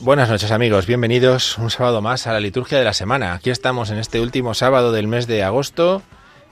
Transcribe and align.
Buenas 0.00 0.30
noches 0.30 0.50
amigos, 0.50 0.86
bienvenidos 0.86 1.58
un 1.58 1.68
sábado 1.68 2.00
más 2.00 2.26
a 2.26 2.32
la 2.32 2.40
liturgia 2.40 2.78
de 2.78 2.84
la 2.84 2.94
semana. 2.94 3.34
Aquí 3.34 3.50
estamos 3.50 3.90
en 3.90 3.98
este 3.98 4.22
último 4.22 4.54
sábado 4.54 4.90
del 4.92 5.06
mes 5.06 5.26
de 5.26 5.42
agosto, 5.42 6.02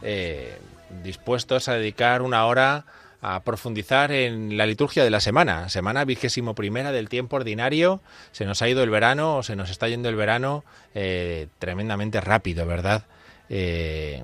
eh, 0.03 0.59
dispuestos 1.03 1.69
a 1.69 1.75
dedicar 1.75 2.21
una 2.21 2.45
hora 2.45 2.85
a 3.23 3.43
profundizar 3.43 4.13
en 4.13 4.59
la 4.59 4.67
liturgia 4.67 5.05
de 5.05 5.11
la 5.11 5.21
semana, 5.21 5.71
semana 5.71 6.05
vigésimo 6.05 6.55
primera 6.55 6.93
del 6.93 7.09
tiempo 7.09 7.37
ordinario. 7.37 8.03
Se 8.33 8.45
nos 8.45 8.61
ha 8.61 8.69
ido 8.69 8.83
el 8.83 8.91
verano, 8.91 9.39
o 9.39 9.43
se 9.43 9.57
nos 9.57 9.71
está 9.71 9.89
yendo 9.89 10.11
el 10.11 10.17
verano 10.17 10.65
eh, 10.95 11.47
tremendamente 11.59 12.21
rápido, 12.21 12.67
¿verdad? 12.67 13.05
Eh, 13.49 14.23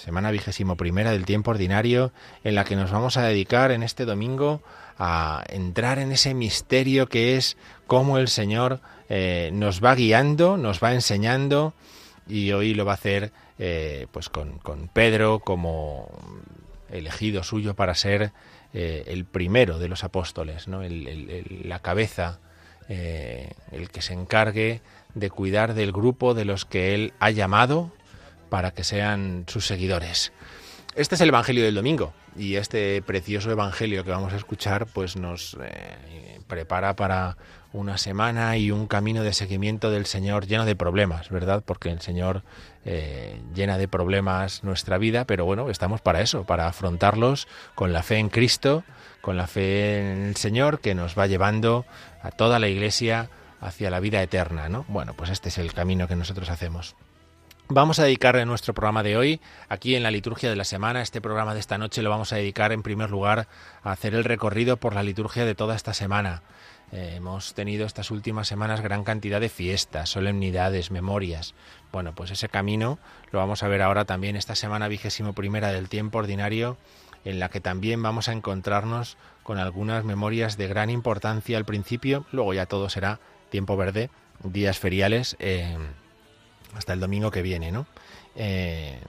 semana 0.00 0.30
vigésimo 0.30 0.76
primera 0.76 1.12
del 1.12 1.26
tiempo 1.26 1.50
ordinario, 1.50 2.12
en 2.42 2.54
la 2.54 2.64
que 2.64 2.74
nos 2.74 2.90
vamos 2.90 3.16
a 3.16 3.22
dedicar 3.22 3.70
en 3.70 3.82
este 3.82 4.06
domingo 4.06 4.62
a 4.98 5.44
entrar 5.48 5.98
en 5.98 6.10
ese 6.10 6.34
misterio 6.34 7.06
que 7.08 7.36
es 7.36 7.56
cómo 7.86 8.18
el 8.18 8.28
Señor 8.28 8.80
eh, 9.08 9.50
nos 9.52 9.84
va 9.84 9.94
guiando, 9.94 10.56
nos 10.56 10.82
va 10.82 10.94
enseñando, 10.94 11.74
y 12.26 12.52
hoy 12.52 12.74
lo 12.74 12.84
va 12.84 12.92
a 12.92 12.94
hacer 12.94 13.32
eh, 13.58 14.06
pues 14.10 14.28
con, 14.28 14.58
Pedro 14.92 15.40
como 15.40 16.08
elegido 16.90 17.42
suyo 17.42 17.74
para 17.74 17.94
ser 17.94 18.32
eh, 18.72 19.04
el 19.06 19.24
primero 19.24 19.78
de 19.78 19.88
los 19.88 20.04
apóstoles, 20.04 20.66
¿no? 20.66 20.82
La 20.82 21.80
cabeza, 21.80 22.40
el 22.88 23.90
que 23.90 24.02
se 24.02 24.14
encargue 24.14 24.80
de 25.14 25.30
cuidar 25.30 25.74
del 25.74 25.92
grupo 25.92 26.34
de 26.34 26.44
los 26.44 26.64
que 26.64 26.94
él 26.94 27.12
ha 27.20 27.30
llamado 27.30 27.92
para 28.50 28.72
que 28.72 28.84
sean 28.84 29.44
sus 29.46 29.66
seguidores. 29.66 30.32
Este 30.94 31.14
es 31.14 31.20
el 31.20 31.28
Evangelio 31.28 31.64
del 31.64 31.76
domingo 31.76 32.12
y 32.36 32.56
este 32.56 33.00
precioso 33.02 33.50
Evangelio 33.50 34.04
que 34.04 34.10
vamos 34.10 34.32
a 34.32 34.36
escuchar 34.36 34.86
pues 34.86 35.16
nos 35.16 35.56
eh, 35.62 36.40
prepara 36.48 36.96
para 36.96 37.36
una 37.72 37.96
semana 37.96 38.56
y 38.56 38.72
un 38.72 38.88
camino 38.88 39.22
de 39.22 39.32
seguimiento 39.32 39.92
del 39.92 40.04
Señor 40.04 40.46
lleno 40.46 40.64
de 40.64 40.74
problemas, 40.74 41.30
¿verdad? 41.30 41.62
Porque 41.64 41.90
el 41.90 42.00
Señor 42.00 42.42
eh, 42.84 43.40
llena 43.54 43.78
de 43.78 43.86
problemas 43.86 44.64
nuestra 44.64 44.98
vida, 44.98 45.24
pero 45.24 45.44
bueno, 45.44 45.70
estamos 45.70 46.00
para 46.00 46.20
eso, 46.20 46.44
para 46.44 46.66
afrontarlos 46.66 47.46
con 47.76 47.92
la 47.92 48.02
fe 48.02 48.18
en 48.18 48.28
Cristo, 48.28 48.82
con 49.20 49.36
la 49.36 49.46
fe 49.46 50.00
en 50.00 50.22
el 50.22 50.36
Señor 50.36 50.80
que 50.80 50.96
nos 50.96 51.16
va 51.16 51.28
llevando 51.28 51.84
a 52.22 52.32
toda 52.32 52.58
la 52.58 52.68
Iglesia 52.68 53.30
hacia 53.60 53.90
la 53.90 54.00
vida 54.00 54.20
eterna, 54.22 54.68
¿no? 54.68 54.84
Bueno, 54.88 55.14
pues 55.14 55.30
este 55.30 55.50
es 55.50 55.58
el 55.58 55.72
camino 55.72 56.08
que 56.08 56.16
nosotros 56.16 56.50
hacemos. 56.50 56.96
Vamos 57.72 58.00
a 58.00 58.02
dedicar 58.02 58.34
en 58.34 58.48
nuestro 58.48 58.74
programa 58.74 59.04
de 59.04 59.16
hoy, 59.16 59.40
aquí 59.68 59.94
en 59.94 60.02
la 60.02 60.10
liturgia 60.10 60.50
de 60.50 60.56
la 60.56 60.64
semana, 60.64 61.02
este 61.02 61.20
programa 61.20 61.54
de 61.54 61.60
esta 61.60 61.78
noche 61.78 62.02
lo 62.02 62.10
vamos 62.10 62.32
a 62.32 62.36
dedicar 62.36 62.72
en 62.72 62.82
primer 62.82 63.10
lugar 63.10 63.46
a 63.84 63.92
hacer 63.92 64.12
el 64.16 64.24
recorrido 64.24 64.76
por 64.76 64.92
la 64.92 65.04
liturgia 65.04 65.44
de 65.44 65.54
toda 65.54 65.76
esta 65.76 65.94
semana. 65.94 66.42
Eh, 66.90 67.12
hemos 67.14 67.54
tenido 67.54 67.86
estas 67.86 68.10
últimas 68.10 68.48
semanas 68.48 68.80
gran 68.80 69.04
cantidad 69.04 69.40
de 69.40 69.48
fiestas, 69.48 70.08
solemnidades, 70.08 70.90
memorias. 70.90 71.54
Bueno, 71.92 72.12
pues 72.12 72.32
ese 72.32 72.48
camino 72.48 72.98
lo 73.30 73.38
vamos 73.38 73.62
a 73.62 73.68
ver 73.68 73.82
ahora 73.82 74.04
también 74.04 74.34
esta 74.34 74.56
semana 74.56 74.88
vigésimo 74.88 75.32
primera 75.32 75.68
del 75.70 75.88
tiempo 75.88 76.18
ordinario, 76.18 76.76
en 77.24 77.38
la 77.38 77.50
que 77.50 77.60
también 77.60 78.02
vamos 78.02 78.28
a 78.28 78.32
encontrarnos 78.32 79.16
con 79.44 79.58
algunas 79.58 80.04
memorias 80.04 80.56
de 80.56 80.66
gran 80.66 80.90
importancia 80.90 81.56
al 81.56 81.64
principio, 81.64 82.26
luego 82.32 82.52
ya 82.52 82.66
todo 82.66 82.88
será 82.88 83.20
tiempo 83.48 83.76
verde, 83.76 84.10
días 84.42 84.80
feriales. 84.80 85.36
eh, 85.38 85.76
hasta 86.74 86.92
el 86.92 87.00
domingo 87.00 87.30
que 87.30 87.42
viene, 87.42 87.72
¿no? 87.72 87.86
Eh, 88.36 89.00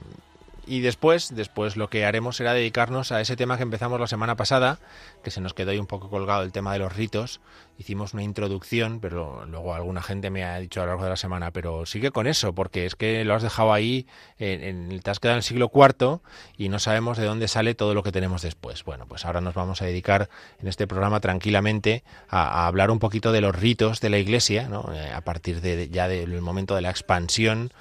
y 0.72 0.80
después, 0.80 1.34
después 1.34 1.76
lo 1.76 1.90
que 1.90 2.06
haremos 2.06 2.36
será 2.36 2.54
dedicarnos 2.54 3.12
a 3.12 3.20
ese 3.20 3.36
tema 3.36 3.58
que 3.58 3.62
empezamos 3.62 4.00
la 4.00 4.06
semana 4.06 4.36
pasada, 4.36 4.78
que 5.22 5.30
se 5.30 5.42
nos 5.42 5.52
quedó 5.52 5.70
ahí 5.70 5.78
un 5.78 5.86
poco 5.86 6.08
colgado 6.08 6.44
el 6.44 6.50
tema 6.50 6.72
de 6.72 6.78
los 6.78 6.96
ritos. 6.96 7.42
Hicimos 7.76 8.14
una 8.14 8.22
introducción, 8.22 8.98
pero 8.98 9.44
luego 9.44 9.74
alguna 9.74 10.00
gente 10.00 10.30
me 10.30 10.44
ha 10.44 10.58
dicho 10.58 10.80
a 10.80 10.84
lo 10.84 10.92
largo 10.92 11.04
de 11.04 11.10
la 11.10 11.18
semana, 11.18 11.50
pero 11.50 11.84
sigue 11.84 12.10
con 12.10 12.26
eso, 12.26 12.54
porque 12.54 12.86
es 12.86 12.96
que 12.96 13.22
lo 13.26 13.34
has 13.34 13.42
dejado 13.42 13.74
ahí, 13.74 14.06
en, 14.38 14.62
en, 14.90 15.00
te 15.00 15.10
has 15.10 15.20
quedado 15.20 15.34
en 15.34 15.40
el 15.40 15.42
siglo 15.42 15.70
IV 15.74 16.20
y 16.56 16.70
no 16.70 16.78
sabemos 16.78 17.18
de 17.18 17.26
dónde 17.26 17.48
sale 17.48 17.74
todo 17.74 17.92
lo 17.92 18.02
que 18.02 18.10
tenemos 18.10 18.40
después. 18.40 18.82
Bueno, 18.82 19.04
pues 19.06 19.26
ahora 19.26 19.42
nos 19.42 19.52
vamos 19.52 19.82
a 19.82 19.84
dedicar 19.84 20.30
en 20.58 20.68
este 20.68 20.86
programa 20.86 21.20
tranquilamente 21.20 22.02
a, 22.30 22.62
a 22.62 22.66
hablar 22.66 22.90
un 22.90 22.98
poquito 22.98 23.30
de 23.30 23.42
los 23.42 23.54
ritos 23.54 24.00
de 24.00 24.08
la 24.08 24.16
Iglesia, 24.16 24.70
¿no? 24.70 24.90
Eh, 24.94 25.12
a 25.12 25.20
partir 25.20 25.60
de, 25.60 25.90
ya 25.90 26.08
del 26.08 26.40
momento 26.40 26.74
de 26.74 26.80
la 26.80 26.88
expansión 26.88 27.72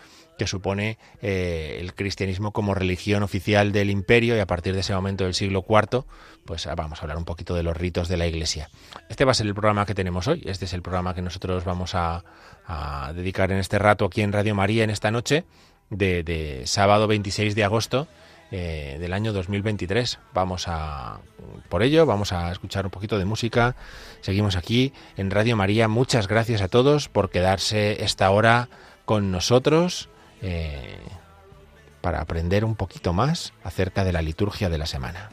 que 0.41 0.47
supone 0.47 0.97
eh, 1.21 1.77
el 1.79 1.93
cristianismo 1.93 2.51
como 2.51 2.73
religión 2.73 3.21
oficial 3.21 3.71
del 3.71 3.91
imperio 3.91 4.35
y 4.35 4.39
a 4.39 4.47
partir 4.47 4.73
de 4.73 4.79
ese 4.79 4.91
momento 4.91 5.25
del 5.25 5.35
siglo 5.35 5.63
IV, 5.69 6.03
pues 6.45 6.65
ah, 6.65 6.73
vamos 6.73 6.97
a 6.97 7.03
hablar 7.03 7.19
un 7.19 7.25
poquito 7.25 7.53
de 7.53 7.61
los 7.61 7.77
ritos 7.77 8.07
de 8.07 8.17
la 8.17 8.25
Iglesia. 8.25 8.71
Este 9.07 9.23
va 9.23 9.33
a 9.33 9.35
ser 9.35 9.45
el 9.45 9.53
programa 9.53 9.85
que 9.85 9.93
tenemos 9.93 10.27
hoy, 10.27 10.41
este 10.47 10.65
es 10.65 10.73
el 10.73 10.81
programa 10.81 11.13
que 11.13 11.21
nosotros 11.21 11.63
vamos 11.63 11.93
a, 11.93 12.23
a 12.65 13.13
dedicar 13.13 13.51
en 13.51 13.59
este 13.59 13.77
rato 13.77 14.03
aquí 14.03 14.23
en 14.23 14.33
Radio 14.33 14.55
María 14.55 14.83
en 14.83 14.89
esta 14.89 15.11
noche 15.11 15.45
de, 15.91 16.63
sábado 16.65 17.05
26 17.05 17.53
de 17.53 17.63
agosto 17.63 18.07
eh, 18.49 18.97
del 18.99 19.13
año 19.13 19.31
2023. 19.31 20.17
Vamos 20.33 20.67
a, 20.67 21.19
por 21.69 21.83
ello, 21.83 22.07
vamos 22.07 22.33
a 22.33 22.51
escuchar 22.51 22.85
un 22.85 22.91
poquito 22.91 23.19
de 23.19 23.25
música. 23.25 23.75
Seguimos 24.21 24.55
aquí 24.55 24.91
en 25.17 25.29
Radio 25.29 25.55
María. 25.55 25.87
Muchas 25.87 26.27
gracias 26.27 26.63
a 26.63 26.67
todos 26.67 27.09
por 27.09 27.29
quedarse 27.29 28.03
esta 28.03 28.31
hora 28.31 28.69
con 29.05 29.29
nosotros 29.29 30.09
eh, 30.41 30.99
para 32.01 32.21
aprender 32.21 32.65
un 32.65 32.75
poquito 32.75 33.13
más 33.13 33.53
acerca 33.63 34.03
de 34.03 34.13
la 34.13 34.21
liturgia 34.21 34.69
de 34.69 34.77
la 34.77 34.85
semana. 34.85 35.29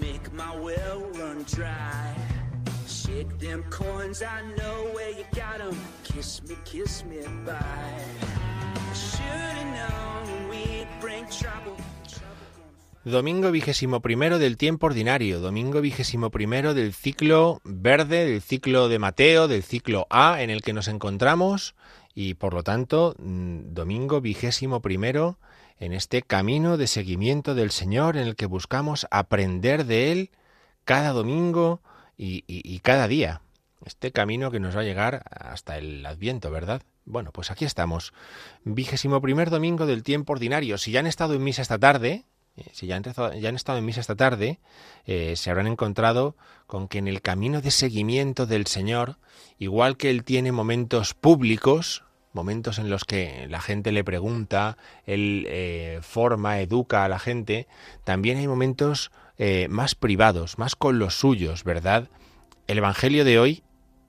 Make 0.00 0.32
my 0.32 0.54
run 1.14 1.44
dry. 1.44 2.07
Domingo 13.04 13.50
vigésimo 13.50 14.00
primero 14.02 14.38
del 14.38 14.56
tiempo 14.56 14.86
ordinario, 14.86 15.40
domingo 15.40 15.80
vigésimo 15.80 16.30
primero 16.30 16.74
del 16.74 16.92
ciclo 16.92 17.60
verde, 17.64 18.26
del 18.26 18.40
ciclo 18.40 18.88
de 18.88 19.00
Mateo, 19.00 19.48
del 19.48 19.64
ciclo 19.64 20.06
A 20.10 20.40
en 20.42 20.50
el 20.50 20.62
que 20.62 20.72
nos 20.72 20.86
encontramos. 20.86 21.74
Y 22.14 22.34
por 22.34 22.54
lo 22.54 22.62
tanto 22.62 23.16
mm, 23.18 23.74
domingo 23.74 24.20
vigésimo 24.20 24.80
primero 24.80 25.38
en 25.80 25.92
este 25.92 26.22
camino 26.22 26.76
de 26.76 26.86
seguimiento 26.86 27.56
del 27.56 27.72
Señor 27.72 28.16
en 28.16 28.28
el 28.28 28.36
que 28.36 28.46
buscamos 28.46 29.08
aprender 29.10 29.86
de 29.86 30.12
Él 30.12 30.30
cada 30.84 31.10
domingo 31.10 31.80
y, 32.18 32.44
y- 32.46 32.62
y 32.64 32.80
cada 32.80 33.08
día. 33.08 33.40
Este 33.86 34.10
camino 34.10 34.50
que 34.50 34.58
nos 34.60 34.76
va 34.76 34.80
a 34.80 34.84
llegar 34.84 35.22
hasta 35.30 35.78
el 35.78 36.04
Adviento, 36.04 36.50
¿verdad? 36.50 36.82
Bueno, 37.06 37.30
pues 37.32 37.50
aquí 37.50 37.64
estamos. 37.64 38.12
Vigésimo 38.64 39.22
primer 39.22 39.48
domingo 39.50 39.86
del 39.86 40.02
tiempo 40.02 40.32
ordinario. 40.32 40.76
Si 40.78 40.90
ya 40.90 41.00
han 41.00 41.06
estado 41.06 41.34
en 41.34 41.44
misa 41.44 41.62
esta 41.62 41.78
tarde, 41.78 42.24
eh, 42.56 42.64
si 42.72 42.86
ya 42.88 42.96
han, 42.96 43.04
estado, 43.06 43.78
en 43.78 43.84
misa 43.84 44.00
esta 44.00 44.16
tarde, 44.16 44.58
eh, 45.06 45.34
se 45.36 45.50
habrán 45.50 45.68
encontrado 45.68 46.34
con 46.66 46.88
que 46.88 46.98
en 46.98 47.06
el 47.08 47.22
camino 47.22 47.62
de 47.62 47.70
seguimiento 47.70 48.46
del 48.46 48.66
Señor, 48.66 49.16
igual 49.58 49.96
que 49.96 50.10
Él 50.10 50.24
tiene 50.24 50.50
momentos 50.52 51.14
públicos, 51.14 52.02
momentos 52.32 52.78
en 52.80 52.90
los 52.90 53.04
que 53.04 53.46
la 53.48 53.60
gente 53.60 53.92
le 53.92 54.02
pregunta, 54.04 54.76
Él 55.06 55.46
eh, 55.48 56.00
forma, 56.02 56.60
educa 56.60 57.04
a 57.04 57.08
la 57.08 57.20
gente, 57.20 57.68
también 58.04 58.38
hay 58.38 58.48
momentos 58.48 59.12
eh, 59.38 59.68
más 59.68 59.94
privados, 59.94 60.58
más 60.58 60.76
con 60.76 60.98
los 60.98 61.14
suyos, 61.14 61.64
¿verdad? 61.64 62.08
El 62.66 62.78
Evangelio 62.78 63.24
de 63.24 63.38
hoy, 63.38 63.62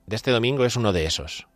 de 0.07 0.15
este 0.15 0.31
domingo, 0.31 0.65
es 0.65 0.75
uno 0.75 0.91
de 0.91 1.05
esos. 1.05 1.47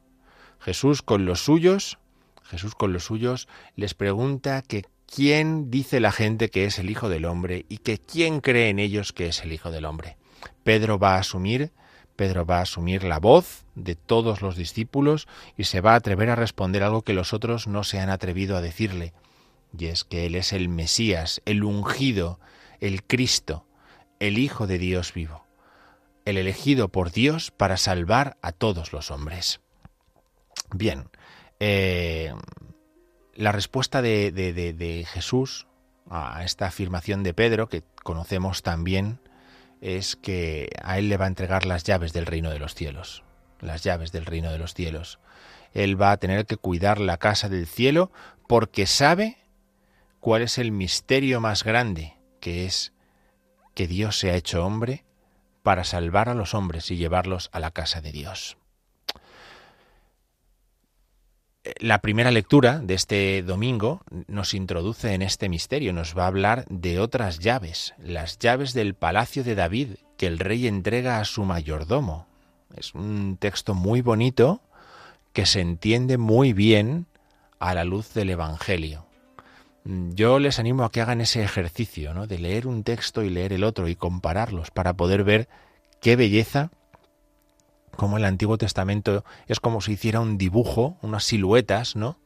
Jesús 0.59 1.01
con 1.01 1.25
los 1.25 1.43
suyos, 1.43 1.97
Jesús 2.43 2.75
con 2.75 2.93
los 2.93 3.05
suyos 3.05 3.47
les 3.75 3.93
pregunta 3.93 4.61
que 4.61 4.85
quién 5.13 5.69
dice 5.69 5.99
la 5.99 6.11
gente 6.11 6.49
que 6.49 6.65
es 6.65 6.79
el 6.79 6.89
Hijo 6.89 7.09
del 7.09 7.25
Hombre 7.25 7.65
y 7.67 7.79
que 7.79 7.97
quién 7.97 8.41
cree 8.41 8.69
en 8.69 8.79
ellos 8.79 9.11
que 9.11 9.27
es 9.27 9.43
el 9.43 9.51
Hijo 9.51 9.71
del 9.71 9.85
Hombre. 9.85 10.17
Pedro 10.63 10.99
va 10.99 11.15
a 11.15 11.19
asumir, 11.19 11.71
Pedro 12.15 12.45
va 12.45 12.59
a 12.59 12.63
asumir 12.63 13.03
la 13.03 13.19
voz 13.19 13.65
de 13.75 13.95
todos 13.95 14.41
los 14.41 14.55
discípulos 14.55 15.27
y 15.57 15.63
se 15.63 15.81
va 15.81 15.93
a 15.93 15.95
atrever 15.95 16.29
a 16.29 16.35
responder 16.35 16.83
algo 16.83 17.01
que 17.01 17.13
los 17.13 17.33
otros 17.33 17.67
no 17.67 17.83
se 17.83 17.99
han 17.99 18.09
atrevido 18.09 18.55
a 18.55 18.61
decirle, 18.61 19.13
y 19.77 19.85
es 19.87 20.03
que 20.03 20.25
él 20.25 20.35
es 20.35 20.53
el 20.53 20.69
Mesías, 20.69 21.41
el 21.45 21.63
ungido, 21.63 22.39
el 22.83 23.03
Cristo, 23.03 23.65
el 24.19 24.37
Hijo 24.37 24.67
de 24.67 24.77
Dios 24.77 25.13
vivo, 25.13 25.47
el 26.25 26.37
elegido 26.37 26.89
por 26.89 27.11
Dios 27.11 27.49
para 27.51 27.77
salvar 27.77 28.37
a 28.41 28.51
todos 28.51 28.91
los 28.91 29.09
hombres. 29.09 29.61
Bien, 30.73 31.09
eh, 31.61 32.33
la 33.35 33.53
respuesta 33.53 34.01
de, 34.01 34.31
de- 34.33 35.05
Jesús 35.05 35.65
a 36.09 36.43
esta 36.43 36.67
afirmación 36.67 37.23
de 37.23 37.33
Pedro, 37.33 37.69
que 37.69 37.83
conocemos 38.03 38.63
también, 38.63 39.21
es 39.79 40.17
que 40.17 40.69
a 40.83 40.97
él 40.99 41.07
le 41.07 41.15
va 41.15 41.25
a 41.25 41.29
entregar 41.29 41.65
las 41.65 41.85
llaves 41.85 42.11
del 42.11 42.25
reino 42.25 42.49
de 42.49 42.59
los 42.59 42.75
cielos, 42.75 43.23
las 43.61 43.81
llaves 43.81 44.11
del 44.11 44.25
reino 44.25 44.51
de 44.51 44.57
los 44.57 44.73
cielos. 44.73 45.19
Él 45.73 45.99
va 45.99 46.11
a 46.11 46.17
tener 46.17 46.45
que 46.45 46.57
cuidar 46.57 46.99
la 46.99 47.15
casa 47.17 47.47
del 47.47 47.65
cielo 47.65 48.11
porque 48.47 48.87
sabe 48.87 49.37
cuál 50.19 50.41
es 50.41 50.57
el 50.57 50.73
misterio 50.73 51.39
más 51.39 51.63
grande, 51.63 52.17
que 52.43 52.65
es 52.65 52.91
que 53.73 53.87
Dios 53.87 54.19
se 54.19 54.29
ha 54.29 54.35
hecho 54.35 54.65
hombre 54.65 55.05
para 55.61 55.85
salvar 55.85 56.27
a 56.27 56.33
los 56.33 56.53
hombres 56.53 56.91
y 56.91 56.97
llevarlos 56.97 57.49
a 57.53 57.61
la 57.61 57.71
casa 57.71 58.01
de 58.01 58.11
Dios. 58.11 58.57
La 61.79 61.99
primera 61.99 62.31
lectura 62.31 62.79
de 62.79 62.95
este 62.95 63.41
domingo 63.43 64.01
nos 64.27 64.53
introduce 64.53 65.13
en 65.13 65.21
este 65.21 65.47
misterio, 65.47 65.93
nos 65.93 66.17
va 66.17 66.25
a 66.25 66.27
hablar 66.27 66.65
de 66.67 66.99
otras 66.99 67.39
llaves, 67.39 67.93
las 67.97 68.39
llaves 68.39 68.73
del 68.73 68.93
palacio 68.93 69.45
de 69.45 69.55
David 69.55 69.91
que 70.17 70.27
el 70.27 70.37
rey 70.37 70.67
entrega 70.67 71.19
a 71.19 71.25
su 71.25 71.45
mayordomo. 71.45 72.27
Es 72.75 72.93
un 72.93 73.37
texto 73.37 73.73
muy 73.73 74.01
bonito 74.01 74.59
que 75.31 75.45
se 75.45 75.61
entiende 75.61 76.17
muy 76.17 76.51
bien 76.51 77.07
a 77.59 77.73
la 77.73 77.85
luz 77.85 78.13
del 78.13 78.31
Evangelio. 78.31 79.05
Yo 79.85 80.39
les 80.39 80.59
animo 80.59 80.85
a 80.85 80.91
que 80.91 81.01
hagan 81.01 81.19
ese 81.19 81.43
ejercicio, 81.43 82.13
¿no? 82.13 82.25
de 82.25 82.39
leer 82.39 82.67
un 82.67 82.83
texto 82.83 83.23
y 83.23 83.29
leer 83.29 83.51
el 83.51 83.65
otro 83.65 83.89
y 83.89 83.95
compararlos 83.95 84.71
para 84.71 84.93
poder 84.93 85.23
ver 85.23 85.49
qué 85.99 86.15
belleza 86.15 86.71
como 87.95 88.17
el 88.17 88.25
Antiguo 88.25 88.57
Testamento 88.57 89.23
es 89.47 89.59
como 89.59 89.81
si 89.81 89.93
hiciera 89.93 90.19
un 90.19 90.37
dibujo, 90.37 90.97
unas 91.01 91.23
siluetas, 91.25 91.95
¿no? 91.95 92.17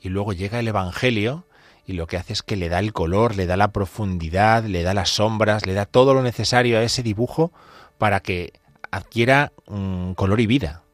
Y 0.00 0.08
luego 0.08 0.32
llega 0.32 0.60
el 0.60 0.68
Evangelio 0.68 1.46
y 1.84 1.94
lo 1.94 2.06
que 2.06 2.16
hace 2.16 2.32
es 2.32 2.42
que 2.42 2.56
le 2.56 2.68
da 2.68 2.78
el 2.78 2.92
color, 2.92 3.36
le 3.36 3.46
da 3.46 3.56
la 3.56 3.72
profundidad, 3.72 4.64
le 4.64 4.82
da 4.82 4.94
las 4.94 5.10
sombras, 5.10 5.66
le 5.66 5.74
da 5.74 5.86
todo 5.86 6.14
lo 6.14 6.22
necesario 6.22 6.78
a 6.78 6.82
ese 6.82 7.02
dibujo 7.02 7.52
para 7.98 8.20
que 8.20 8.52
adquiera 8.90 9.52
mm, 9.66 10.12
color 10.12 10.40
y 10.40 10.46
vida. 10.46 10.84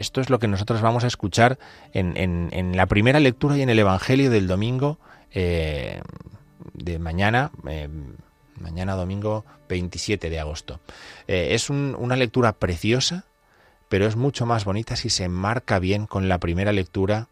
Esto 0.00 0.22
es 0.22 0.30
lo 0.30 0.38
que 0.38 0.48
nosotros 0.48 0.80
vamos 0.80 1.04
a 1.04 1.08
escuchar 1.08 1.58
en, 1.92 2.16
en- 2.16 2.74
la 2.74 2.86
primera 2.86 3.20
lectura 3.20 3.58
y 3.58 3.62
en 3.62 3.68
el 3.68 3.78
Evangelio 3.78 4.30
del 4.30 4.46
domingo 4.46 4.98
eh, 5.30 6.00
de 6.72 6.98
mañana, 6.98 7.50
eh, 7.68 7.86
mañana 8.58 8.94
domingo 8.94 9.44
27 9.68 10.30
de 10.30 10.40
agosto. 10.40 10.80
Eh, 11.28 11.48
es 11.50 11.68
un- 11.68 11.94
una 11.98 12.16
lectura 12.16 12.54
preciosa, 12.54 13.26
pero 13.90 14.06
es 14.06 14.16
mucho 14.16 14.46
más 14.46 14.64
bonita 14.64 14.96
si 14.96 15.10
se 15.10 15.24
enmarca 15.24 15.78
bien 15.78 16.06
con 16.06 16.30
la 16.30 16.38
primera 16.38 16.72
lectura 16.72 17.28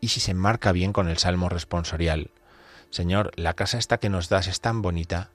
y 0.00 0.08
si 0.08 0.18
se 0.18 0.32
enmarca 0.32 0.72
bien 0.72 0.92
con 0.92 1.08
el 1.08 1.18
Salmo 1.18 1.48
responsorial. 1.48 2.30
Señor, 2.90 3.30
la 3.36 3.54
casa 3.54 3.78
esta 3.78 3.98
que 3.98 4.08
nos 4.08 4.28
das 4.28 4.48
es 4.48 4.60
tan 4.60 4.82
bonita 4.82 5.30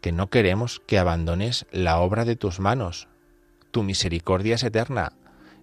que 0.00 0.12
no 0.12 0.30
queremos 0.30 0.80
que 0.86 0.98
abandones 0.98 1.66
la 1.70 1.98
obra 1.98 2.24
de 2.24 2.34
tus 2.36 2.60
manos. 2.60 3.08
Tu 3.72 3.82
misericordia 3.82 4.54
es 4.54 4.62
eterna. 4.62 5.12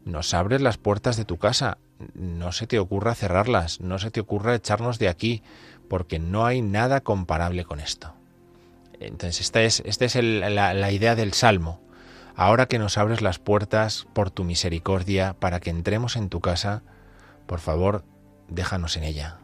Nos 0.05 0.33
abres 0.33 0.61
las 0.61 0.77
puertas 0.77 1.17
de 1.17 1.25
tu 1.25 1.37
casa. 1.37 1.77
No 2.13 2.51
se 2.51 2.67
te 2.67 2.79
ocurra 2.79 3.15
cerrarlas, 3.15 3.81
no 3.81 3.99
se 3.99 4.11
te 4.11 4.19
ocurra 4.19 4.55
echarnos 4.55 4.99
de 4.99 5.09
aquí, 5.09 5.43
porque 5.89 6.19
no 6.19 6.45
hay 6.45 6.61
nada 6.61 7.01
comparable 7.01 7.65
con 7.65 7.79
esto. 7.79 8.13
Entonces, 8.99 9.41
esta 9.41 9.61
es, 9.63 9.81
esta 9.85 10.05
es 10.05 10.15
la, 10.15 10.91
idea 10.91 11.15
del 11.15 11.33
Salmo. 11.33 11.81
Ahora 12.35 12.67
que 12.67 12.79
nos 12.79 12.97
abres 12.97 13.21
las 13.21 13.39
puertas 13.39 14.07
por 14.13 14.29
tu 14.29 14.43
misericordia 14.43 15.33
para 15.33 15.59
que 15.59 15.69
entremos 15.69 16.15
en 16.15 16.29
tu 16.29 16.39
casa, 16.39 16.83
por 17.47 17.59
favor, 17.59 18.03
déjanos 18.47 18.97
en 18.97 19.03
ella. 19.03 19.37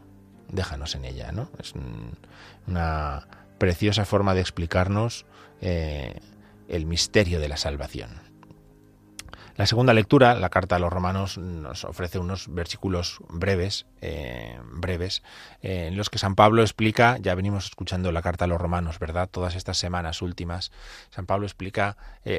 Déjanos 0.48 0.94
en 0.94 1.04
ella, 1.06 1.32
¿no? 1.32 1.50
Es 1.58 1.72
un- 1.72 2.18
una 2.66 3.26
preciosa 3.58 4.04
forma 4.04 4.34
de 4.34 4.40
explicarnos 4.42 5.26
eh, 5.60 6.20
el 6.68 6.86
misterio 6.86 7.40
de 7.40 7.48
la 7.48 7.56
salvación. 7.56 8.21
La 9.56 9.66
segunda 9.66 9.92
lectura, 9.92 10.34
la 10.34 10.48
carta 10.48 10.76
a 10.76 10.78
los 10.78 10.90
romanos, 10.90 11.36
nos 11.36 11.84
ofrece 11.84 12.18
unos 12.18 12.52
versículos 12.52 13.18
breves, 13.28 13.84
eh, 14.00 14.58
breves, 14.64 15.22
eh, 15.60 15.88
en 15.88 15.96
los 15.96 16.08
que 16.08 16.18
San 16.18 16.34
Pablo 16.34 16.62
explica, 16.62 17.18
ya 17.20 17.34
venimos 17.34 17.66
escuchando 17.66 18.12
la 18.12 18.22
carta 18.22 18.46
a 18.46 18.48
los 18.48 18.60
romanos, 18.60 18.98
¿verdad? 18.98 19.28
Todas 19.30 19.54
estas 19.54 19.76
semanas 19.76 20.22
últimas, 20.22 20.72
San 21.10 21.26
Pablo 21.26 21.44
explica 21.44 21.98
eh, 22.24 22.38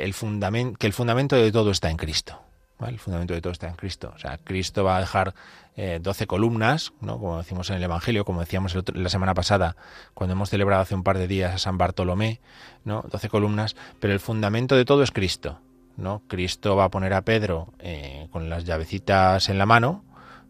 que 0.80 0.88
el 0.88 0.94
fundamento 0.94 1.36
de 1.36 1.52
todo 1.52 1.70
está 1.70 1.92
en 1.92 1.98
Cristo. 1.98 2.42
El 2.80 3.00
fundamento 3.00 3.34
de 3.34 3.42
todo 3.42 3.54
está 3.54 3.70
en 3.70 3.76
Cristo. 3.76 4.12
O 4.14 4.20
sea, 4.20 4.40
Cristo 4.44 4.84
va 4.84 4.98
a 4.98 5.00
dejar 5.00 5.34
12 5.78 6.28
columnas, 6.28 6.92
¿no? 7.00 7.18
como 7.18 7.38
decimos 7.38 7.70
en 7.70 7.78
el 7.78 7.84
Evangelio, 7.84 8.26
como 8.26 8.42
decíamos 8.42 8.76
la 8.94 9.10
semana 9.10 9.34
pasada, 9.34 9.78
cuando 10.14 10.34
hemos 10.34 10.50
celebrado 10.50 10.82
hace 10.82 10.94
un 10.94 11.04
par 11.04 11.18
de 11.18 11.28
días 11.28 11.54
a 11.54 11.58
San 11.60 11.78
Bartolomé, 11.78 12.42
¿no? 12.84 13.06
12 13.10 13.30
columnas, 13.30 13.78
pero 14.02 14.12
el 14.12 14.20
fundamento 14.20 14.76
de 14.76 14.84
todo 14.84 15.02
es 15.02 15.12
Cristo. 15.12 15.62
¿No? 15.98 16.22
Cristo 16.28 16.76
va 16.76 16.86
a 16.86 16.92
poner 16.92 17.14
a 17.14 17.22
Pedro 17.22 17.74
eh, 17.80 18.28
con 18.32 18.50
las 18.50 18.66
llavecitas 18.66 19.50
en 19.50 19.58
la 19.58 19.66
mano, 19.66 20.04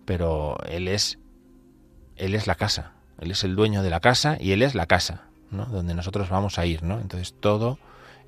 pero 0.05 0.57
él 0.67 0.87
es 0.87 1.19
él 2.15 2.35
es 2.35 2.47
la 2.47 2.55
casa, 2.55 2.93
él 3.19 3.31
es 3.31 3.43
el 3.43 3.55
dueño 3.55 3.83
de 3.83 3.89
la 3.89 3.99
casa 3.99 4.37
y 4.39 4.51
él 4.51 4.61
es 4.61 4.75
la 4.75 4.85
casa, 4.85 5.23
¿no? 5.51 5.65
Donde 5.65 5.93
nosotros 5.93 6.29
vamos 6.29 6.59
a 6.59 6.65
ir, 6.65 6.83
¿no? 6.83 6.99
Entonces 6.99 7.33
todo 7.39 7.79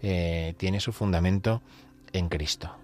eh, 0.01 0.53
tiene 0.57 0.79
su 0.79 0.91
fundamento 0.91 1.62
en 2.13 2.29
Cristo. 2.29 2.75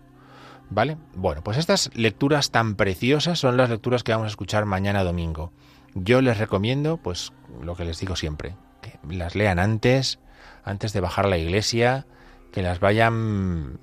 ¿Vale? 0.70 0.98
Bueno, 1.16 1.44
pues 1.44 1.58
estas 1.58 1.92
lecturas 1.96 2.50
tan 2.50 2.76
preciosas 2.76 3.38
son 3.38 3.58
las 3.58 3.70
lecturas 3.70 4.04
que 4.04 4.14
vamos 4.14 4.26
a 4.26 4.30
escuchar 4.30 4.66
mañana 4.66 5.04
domingo. 5.04 5.52
Yo 5.96 6.22
les 6.22 6.38
recomiendo, 6.38 6.96
pues, 6.96 7.34
lo 7.62 7.76
que 7.76 7.84
les 7.84 8.00
digo 8.00 8.16
siempre, 8.16 8.56
que 8.82 8.98
las 9.14 9.36
lean 9.36 9.60
antes, 9.60 10.20
antes 10.64 10.94
de 10.94 11.02
bajar 11.02 11.26
a 11.26 11.30
la 11.30 11.38
iglesia, 11.38 12.06
que 12.54 12.62
las 12.62 12.80
vayan 12.80 13.80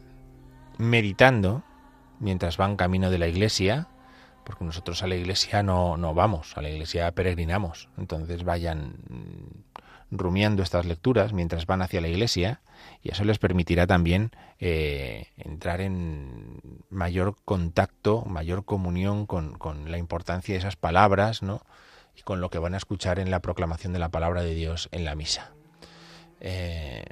meditando 0.78 1.62
mientras 2.20 2.56
van 2.56 2.76
camino 2.76 3.11
de 3.11 3.18
la 3.18 3.28
iglesia, 3.28 3.88
porque 4.44 4.64
nosotros 4.64 5.02
a 5.02 5.06
la 5.06 5.16
iglesia 5.16 5.62
no, 5.62 5.97
no 5.97 6.14
vamos, 6.14 6.56
a 6.56 6.62
la 6.62 6.70
iglesia 6.70 7.12
peregrinamos. 7.12 7.88
Entonces 7.99 8.44
vayan 8.44 8.94
rumiando 10.11 10.62
estas 10.62 10.87
lecturas 10.87 11.32
mientras 11.32 11.66
van 11.66 11.82
hacia 11.82 12.00
la 12.00 12.08
iglesia 12.08 12.62
y 13.02 13.11
eso 13.11 13.25
les 13.25 13.38
permitirá 13.38 13.87
también 13.87 14.30
eh, 14.58 15.26
entrar 15.37 15.80
en 15.80 16.61
mayor 16.88 17.37
contacto, 17.44 18.25
mayor 18.25 18.64
comunión 18.64 19.26
con, 19.26 19.58
con, 19.58 19.90
la 19.90 19.99
importancia 19.99 20.54
de 20.54 20.61
esas 20.61 20.76
palabras, 20.76 21.42
¿no? 21.42 21.62
Y 22.16 22.23
con 22.23 22.40
lo 22.40 22.50
que 22.50 22.58
van 22.58 22.75
a 22.75 22.78
escuchar 22.78 23.18
en 23.18 23.30
la 23.30 23.40
proclamación 23.40 23.92
de 23.92 23.99
la 23.99 24.08
palabra 24.08 24.42
de 24.42 24.54
Dios 24.54 24.88
en 24.92 25.04
la 25.04 25.14
misa. 25.14 25.52
Eh, 26.40 27.04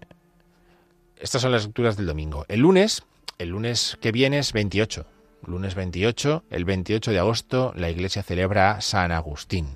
estas 1.19 1.43
son 1.43 1.53
las 1.53 1.65
lecturas 1.65 1.97
del 1.97 2.07
domingo. 2.07 2.45
El 2.49 2.61
lunes, 2.61 3.05
el 3.39 3.51
lunes 3.51 3.99
que 4.01 4.13
viene 4.13 4.39
es 4.39 4.53
28. 4.53 5.07
Lunes 5.47 5.75
28, 5.75 6.45
el 6.51 6.65
28 6.65 7.11
de 7.11 7.19
agosto, 7.19 7.73
la 7.77 7.91
iglesia 7.91 8.23
celebra 8.23 8.73
a 8.73 8.81
San 8.81 9.13
Agustín. 9.13 9.69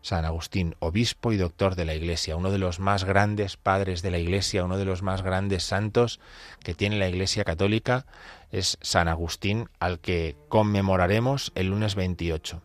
San 0.00 0.24
Agustín, 0.24 0.76
obispo 0.78 1.32
y 1.32 1.36
doctor 1.36 1.74
de 1.74 1.84
la 1.84 1.94
Iglesia, 1.94 2.36
uno 2.36 2.52
de 2.52 2.58
los 2.58 2.78
más 2.78 3.02
grandes 3.02 3.56
padres 3.56 4.00
de 4.00 4.12
la 4.12 4.18
Iglesia, 4.18 4.64
uno 4.64 4.78
de 4.78 4.84
los 4.84 5.02
más 5.02 5.22
grandes 5.22 5.64
santos 5.64 6.20
que 6.62 6.72
tiene 6.72 6.98
la 6.98 7.08
Iglesia 7.08 7.42
católica, 7.42 8.06
es 8.52 8.78
San 8.80 9.08
Agustín, 9.08 9.68
al 9.80 9.98
que 9.98 10.36
conmemoraremos 10.48 11.50
el 11.56 11.70
lunes 11.70 11.96
28. 11.96 12.62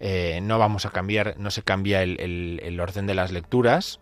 Eh, 0.00 0.40
no 0.42 0.58
vamos 0.58 0.84
a 0.84 0.90
cambiar, 0.90 1.36
no 1.38 1.50
se 1.50 1.62
cambia 1.62 2.02
el 2.02 2.78
orden 2.78 3.06
de 3.06 3.14
las 3.14 3.32
lecturas, 3.32 4.00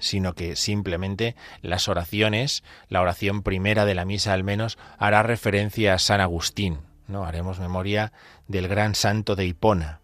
sino 0.00 0.34
que 0.34 0.56
simplemente 0.56 1.36
las 1.62 1.88
oraciones, 1.88 2.64
la 2.88 3.00
oración 3.00 3.42
primera 3.42 3.84
de 3.84 3.94
la 3.94 4.04
misa 4.04 4.32
al 4.32 4.44
menos, 4.44 4.78
hará 4.98 5.22
referencia 5.22 5.94
a 5.94 5.98
San 5.98 6.20
Agustín. 6.20 6.78
¿no? 7.06 7.24
Haremos 7.24 7.58
memoria 7.58 8.12
del 8.48 8.68
gran 8.68 8.94
santo 8.94 9.36
de 9.36 9.46
Hipona. 9.46 10.00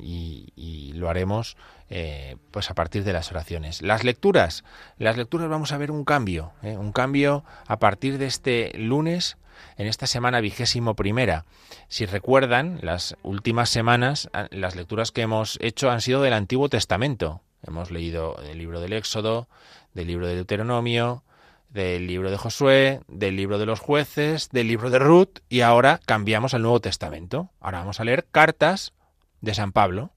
Y, 0.00 0.92
lo 0.94 1.08
haremos 1.08 1.56
eh, 1.90 2.36
pues 2.50 2.70
a 2.70 2.74
partir 2.74 3.04
de 3.04 3.12
las 3.12 3.30
oraciones. 3.30 3.82
Las 3.82 4.02
lecturas, 4.02 4.64
las 4.98 5.16
lecturas 5.16 5.48
vamos 5.48 5.70
a 5.70 5.78
ver 5.78 5.92
un 5.92 6.04
cambio, 6.04 6.50
¿eh? 6.62 6.76
un 6.76 6.90
cambio 6.90 7.44
a 7.68 7.78
partir 7.78 8.18
de 8.18 8.26
este 8.26 8.72
lunes 8.76 9.36
en 9.76 9.86
esta 9.86 10.08
semana 10.08 10.40
vigésimo 10.40 10.94
primera. 10.94 11.44
Si 11.88 12.04
recuerdan, 12.04 12.80
las 12.82 13.16
últimas 13.22 13.70
semanas, 13.70 14.28
las 14.50 14.74
lecturas 14.74 15.12
que 15.12 15.22
hemos 15.22 15.56
hecho 15.60 15.90
han 15.90 16.00
sido 16.00 16.20
del 16.22 16.32
Antiguo 16.32 16.68
Testamento. 16.68 17.42
Hemos 17.66 17.90
leído 17.90 18.36
el 18.42 18.58
libro 18.58 18.80
del 18.80 18.92
Éxodo, 18.92 19.48
del 19.94 20.06
libro 20.06 20.26
de 20.26 20.34
Deuteronomio, 20.34 21.24
del 21.70 22.06
libro 22.06 22.30
de 22.30 22.36
Josué, 22.36 23.00
del 23.08 23.36
libro 23.36 23.58
de 23.58 23.66
los 23.66 23.80
jueces, 23.80 24.48
del 24.50 24.68
libro 24.68 24.90
de 24.90 24.98
Ruth 24.98 25.40
y 25.48 25.60
ahora 25.60 26.00
cambiamos 26.06 26.54
al 26.54 26.62
Nuevo 26.62 26.80
Testamento. 26.80 27.50
Ahora 27.60 27.80
vamos 27.80 28.00
a 28.00 28.04
leer 28.04 28.26
cartas 28.30 28.92
de 29.40 29.54
San 29.54 29.72
Pablo. 29.72 30.10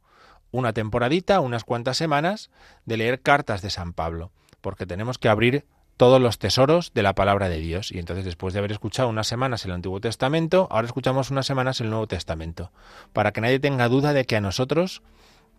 Una 0.51 0.73
temporadita, 0.73 1.39
unas 1.39 1.63
cuantas 1.63 1.97
semanas 1.97 2.51
de 2.85 2.97
leer 2.97 3.21
cartas 3.21 3.61
de 3.61 3.69
San 3.69 3.93
Pablo, 3.93 4.31
porque 4.61 4.85
tenemos 4.85 5.17
que 5.17 5.29
abrir 5.29 5.65
todos 5.97 6.19
los 6.19 6.39
tesoros 6.39 6.93
de 6.93 7.03
la 7.03 7.13
palabra 7.13 7.47
de 7.47 7.59
Dios. 7.59 7.91
Y 7.91 7.99
entonces, 7.99 8.25
después 8.25 8.53
de 8.53 8.59
haber 8.59 8.71
escuchado 8.71 9.07
unas 9.07 9.27
semanas 9.27 9.65
el 9.65 9.71
Antiguo 9.71 10.01
Testamento, 10.01 10.67
ahora 10.71 10.87
escuchamos 10.87 11.29
unas 11.29 11.45
semanas 11.45 11.79
el 11.79 11.89
Nuevo 11.89 12.07
Testamento, 12.07 12.71
para 13.13 13.31
que 13.31 13.41
nadie 13.41 13.59
tenga 13.59 13.87
duda 13.87 14.11
de 14.11 14.25
que 14.25 14.35
a 14.35 14.41
nosotros 14.41 15.03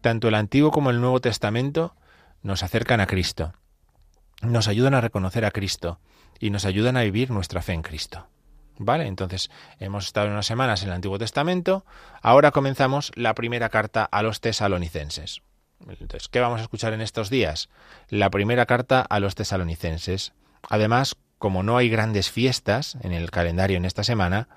tanto 0.03 0.29
el 0.29 0.35
Antiguo 0.35 0.71
como 0.71 0.91
el 0.91 1.01
Nuevo 1.01 1.21
Testamento 1.21 1.95
nos 2.43 2.63
acercan 2.63 3.01
a 3.01 3.07
Cristo, 3.07 3.55
nos 4.43 4.69
ayudan 4.69 4.95
a 4.95 5.01
reconocer 5.01 5.45
a 5.45 5.51
Cristo 5.51 6.01
y 6.39 6.51
nos 6.51 6.67
ayudan 6.67 6.97
a 6.97 7.03
vivir 7.03 7.31
nuestra 7.31 7.63
fe 7.63 7.73
en 7.73 7.83
Cristo. 7.83 8.27
¿Vale? 8.79 9.07
Entonces, 9.07 9.51
hemos 9.79 10.07
estado 10.07 10.29
unas 10.29 10.47
semanas 10.47 10.83
en 10.83 10.89
el 10.89 10.95
Antiguo 10.95 11.19
Testamento, 11.19 11.85
ahora 12.21 12.51
comenzamos 12.51 13.13
la 13.15 13.35
primera 13.35 13.69
carta 13.69 14.05
a 14.05 14.23
los 14.23 14.41
tesalonicenses. 14.41 15.43
Entonces, 15.89 16.29
¿qué 16.29 16.41
vamos 16.41 16.61
a 16.61 16.63
escuchar 16.63 16.93
en 16.93 17.01
estos 17.01 17.31
días? 17.31 17.69
La 18.09 18.31
primera 18.31 18.67
carta 18.67 19.03
a 19.03 19.21
los 19.21 19.35
tesalonicenses. 19.35 20.33
Además, 20.69 21.17
como 21.39 21.63
no 21.63 21.77
hay 21.77 21.89
grandes 21.89 22.31
fiestas 22.31 22.97
en 23.03 23.13
el 23.13 23.31
calendario 23.31 23.77
en 23.77 23.85
esta 23.85 24.05
semana, 24.05 24.49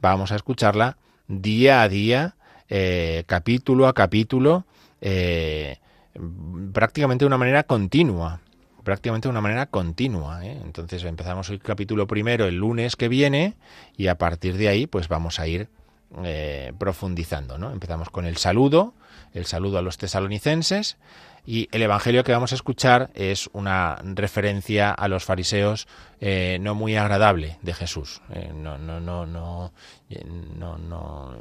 vamos 0.00 0.32
a 0.32 0.36
escucharla 0.36 0.98
día 1.26 1.82
a 1.82 1.88
día, 1.88 2.36
eh, 2.68 3.24
capítulo 3.26 3.88
a 3.88 3.94
capítulo, 3.94 4.66
eh, 5.04 5.76
prácticamente 6.72 7.24
de 7.24 7.26
una 7.26 7.38
manera 7.38 7.62
continua 7.62 8.40
prácticamente 8.84 9.26
de 9.26 9.30
una 9.30 9.40
manera 9.40 9.66
continua. 9.66 10.44
¿eh? 10.46 10.60
Entonces 10.62 11.02
empezamos 11.04 11.48
el 11.48 11.58
capítulo 11.58 12.06
primero 12.06 12.44
el 12.44 12.56
lunes 12.56 12.94
que 12.94 13.08
viene 13.08 13.54
y 13.96 14.06
a 14.06 14.18
partir 14.18 14.56
de 14.56 14.68
ahí 14.68 14.86
pues 14.86 15.08
vamos 15.08 15.40
a 15.40 15.48
ir 15.48 15.68
eh, 16.22 16.72
profundizando. 16.78 17.58
¿no? 17.58 17.72
Empezamos 17.72 18.10
con 18.10 18.26
el 18.26 18.36
saludo, 18.36 18.94
el 19.32 19.46
saludo 19.46 19.78
a 19.78 19.82
los 19.82 19.98
tesalonicenses 19.98 20.98
y 21.46 21.68
el 21.72 21.82
Evangelio 21.82 22.24
que 22.24 22.32
vamos 22.32 22.52
a 22.52 22.54
escuchar 22.54 23.10
es 23.14 23.50
una 23.52 23.98
referencia 24.02 24.90
a 24.90 25.08
los 25.08 25.24
fariseos 25.24 25.86
eh, 26.20 26.58
no 26.60 26.74
muy 26.74 26.96
agradable 26.96 27.58
de 27.60 27.74
Jesús. 27.74 28.22
Eh, 28.30 28.50
no, 28.54 28.78
no, 28.78 29.00
no, 29.00 29.26
no, 29.26 29.72
eh, 30.08 30.24
no, 30.24 30.78
no 30.78 31.36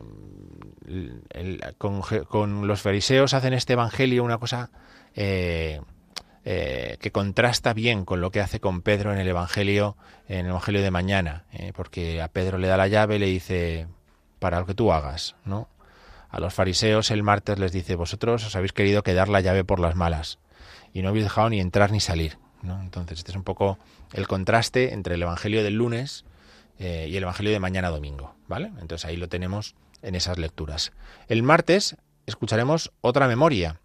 con, 1.77 2.67
los 2.67 2.81
fariseos 2.81 3.33
hacen 3.33 3.53
este 3.53 3.73
Evangelio 3.73 4.23
una 4.23 4.37
cosa 4.37 4.69
que 5.13 7.11
contrasta 7.13 7.73
bien 7.73 8.03
con 8.03 8.19
lo 8.19 8.31
que 8.31 8.41
hace 8.41 8.59
con 8.59 8.81
Pedro 8.81 9.13
en 9.13 9.19
el 9.19 9.27
Evangelio, 9.27 9.95
en 10.27 10.39
el 10.39 10.47
Evangelio 10.47 10.81
de 10.81 10.91
mañana, 10.91 11.45
porque 11.73 12.21
a 12.21 12.27
Pedro 12.27 12.57
le 12.57 12.67
da 12.67 12.75
la 12.75 12.89
llave 12.89 13.15
y 13.15 13.19
le 13.19 13.27
dice 13.27 13.87
para 14.39 14.59
lo 14.59 14.65
que 14.65 14.73
tú 14.73 14.91
hagas, 14.91 15.37
¿no? 15.45 15.69
A 16.33 16.39
los 16.39 16.51
fariseos 16.51 17.11
el 17.11 17.21
martes 17.21 17.59
les 17.59 17.71
dice, 17.71 17.93
vosotros 17.93 18.43
os 18.43 18.55
habéis 18.55 18.73
querido 18.73 19.03
quedar 19.03 19.29
la 19.29 19.39
llave 19.39 19.63
por 19.63 19.79
las 19.79 19.95
malas 19.95 20.39
y 20.91 21.03
no 21.03 21.09
habéis 21.09 21.25
dejado 21.25 21.51
ni 21.51 21.59
entrar 21.59 21.91
ni 21.91 21.99
salir. 21.99 22.39
Entonces 22.63 23.19
este 23.19 23.29
es 23.29 23.37
un 23.37 23.43
poco 23.43 23.77
el 24.13 24.27
contraste 24.27 24.93
entre 24.93 25.13
el 25.13 25.21
Evangelio 25.21 25.63
del 25.63 25.75
lunes 25.75 26.25
eh, 26.79 27.07
y 27.07 27.15
el 27.17 27.21
Evangelio 27.21 27.51
de 27.51 27.59
mañana 27.59 27.91
domingo. 27.91 28.33
¿vale? 28.47 28.71
Entonces 28.81 29.05
ahí 29.05 29.15
lo 29.15 29.29
tenemos 29.29 29.75
en 30.01 30.15
esas 30.15 30.39
lecturas. 30.39 30.91
El 31.27 31.43
martes 31.43 31.97
escucharemos 32.25 32.91
otra 33.01 33.27
memoria. 33.27 33.79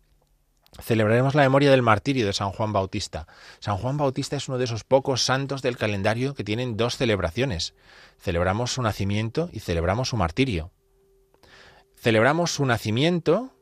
Celebraremos 0.81 1.35
la 1.35 1.43
memoria 1.43 1.71
del 1.71 1.83
martirio 1.83 2.25
de 2.25 2.33
San 2.33 2.53
Juan 2.53 2.73
Bautista. 2.73 3.27
San 3.59 3.77
Juan 3.77 3.99
Bautista 3.99 4.37
es 4.37 4.49
uno 4.49 4.57
de 4.57 4.65
esos 4.65 4.85
pocos 4.85 5.21
santos 5.21 5.61
del 5.61 5.77
calendario 5.77 6.33
que 6.33 6.45
tienen 6.45 6.79
dos 6.79 6.97
celebraciones. 6.97 7.75
Celebramos 8.19 8.73
su 8.73 8.81
nacimiento 8.81 9.51
y 9.53 9.61
celebramos 9.61 10.09
su 10.09 10.17
martirio. 10.17 10.71
Celebramos 12.01 12.53
su 12.53 12.65
nacimiento 12.65 13.53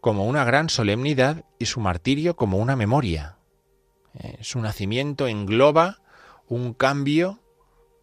como 0.00 0.26
una 0.26 0.44
gran 0.44 0.68
solemnidad 0.68 1.44
y 1.58 1.66
su 1.66 1.80
martirio 1.80 2.34
como 2.34 2.58
una 2.58 2.74
memoria. 2.74 3.38
Eh, 4.14 4.38
su 4.40 4.60
nacimiento 4.60 5.28
engloba 5.28 6.00
un 6.48 6.74
cambio 6.74 7.38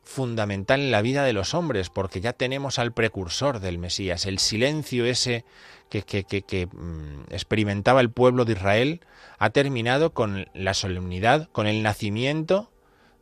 fundamental 0.03 0.79
en 0.79 0.91
la 0.91 1.01
vida 1.01 1.23
de 1.23 1.33
los 1.33 1.53
hombres, 1.53 1.89
porque 1.89 2.21
ya 2.21 2.33
tenemos 2.33 2.79
al 2.79 2.93
precursor 2.93 3.59
del 3.59 3.77
Mesías. 3.77 4.25
El 4.25 4.39
silencio 4.39 5.05
ese 5.05 5.45
que, 5.89 6.01
que, 6.03 6.65
mm, 6.65 7.31
experimentaba 7.31 8.01
el 8.01 8.09
pueblo 8.09 8.45
de 8.45 8.53
Israel 8.53 9.01
ha 9.37 9.51
terminado 9.51 10.13
con 10.13 10.47
la 10.53 10.73
solemnidad, 10.73 11.49
con 11.51 11.67
el 11.67 11.83
nacimiento 11.83 12.71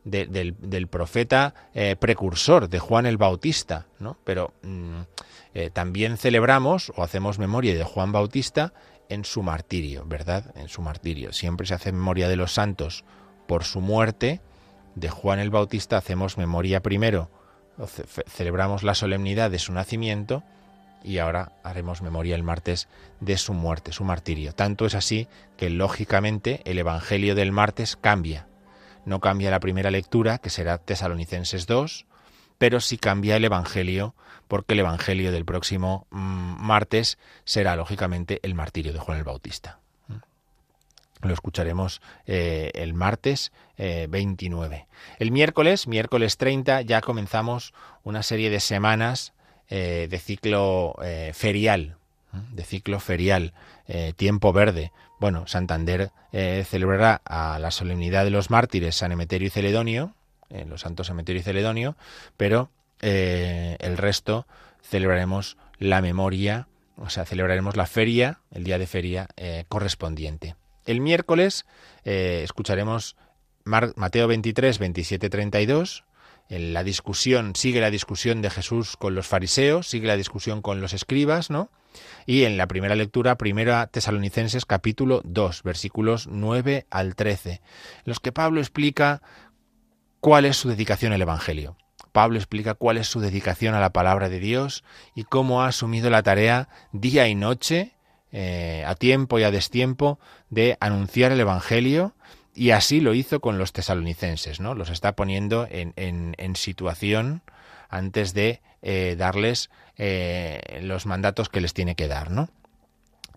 del, 0.04 0.88
profeta 0.88 1.54
eh, 1.74 1.96
precursor, 1.96 2.68
de 2.68 2.78
Juan 2.78 3.06
el 3.06 3.18
Bautista. 3.18 3.86
¿no? 3.98 4.16
Pero 4.24 4.54
mm, 4.62 5.00
eh, 5.54 5.70
también 5.70 6.16
celebramos 6.16 6.92
o 6.96 7.02
hacemos 7.02 7.38
memoria 7.38 7.74
de 7.74 7.84
Juan 7.84 8.12
Bautista 8.12 8.72
en 9.08 9.24
su 9.24 9.42
martirio, 9.42 10.04
¿verdad? 10.06 10.52
En 10.56 10.68
su 10.68 10.82
martirio. 10.82 11.32
Siempre 11.32 11.66
se 11.66 11.74
hace 11.74 11.92
memoria 11.92 12.28
de 12.28 12.36
los 12.36 12.52
santos 12.52 13.04
por 13.46 13.64
su 13.64 13.80
muerte. 13.80 14.40
De 14.94 15.08
Juan 15.08 15.38
el 15.38 15.50
Bautista 15.50 15.96
hacemos 15.96 16.38
memoria 16.38 16.82
primero, 16.82 17.30
celebramos 18.26 18.82
la 18.82 18.94
solemnidad 18.94 19.50
de 19.50 19.58
su 19.58 19.72
nacimiento 19.72 20.42
y 21.04 21.18
ahora 21.18 21.52
haremos 21.62 22.02
memoria 22.02 22.34
el 22.34 22.42
martes 22.42 22.88
de 23.20 23.36
su 23.38 23.54
muerte, 23.54 23.92
su 23.92 24.04
martirio. 24.04 24.52
Tanto 24.52 24.86
es 24.86 24.94
así 24.94 25.28
que 25.56 25.70
lógicamente 25.70 26.60
el 26.64 26.78
Evangelio 26.78 27.34
del 27.34 27.52
martes 27.52 27.96
cambia. 27.96 28.48
No 29.04 29.20
cambia 29.20 29.50
la 29.50 29.60
primera 29.60 29.90
lectura, 29.90 30.38
que 30.38 30.50
será 30.50 30.78
Tesalonicenses 30.78 31.66
2, 31.66 32.06
pero 32.58 32.80
sí 32.80 32.98
cambia 32.98 33.36
el 33.36 33.44
Evangelio, 33.44 34.14
porque 34.48 34.74
el 34.74 34.80
Evangelio 34.80 35.30
del 35.30 35.44
próximo 35.44 36.06
mm, 36.10 36.56
martes 36.60 37.18
será, 37.44 37.76
lógicamente, 37.76 38.40
el 38.42 38.54
martirio 38.54 38.92
de 38.92 38.98
Juan 38.98 39.18
el 39.18 39.24
Bautista. 39.24 39.78
Lo 41.22 41.34
escucharemos 41.34 42.00
eh, 42.26 42.70
el 42.74 42.94
martes 42.94 43.52
29. 43.76 44.76
Eh, 44.76 44.86
el 45.18 45.32
miércoles, 45.32 45.88
miércoles 45.88 46.36
30, 46.36 46.82
ya 46.82 47.00
comenzamos 47.00 47.74
una 48.04 48.22
serie 48.22 48.50
de 48.50 48.60
semanas 48.60 49.32
eh, 49.68 50.06
de 50.08 50.18
ciclo 50.18 50.94
ferial, 51.32 51.96
de 52.52 52.64
ciclo 52.64 53.00
ferial, 53.00 53.52
tiempo 54.16 54.52
verde. 54.52 54.92
Bueno, 55.18 55.46
Santander 55.46 56.12
celebrará 56.30 57.20
a 57.24 57.58
la 57.58 57.70
solemnidad 57.72 58.24
de 58.24 58.30
los 58.30 58.50
mártires 58.50 58.96
San 58.96 59.10
Emeterio 59.10 59.48
y 59.48 59.50
Celedonio, 59.50 60.14
en 60.50 60.70
los 60.70 60.82
santos 60.82 61.10
Emeterio 61.10 61.40
y 61.40 61.44
Celedonio, 61.44 61.96
pero 62.36 62.70
eh, 63.00 63.76
el 63.80 63.96
resto 63.96 64.46
celebraremos 64.82 65.56
la 65.78 66.00
memoria, 66.00 66.68
o 66.96 67.10
sea, 67.10 67.24
celebraremos 67.24 67.76
la 67.76 67.86
feria, 67.86 68.40
el 68.50 68.64
día 68.64 68.78
de 68.78 68.86
feria 68.86 69.28
eh, 69.36 69.64
correspondiente. 69.68 70.56
El 70.84 71.00
miércoles 71.00 71.66
eh, 72.04 72.40
escucharemos 72.42 73.16
Mateo 73.64 74.26
23, 74.26 74.78
27, 74.78 75.28
32. 75.28 76.04
En 76.48 76.72
la 76.72 76.82
discusión, 76.82 77.54
sigue 77.54 77.82
la 77.82 77.90
discusión 77.90 78.40
de 78.40 78.48
Jesús 78.48 78.96
con 78.96 79.14
los 79.14 79.26
fariseos, 79.26 79.86
sigue 79.86 80.06
la 80.06 80.16
discusión 80.16 80.62
con 80.62 80.80
los 80.80 80.94
escribas, 80.94 81.50
¿no? 81.50 81.70
Y 82.24 82.44
en 82.44 82.56
la 82.56 82.66
primera 82.66 82.94
lectura, 82.94 83.36
primera 83.36 83.86
Tesalonicenses 83.88 84.64
capítulo 84.64 85.20
2, 85.24 85.62
versículos 85.62 86.26
9 86.26 86.86
al 86.90 87.14
13, 87.16 87.50
en 87.50 87.60
los 88.06 88.20
que 88.20 88.32
Pablo 88.32 88.60
explica 88.60 89.20
cuál 90.20 90.46
es 90.46 90.56
su 90.56 90.70
dedicación 90.70 91.12
al 91.12 91.20
Evangelio. 91.20 91.76
Pablo 92.12 92.38
explica 92.38 92.74
cuál 92.74 92.96
es 92.96 93.06
su 93.06 93.20
dedicación 93.20 93.74
a 93.74 93.80
la 93.80 93.92
palabra 93.92 94.28
de 94.28 94.40
Dios 94.40 94.84
y 95.14 95.24
cómo 95.24 95.62
ha 95.62 95.68
asumido 95.68 96.10
la 96.10 96.22
tarea 96.22 96.68
día 96.92 97.28
y 97.28 97.34
noche, 97.34 97.92
eh, 98.32 98.84
a 98.86 98.94
tiempo 98.94 99.38
y 99.38 99.44
a 99.44 99.50
destiempo, 99.50 100.18
de 100.50 100.76
anunciar 100.80 101.32
el 101.32 101.40
Evangelio 101.40 102.14
y 102.54 102.72
así 102.72 103.00
lo 103.00 103.14
hizo 103.14 103.40
con 103.40 103.56
los 103.56 103.72
tesalonicenses, 103.72 104.58
¿no? 104.58 104.74
Los 104.74 104.90
está 104.90 105.14
poniendo 105.14 105.68
en, 105.70 105.92
en, 105.94 106.56
situación 106.56 107.42
antes 107.88 108.34
de 108.34 108.60
eh, 108.82 109.14
darles 109.16 109.70
eh, 109.96 110.80
los 110.82 111.06
mandatos 111.06 111.48
que 111.48 111.60
les 111.60 111.72
tiene 111.72 111.94
que 111.94 112.08
dar, 112.08 112.32
¿no? 112.32 112.48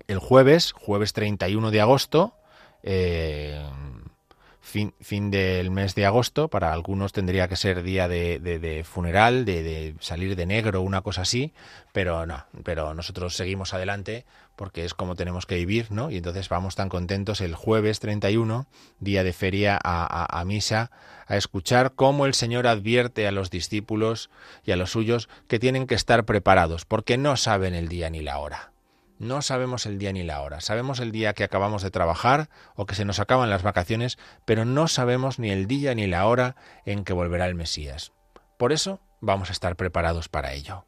El 0.08 0.18
jueves, 0.18 0.72
jueves 0.72 1.14
31 1.14 1.70
de 1.70 1.82
agosto, 1.82 2.36
eh, 2.82 3.64
fin, 4.62 4.94
fin 5.02 5.32
del 5.32 5.72
mes 5.72 5.96
de 5.96 6.06
agosto, 6.06 6.48
para 6.48 6.72
algunos 6.72 7.12
tendría 7.12 7.48
que 7.48 7.56
ser 7.56 7.84
día 7.84 8.08
de, 8.08 8.86
funeral, 8.88 9.44
de, 9.44 9.96
salir 10.00 10.36
de 10.36 10.46
negro, 10.46 10.82
una 10.82 11.02
cosa 11.02 11.24
así, 11.24 11.54
pero 11.92 12.26
no, 12.26 12.46
pero 12.64 12.94
nosotros 12.94 13.36
seguimos 13.36 13.74
adelante 13.74 14.26
porque 14.56 14.86
es 14.86 14.94
como 14.94 15.16
tenemos 15.16 15.46
que 15.48 15.56
vivir, 15.56 15.92
¿no? 15.92 16.12
Y 16.12 16.18
entonces 16.18 16.48
vamos 16.48 16.76
tan 16.76 16.88
contentos 16.88 17.42
el 17.42 17.56
jueves 17.56 18.00
31, 18.00 18.68
día 19.00 19.24
de 19.24 19.34
feria, 19.34 19.80
a, 19.84 20.40
a 20.40 20.46
misa, 20.46 20.92
a 21.26 21.36
escuchar 21.36 21.94
cómo 21.96 22.28
el 22.28 22.36
Señor 22.36 22.68
advierte 22.68 23.28
a 23.28 23.32
los 23.32 23.50
discípulos 23.50 24.30
y 24.64 24.72
a 24.72 24.76
los 24.76 24.92
suyos 24.92 25.30
que 25.48 25.58
tienen 25.58 25.88
que 25.88 25.96
estar 25.96 26.26
preparados, 26.26 26.86
porque 26.86 27.18
no 27.18 27.38
saben 27.38 27.74
el 27.74 27.88
día 27.88 28.10
ni 28.10 28.22
la 28.22 28.38
hora. 28.38 28.72
No 29.22 29.44
sabemos 29.44 29.86
el 29.86 30.00
día 30.00 30.12
ni 30.12 30.24
la 30.24 30.42
hora. 30.42 30.62
Sabemos 30.62 31.00
el 31.00 31.12
día 31.12 31.34
que 31.34 31.44
acabamos 31.44 31.84
de 31.84 31.92
trabajar 31.92 32.50
o 32.74 32.88
que 32.88 32.96
se 32.96 33.06
nos 33.06 33.20
acaban 33.20 33.52
las 33.52 33.62
vacaciones, 33.62 34.18
pero 34.46 34.66
no 34.66 34.88
sabemos 34.88 35.38
ni 35.38 35.52
el 35.52 35.68
día 35.68 35.94
ni 35.94 36.08
la 36.08 36.26
hora 36.26 36.56
en 36.86 37.04
que 37.04 37.14
volverá 37.14 37.46
el 37.46 37.54
Mesías. 37.54 38.14
Por 38.58 38.74
eso 38.74 39.00
vamos 39.20 39.50
a 39.50 39.52
estar 39.52 39.76
preparados 39.76 40.28
para 40.28 40.54
ello. 40.54 40.86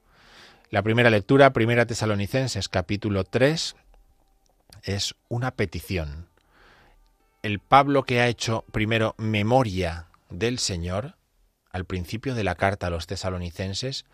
La 0.71 0.81
primera 0.81 1.11
lectura, 1.11 1.53
Primera 1.53 1.85
Tesalonicenses 1.85 2.69
capítulo 2.69 3.23
3, 3.23 3.75
es 4.81 5.13
una 5.29 5.51
petición. 5.51 6.27
El 7.43 7.59
Pablo 7.59 8.01
que 8.01 8.19
ha 8.19 8.27
hecho 8.27 8.65
primero 8.71 9.13
memoria 9.19 10.07
del 10.31 10.57
Señor, 10.57 11.17
al 11.71 11.85
principio 11.85 12.33
de 12.33 12.43
la 12.43 12.55
carta 12.55 12.87
a 12.87 12.89
los 12.89 13.05
tesalonicenses, 13.05 14.05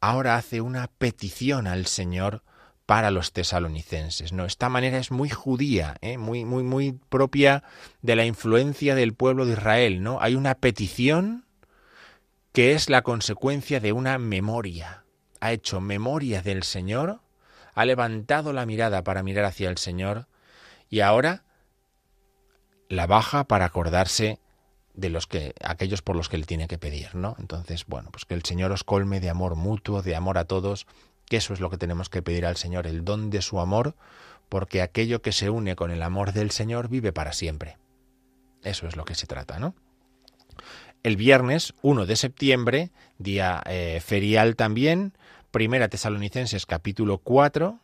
ahora 0.00 0.36
hace 0.36 0.62
una 0.62 0.86
petición 0.86 1.66
al 1.66 1.84
Señor 1.84 2.42
para 2.86 3.10
los 3.10 3.32
tesalonicenses. 3.32 4.32
No, 4.32 4.44
esta 4.44 4.68
manera 4.68 4.98
es 4.98 5.10
muy 5.10 5.28
judía, 5.28 5.96
¿eh? 6.00 6.18
muy, 6.18 6.44
muy, 6.44 6.62
muy 6.62 6.92
propia 6.92 7.64
de 8.00 8.14
la 8.14 8.24
influencia 8.24 8.94
del 8.94 9.12
pueblo 9.12 9.44
de 9.44 9.52
Israel. 9.52 10.02
¿no? 10.02 10.20
Hay 10.20 10.36
una 10.36 10.54
petición 10.54 11.44
que 12.52 12.72
es 12.72 12.88
la 12.88 13.02
consecuencia 13.02 13.80
de 13.80 13.92
una 13.92 14.18
memoria. 14.18 15.04
Ha 15.40 15.52
hecho 15.52 15.80
memoria 15.80 16.42
del 16.42 16.62
Señor, 16.62 17.20
ha 17.74 17.84
levantado 17.84 18.52
la 18.52 18.64
mirada 18.64 19.02
para 19.02 19.22
mirar 19.22 19.44
hacia 19.44 19.68
el 19.68 19.78
Señor 19.78 20.28
y 20.88 21.00
ahora 21.00 21.42
la 22.88 23.06
baja 23.06 23.44
para 23.44 23.66
acordarse 23.66 24.38
de 24.94 25.10
los 25.10 25.26
que 25.26 25.54
aquellos 25.62 26.00
por 26.00 26.16
los 26.16 26.28
que 26.28 26.36
él 26.36 26.46
tiene 26.46 26.68
que 26.68 26.78
pedir, 26.78 27.14
¿no? 27.16 27.36
Entonces, 27.38 27.84
bueno, 27.86 28.10
pues 28.10 28.24
que 28.24 28.32
el 28.32 28.44
Señor 28.44 28.72
os 28.72 28.84
colme 28.84 29.20
de 29.20 29.28
amor 29.28 29.56
mutuo, 29.56 30.00
de 30.00 30.16
amor 30.16 30.38
a 30.38 30.46
todos 30.46 30.86
que 31.28 31.36
eso 31.38 31.52
es 31.52 31.60
lo 31.60 31.70
que 31.70 31.78
tenemos 31.78 32.08
que 32.08 32.22
pedir 32.22 32.46
al 32.46 32.56
Señor, 32.56 32.86
el 32.86 33.04
don 33.04 33.30
de 33.30 33.42
su 33.42 33.60
amor, 33.60 33.94
porque 34.48 34.82
aquello 34.82 35.22
que 35.22 35.32
se 35.32 35.50
une 35.50 35.76
con 35.76 35.90
el 35.90 36.02
amor 36.02 36.32
del 36.32 36.50
Señor 36.50 36.88
vive 36.88 37.12
para 37.12 37.32
siempre. 37.32 37.78
Eso 38.62 38.86
es 38.86 38.96
lo 38.96 39.04
que 39.04 39.14
se 39.14 39.26
trata, 39.26 39.58
¿no? 39.58 39.74
El 41.02 41.16
viernes 41.16 41.74
1 41.82 42.06
de 42.06 42.16
septiembre, 42.16 42.90
día 43.18 43.62
eh, 43.66 44.00
ferial 44.04 44.56
también, 44.56 45.12
Primera 45.50 45.88
Tesalonicenses 45.88 46.66
capítulo 46.66 47.18
4, 47.18 47.80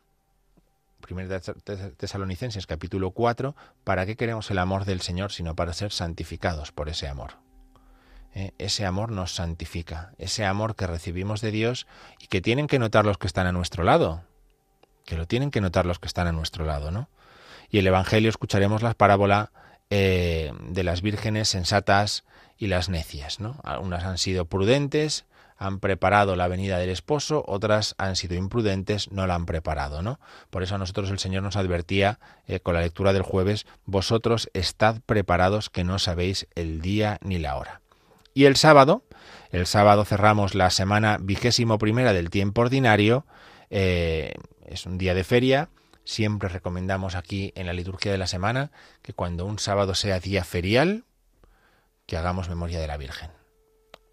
Primera 1.00 1.40
Tesalonicenses 1.40 2.66
capítulo 2.66 3.11
4, 3.11 3.55
¿para 3.85 4.07
qué 4.07 4.16
queremos 4.16 4.50
el 4.50 4.59
amor 4.59 4.85
del 4.85 5.00
Señor 5.00 5.33
sino 5.33 5.55
para 5.55 5.72
ser 5.72 5.92
santificados 5.92 6.72
por 6.72 6.88
ese 6.88 7.09
amor? 7.09 7.41
¿Eh? 8.35 8.53
ese 8.59 8.87
amor 8.87 9.11
nos 9.11 9.35
santifica, 9.35 10.12
ese 10.18 10.45
amor 10.45 10.77
que 10.77 10.87
recibimos 10.87 11.40
de 11.40 11.51
Dios 11.51 11.87
y 12.18 12.27
que 12.27 12.40
tienen 12.40 12.66
que 12.66 12.79
notar 12.79 13.05
los 13.05 13.18
que 13.18 13.27
están 13.27 13.47
a 13.47 13.53
nuestro 13.53 13.85
lado, 13.85 14.23
que 15.05 15.16
lo 15.16 15.27
tienen 15.27 15.51
que 15.51 15.61
notar 15.61 15.87
los 15.87 15.99
que 15.99 16.07
están 16.07 16.27
a 16.27 16.33
nuestro 16.33 16.64
lado, 16.64 16.90
¿no? 16.90 17.09
Y 17.71 17.79
el 17.79 17.87
Evangelio 17.87 18.29
escucharemos 18.29 18.83
la 18.83 18.95
parábola 18.95 19.51
eh, 19.90 20.53
de 20.68 20.85
las 20.85 21.03
vírgenes 21.03 21.49
sensatas 21.49 22.25
y 22.59 22.66
las 22.66 22.88
necias, 22.88 23.40
¿no? 23.40 23.61
Unas 23.81 24.05
han 24.05 24.18
sido 24.18 24.45
prudentes, 24.45 25.25
han 25.59 25.79
preparado 25.81 26.35
la 26.35 26.49
venida 26.49 26.79
del 26.79 26.90
esposo, 26.90 27.45
otras 27.47 27.95
han 27.99 28.16
sido 28.16 28.35
imprudentes, 28.35 29.12
no 29.12 29.27
la 29.27 29.35
han 29.35 29.47
preparado, 29.47 30.03
¿no? 30.03 30.18
Por 30.51 30.62
eso 30.62 30.75
a 30.75 30.79
nosotros 30.79 31.11
el 31.11 31.18
Señor 31.18 31.42
nos 31.42 31.57
advertía 31.57 32.18
eh, 32.47 32.61
con 32.61 32.75
la 32.75 32.81
lectura 32.81 33.12
del 33.12 33.23
jueves, 33.23 33.66
vosotros 33.85 34.51
estad 34.55 35.01
preparados 35.07 35.71
que 35.71 35.85
no 35.85 35.99
sabéis 35.99 36.49
el 36.55 36.81
día 36.81 37.18
ni 37.23 37.38
la 37.38 37.57
hora. 37.57 37.82
Y 38.35 38.45
el 38.45 38.57
sábado, 38.57 39.05
el 39.51 39.66
sábado 39.66 40.05
cerramos 40.05 40.55
la 40.55 40.71
semana 40.71 41.18
vigésimo 41.21 41.79
primera 41.79 42.12
del 42.12 42.31
tiempo 42.31 42.62
ordinario, 42.62 43.27
eh, 43.71 44.35
es 44.66 44.87
un 44.87 44.99
día 44.99 45.14
de 45.14 45.25
feria, 45.25 45.68
siempre 46.05 46.49
recomendamos 46.49 47.14
aquí 47.14 47.53
en 47.55 47.66
la 47.66 47.73
liturgia 47.73 48.11
de 48.12 48.18
la 48.18 48.27
semana 48.27 48.71
que 49.03 49.12
cuando 49.12 49.45
un 49.45 49.59
sábado 49.59 49.95
sea 49.95 50.21
día 50.21 50.45
ferial, 50.45 51.05
que 52.07 52.16
hagamos 52.16 52.49
memoria 52.49 52.81
de 52.81 52.87
la 52.87 52.97
Virgen. 52.97 53.31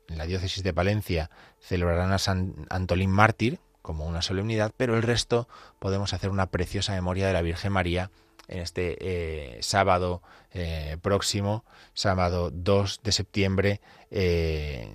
En 0.07 0.17
la 0.17 0.25
diócesis 0.25 0.63
de 0.63 0.73
Palencia 0.73 1.29
celebrarán 1.59 2.11
a 2.11 2.17
San 2.17 2.67
Antolín 2.69 3.11
mártir 3.11 3.59
como 3.81 4.05
una 4.05 4.21
solemnidad, 4.21 4.71
pero 4.75 4.95
el 4.95 5.03
resto 5.03 5.47
podemos 5.79 6.13
hacer 6.13 6.29
una 6.29 6.47
preciosa 6.47 6.93
memoria 6.93 7.27
de 7.27 7.33
la 7.33 7.41
Virgen 7.41 7.71
María 7.71 8.11
en 8.49 8.59
este 8.59 8.97
eh, 8.99 9.59
sábado 9.61 10.21
eh, 10.51 10.97
próximo, 11.01 11.63
sábado 11.93 12.49
2 12.51 13.01
de 13.03 13.11
septiembre, 13.11 13.81
eh, 14.11 14.93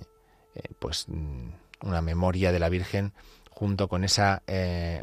pues 0.79 1.05
mm, 1.07 1.49
una 1.81 2.01
memoria 2.01 2.51
de 2.51 2.59
la 2.59 2.69
Virgen 2.69 3.13
junto 3.49 3.87
con, 3.87 4.03
esa, 4.03 4.43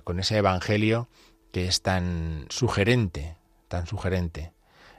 con 0.04 0.20
ese 0.20 0.36
Evangelio 0.36 1.08
que 1.52 1.66
es 1.66 1.80
tan 1.80 2.46
sugerente, 2.50 3.36
tan 3.68 3.86
sugerente, 3.86 4.52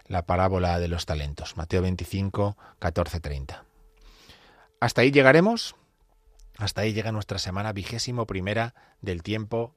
la 0.08 0.26
parábola 0.26 0.80
de 0.80 0.88
los 0.88 1.06
talentos, 1.06 1.56
Mateo 1.56 1.84
25, 1.84 2.58
14, 2.80 3.20
30. 3.20 3.64
Hasta 4.80 5.02
ahí 5.02 5.12
llegaremos. 5.12 5.76
Hasta 6.58 6.82
ahí 6.82 6.94
llega 6.94 7.12
nuestra 7.12 7.40
semana 7.40 7.74
vigésimo 7.74 8.28
primera 8.28 8.76
del 9.02 9.24
tiempo, 9.24 9.76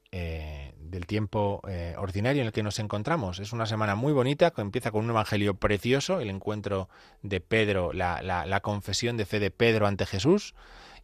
del 0.87 1.07
tiempo 1.07 1.61
eh, 1.69 1.95
ordinario 1.99 2.43
en 2.43 2.49
el 2.49 2.53
que 2.53 2.63
nos 2.63 2.79
encontramos. 2.79 3.39
Es 3.39 3.53
una 3.53 3.67
semana 3.67 3.95
muy 3.95 4.13
bonita, 4.13 4.51
que 4.51 4.61
empieza 4.61 4.91
con 4.91 5.05
un 5.05 5.11
evangelio 5.11 5.55
precioso, 5.55 6.21
el 6.21 6.31
encuentro 6.31 6.89
de 7.23 7.41
Pedro, 7.41 7.93
la, 7.93 8.23
la, 8.23 8.61
confesión 8.61 9.17
de 9.17 9.27
fe 9.27 9.41
de 9.41 9.51
Pedro 9.51 9.87
ante 9.87 10.07
Jesús, 10.07 10.55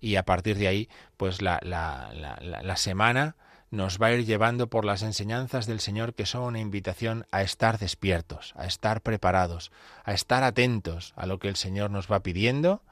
y 0.00 0.16
a 0.16 0.24
partir 0.24 0.58
de 0.58 0.68
ahí, 0.68 0.88
pues 1.16 1.42
la, 1.42 1.60
la 1.62 2.76
semana 2.76 3.36
nos 3.72 3.98
va 3.98 4.08
a 4.08 4.12
ir 4.12 4.26
llevando 4.26 4.68
por 4.68 4.84
las 4.84 5.02
enseñanzas 5.02 5.66
del 5.66 5.80
Señor 5.80 6.14
que 6.14 6.26
son 6.26 6.42
una 6.42 6.60
invitación 6.60 7.26
a 7.30 7.40
estar 7.40 7.78
despiertos, 7.78 8.52
a 8.56 8.66
estar 8.66 9.00
preparados, 9.00 9.72
a 10.04 10.12
estar 10.12 10.44
atentos 10.44 11.14
a 11.16 11.24
lo 11.24 11.38
que 11.38 11.48
el 11.48 11.56
Señor 11.56 11.90
nos 11.90 12.10
va 12.12 12.22
pidiendo 12.22 12.82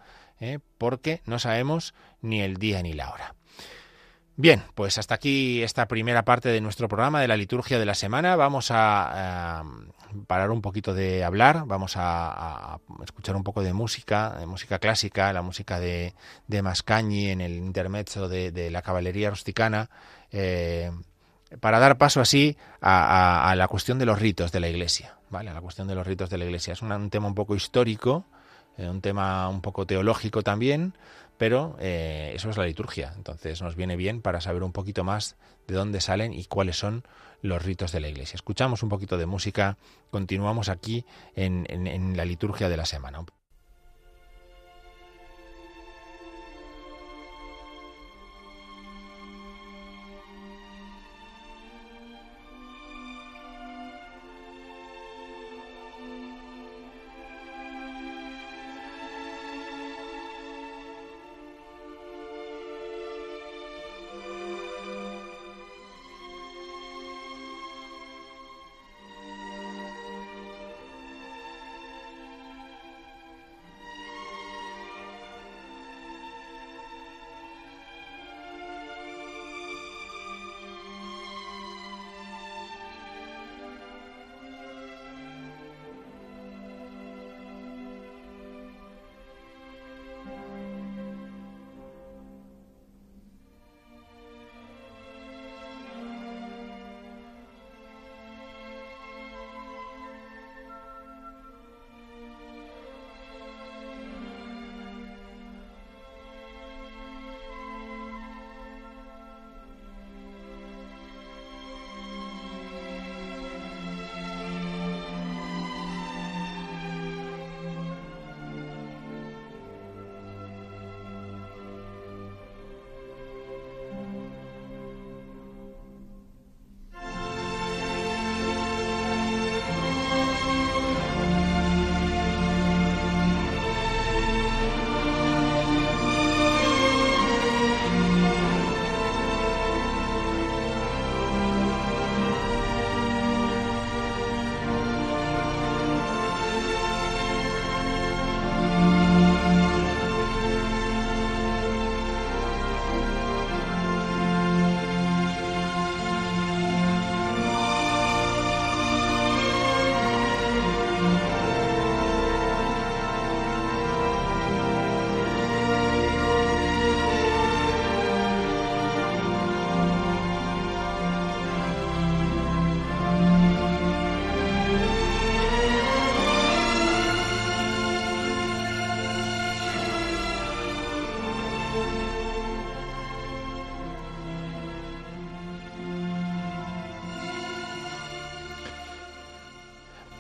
¿eh? 0.41 0.59
porque 0.79 1.21
no 1.27 1.39
sabemos 1.39 1.95
ni 2.23 2.41
el 2.41 2.57
día 2.57 2.83
ni 2.83 2.95
la 2.95 3.11
hora. 3.11 3.35
Bien, 4.41 4.63
pues 4.75 4.97
hasta 4.97 5.17
aquí 5.17 5.63
esta 5.63 5.87
primera 5.87 6.25
parte 6.25 6.49
de 6.49 6.63
nuestro 6.63 6.89
programa 6.89 7.21
de 7.21 7.29
la 7.29 7.37
liturgia 7.37 7.79
de 7.79 7.85
la 7.85 7.95
semana. 7.95 8.37
Vamos 8.37 8.71
a, 8.71 9.63
parar 10.27 10.51
un 10.51 10.63
poquito 10.63 10.95
de 10.95 11.23
hablar, 11.25 11.65
vamos 11.67 11.93
a, 11.97 12.79
escuchar 13.05 13.37
un 13.37 13.45
poco 13.45 13.63
de 13.63 13.75
música, 13.75 14.39
de 14.39 14.47
música 14.47 14.79
clásica, 14.79 15.31
la 15.35 15.43
música 15.43 15.79
de, 15.79 16.15
de 16.47 16.63
Mascagni 16.63 17.29
en 17.29 17.43
el 17.43 17.53
intermezzo 17.53 18.31
de, 18.31 18.71
la 18.71 18.81
caballería 18.81 19.29
rusticana, 19.29 19.91
eh, 20.33 20.91
para 21.61 21.79
dar 21.79 21.99
paso 21.99 22.23
así 22.23 22.57
a, 22.81 23.53
la 23.59 23.69
cuestión 23.69 23.99
de 23.99 24.07
los 24.07 24.19
ritos 24.19 24.53
de 24.53 24.61
la 24.61 24.71
Iglesia. 24.71 25.19
¿vale? 25.29 25.53
La 25.53 25.61
cuestión 25.61 25.87
de 25.87 25.95
los 25.95 26.07
ritos 26.07 26.31
de 26.31 26.39
la 26.39 26.47
Iglesia. 26.47 26.73
Es 26.73 26.81
un 26.81 27.11
tema 27.11 27.27
un 27.27 27.35
poco 27.35 27.55
histórico, 27.57 28.25
eh, 28.79 28.89
un 28.89 29.03
tema 29.03 29.51
un 29.51 29.61
poco 29.61 29.87
teológico 29.87 30.41
también, 30.41 30.95
pero 31.41 31.75
eh, 31.81 32.33
eso 32.35 32.51
es 32.51 32.59
la 32.59 32.67
liturgia. 32.67 33.15
Entonces 33.17 33.63
nos 33.63 33.75
viene 33.75 33.97
bien 33.97 34.21
para 34.21 34.43
saber 34.43 34.63
un 34.63 34.73
poquito 34.73 35.05
más 35.05 35.37
de 35.67 35.75
dónde 35.75 36.03
salen 36.03 36.35
y 36.35 36.45
cuáles 36.45 36.77
son 36.77 37.03
los 37.41 37.65
ritos 37.65 37.93
de 37.93 38.01
la 38.01 38.09
Iglesia. 38.09 38.35
Escuchamos 38.37 38.83
un 38.83 38.91
poquito 38.91 39.17
de 39.17 39.25
música, 39.25 39.79
continuamos 40.11 40.69
aquí 40.69 41.07
en, 41.35 41.65
en 41.71 42.15
la 42.15 42.27
liturgia 42.27 42.69
de 42.69 42.77
la 42.77 42.85
semana. 42.85 43.25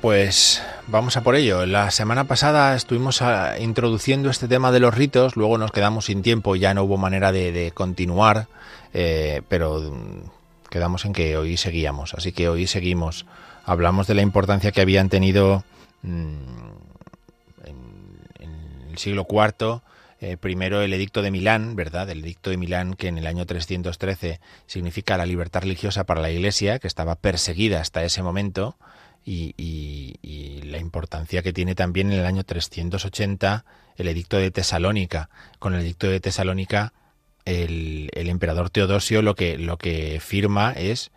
Pues 0.01 0.63
vamos 0.87 1.19
a 1.19 1.23
por 1.23 1.35
ello. 1.35 1.67
La 1.67 1.91
semana 1.91 2.25
pasada 2.25 2.75
estuvimos 2.75 3.21
ah, 3.21 3.59
introduciendo 3.59 4.31
este 4.31 4.49
tema 4.49 4.73
de 4.73 4.81
los 4.81 4.95
ritos, 4.95 5.37
luego 5.37 5.59
nos 5.59 5.73
quedamos 5.73 6.07
sin 6.07 6.23
tiempo, 6.23 6.57
ya 6.57 6.73
no 6.73 6.85
hubo 6.85 6.97
manera 6.97 7.33
de, 7.33 7.71
continuar, 7.75 8.47
eh, 8.95 9.43
pero 9.49 9.79
mm, 9.79 10.71
quedamos 10.71 11.05
en 11.05 11.13
que 11.13 11.37
hoy 11.37 11.59
seguíamos. 11.59 12.15
Así 12.15 12.33
que 12.33 12.49
hoy 12.49 12.67
seguimos. 12.67 13.27
Hablamos 13.67 14.07
de 14.07 14.15
la 14.15 14.23
importancia 14.23 14.73
que 14.73 14.81
habían 14.81 15.11
tenido 15.11 15.65
mm, 16.01 16.33
en, 17.67 18.89
el 18.91 18.97
siglo 18.97 19.27
IV. 19.29 19.83
Eh, 20.23 20.39
primero 20.39 20.81
el 20.81 20.95
edicto 20.95 21.21
de 21.21 21.31
Milán, 21.31 21.77
¿verdad? 21.77 22.09
El 22.09 22.25
edicto 22.25 22.49
de 22.49 22.57
Milán 22.57 22.95
que 22.95 23.09
en 23.09 23.19
el 23.19 23.27
año 23.27 23.45
313 23.45 24.41
significa 24.67 25.19
la 25.19 25.27
libertad 25.27 25.61
religiosa 25.61 26.05
para 26.05 26.23
la 26.23 26.31
Iglesia, 26.31 26.79
que 26.79 26.87
estaba 26.87 27.17
perseguida 27.17 27.83
hasta 27.83 28.03
ese 28.03 28.23
momento 28.23 28.77
y, 29.25 30.61
la 30.65 30.79
importancia 30.79 31.43
que 31.43 31.53
tiene 31.53 31.75
también 31.75 32.13
en 32.13 32.21
el 32.21 32.27
año 32.27 32.45
380 32.45 33.65
el 33.97 34.09
edicto 34.09 34.37
de 34.37 34.51
Tesalónica. 34.51 35.31
Con 35.59 35.75
el 35.75 35.81
edicto 35.81 36.07
de 36.07 36.21
Tesalónica 36.21 36.93
el, 37.45 38.11
emperador 38.15 38.71
Teodosio 38.71 39.23
lo 39.23 39.35
que, 39.35 39.59
lo 39.59 39.79
que 39.79 40.21
firma 40.21 40.73
es 40.73 41.11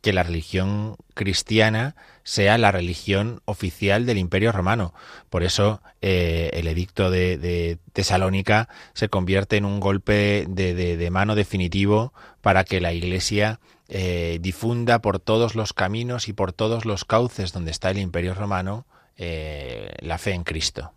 que 0.00 0.12
la 0.12 0.22
religión 0.22 0.96
cristiana 1.14 1.94
sea 2.24 2.56
la 2.58 2.72
religión 2.72 3.42
oficial 3.44 4.06
del 4.06 4.18
Imperio 4.18 4.50
Romano. 4.50 4.94
Por 5.28 5.42
eso 5.42 5.82
eh, 6.00 6.50
el 6.54 6.66
edicto 6.68 7.10
de, 7.10 7.78
Tesalónica 7.92 8.68
se 8.94 9.08
convierte 9.08 9.56
en 9.56 9.64
un 9.64 9.78
golpe 9.78 10.46
de, 10.48 10.74
de 10.74 11.10
mano 11.10 11.34
definitivo 11.34 12.14
para 12.40 12.64
que 12.64 12.80
la 12.80 12.92
Iglesia 12.92 13.60
eh, 13.92 14.38
difunda 14.40 15.00
por 15.00 15.18
todos 15.18 15.56
los 15.56 15.72
caminos 15.72 16.28
y 16.28 16.32
por 16.32 16.52
todos 16.52 16.84
los 16.84 17.04
cauces 17.04 17.52
donde 17.52 17.72
está 17.72 17.90
el 17.90 17.98
imperio 17.98 18.34
romano 18.34 18.86
eh, 19.16 19.96
la 19.98 20.16
fe 20.16 20.32
en 20.32 20.44
Cristo. 20.44 20.92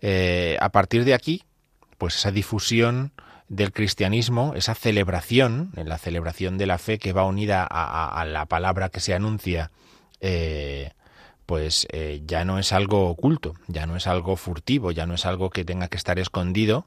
Eh, 0.00 0.56
a 0.58 0.70
partir 0.70 1.04
de 1.04 1.12
aquí, 1.12 1.44
pues 1.98 2.16
esa 2.16 2.30
difusión 2.30 3.12
del 3.48 3.72
cristianismo, 3.72 4.54
esa 4.56 4.74
celebración, 4.74 5.70
en 5.76 5.86
la 5.86 5.98
celebración 5.98 6.56
de 6.56 6.64
la 6.64 6.78
fe 6.78 6.98
que 6.98 7.12
va 7.12 7.26
unida 7.26 7.62
a, 7.62 8.24
la 8.24 8.46
palabra 8.46 8.88
que 8.88 9.00
se 9.00 9.12
anuncia, 9.12 9.70
pues 11.44 11.86
ya 12.24 12.46
no 12.46 12.58
es 12.58 12.72
algo 12.72 13.10
oculto, 13.10 13.52
ya 13.68 13.84
no 13.84 13.96
es 13.96 14.06
algo 14.06 14.36
furtivo, 14.36 14.92
ya 14.92 15.04
no 15.04 15.12
es 15.12 15.26
algo 15.26 15.50
que 15.50 15.66
tenga 15.66 15.88
que 15.88 15.98
estar 15.98 16.18
escondido, 16.18 16.86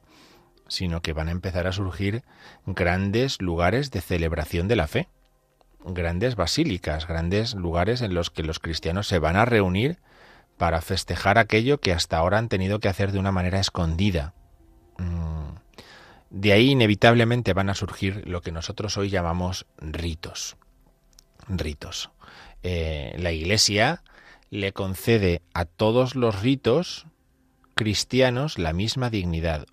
sino 0.66 1.00
que 1.00 1.12
van 1.12 1.28
a 1.28 1.32
empezar 1.32 1.68
a 1.68 1.72
surgir 1.72 2.24
grandes 2.66 3.40
lugares 3.40 3.92
de 3.92 4.00
celebración 4.00 4.66
de 4.66 4.76
la 4.76 4.88
fe 4.88 5.08
grandes 5.94 6.36
basílicas, 6.36 7.06
grandes 7.06 7.54
lugares 7.54 8.02
en 8.02 8.14
los 8.14 8.30
que 8.30 8.42
los 8.42 8.58
cristianos 8.58 9.08
se 9.08 9.18
van 9.18 9.36
a 9.36 9.44
reunir 9.44 9.98
para 10.56 10.80
festejar 10.80 11.38
aquello 11.38 11.78
que 11.78 11.92
hasta 11.92 12.18
ahora 12.18 12.38
han 12.38 12.48
tenido 12.48 12.80
que 12.80 12.88
hacer 12.88 13.12
de 13.12 13.18
una 13.18 13.32
manera 13.32 13.60
escondida. 13.60 14.34
Mm. 14.98 15.56
De 16.30 16.52
ahí 16.52 16.70
inevitablemente 16.70 17.54
van 17.54 17.70
a 17.70 17.74
surgir 17.74 18.22
lo 18.26 18.42
que 18.42 18.52
nosotros 18.52 18.96
hoy 18.98 19.08
llamamos 19.08 19.66
ritos. 19.78 20.56
Ritos. 21.48 22.10
Eh, 22.62 23.14
la 23.18 23.32
Iglesia 23.32 24.02
le 24.50 24.72
concede 24.72 25.42
a 25.54 25.64
todos 25.64 26.14
los 26.14 26.42
ritos 26.42 27.06
cristianos 27.74 28.58
la 28.58 28.72
misma 28.72 29.08
dignidad. 29.08 29.66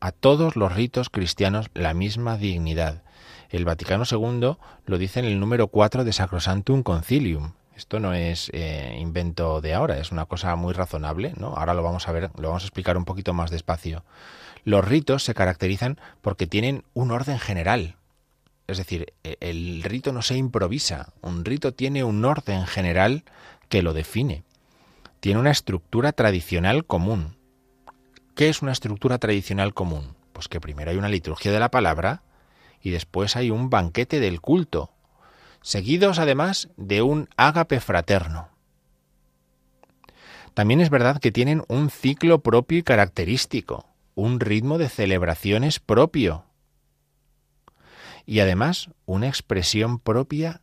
A 0.00 0.12
todos 0.12 0.56
los 0.56 0.72
ritos 0.72 1.10
cristianos 1.10 1.70
la 1.74 1.92
misma 1.92 2.38
dignidad. 2.38 3.02
El 3.50 3.64
Vaticano 3.64 4.04
II 4.10 4.56
lo 4.84 4.98
dice 4.98 5.20
en 5.20 5.26
el 5.26 5.40
número 5.40 5.68
4 5.68 6.04
de 6.04 6.12
Sacrosantum 6.12 6.82
Concilium. 6.82 7.52
Esto 7.74 7.98
no 7.98 8.12
es 8.12 8.50
eh, 8.52 8.98
invento 9.00 9.60
de 9.60 9.72
ahora, 9.72 9.98
es 9.98 10.12
una 10.12 10.26
cosa 10.26 10.54
muy 10.56 10.74
razonable, 10.74 11.32
¿no? 11.36 11.54
Ahora 11.56 11.74
lo 11.74 11.82
vamos 11.82 12.08
a 12.08 12.12
ver, 12.12 12.30
lo 12.36 12.48
vamos 12.48 12.64
a 12.64 12.66
explicar 12.66 12.96
un 12.96 13.04
poquito 13.04 13.32
más 13.32 13.50
despacio. 13.50 14.04
Los 14.64 14.84
ritos 14.84 15.22
se 15.22 15.32
caracterizan 15.32 15.98
porque 16.20 16.46
tienen 16.46 16.84
un 16.92 17.10
orden 17.10 17.38
general. 17.38 17.96
Es 18.66 18.76
decir, 18.76 19.14
e, 19.24 19.36
el 19.40 19.82
rito 19.82 20.12
no 20.12 20.20
se 20.20 20.36
improvisa, 20.36 21.12
un 21.22 21.44
rito 21.44 21.72
tiene 21.72 22.04
un 22.04 22.22
orden 22.24 22.66
general 22.66 23.24
que 23.68 23.82
lo 23.82 23.94
define. 23.94 24.42
Tiene 25.20 25.40
una 25.40 25.52
estructura 25.52 26.12
tradicional 26.12 26.84
común. 26.84 27.36
¿Qué 28.34 28.50
es 28.50 28.60
una 28.60 28.72
estructura 28.72 29.18
tradicional 29.18 29.72
común? 29.72 30.16
Pues 30.32 30.48
que 30.48 30.60
primero 30.60 30.90
hay 30.90 30.98
una 30.98 31.08
liturgia 31.08 31.50
de 31.50 31.60
la 31.60 31.70
palabra 31.70 32.22
y 32.82 32.90
después 32.90 33.36
hay 33.36 33.50
un 33.50 33.70
banquete 33.70 34.20
del 34.20 34.40
culto, 34.40 34.92
seguidos 35.62 36.18
además 36.18 36.68
de 36.76 37.02
un 37.02 37.28
ágape 37.36 37.80
fraterno. 37.80 38.48
También 40.54 40.80
es 40.80 40.90
verdad 40.90 41.20
que 41.20 41.30
tienen 41.30 41.62
un 41.68 41.90
ciclo 41.90 42.40
propio 42.40 42.78
y 42.78 42.82
característico, 42.82 43.86
un 44.14 44.40
ritmo 44.40 44.78
de 44.78 44.88
celebraciones 44.88 45.78
propio 45.78 46.44
y 48.26 48.40
además 48.40 48.90
una 49.06 49.28
expresión 49.28 50.00
propia, 50.00 50.60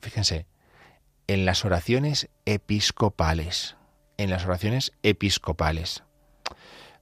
fíjense, 0.00 0.46
en 1.26 1.46
las 1.46 1.64
oraciones 1.64 2.28
episcopales, 2.44 3.76
en 4.18 4.28
las 4.28 4.44
oraciones 4.44 4.92
episcopales. 5.02 6.02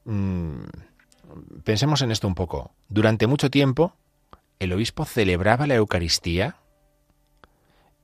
Mm, 0.04 0.62
pensemos 1.64 2.02
en 2.02 2.12
esto 2.12 2.28
un 2.28 2.34
poco. 2.34 2.72
Durante 2.88 3.26
mucho 3.26 3.50
tiempo, 3.50 3.96
el 4.60 4.72
obispo 4.72 5.04
celebraba 5.04 5.66
la 5.66 5.74
Eucaristía 5.74 6.56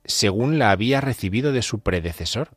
según 0.04 0.58
la 0.58 0.70
había 0.70 1.00
recibido 1.00 1.52
de 1.52 1.62
su 1.62 1.80
predecesor, 1.80 2.50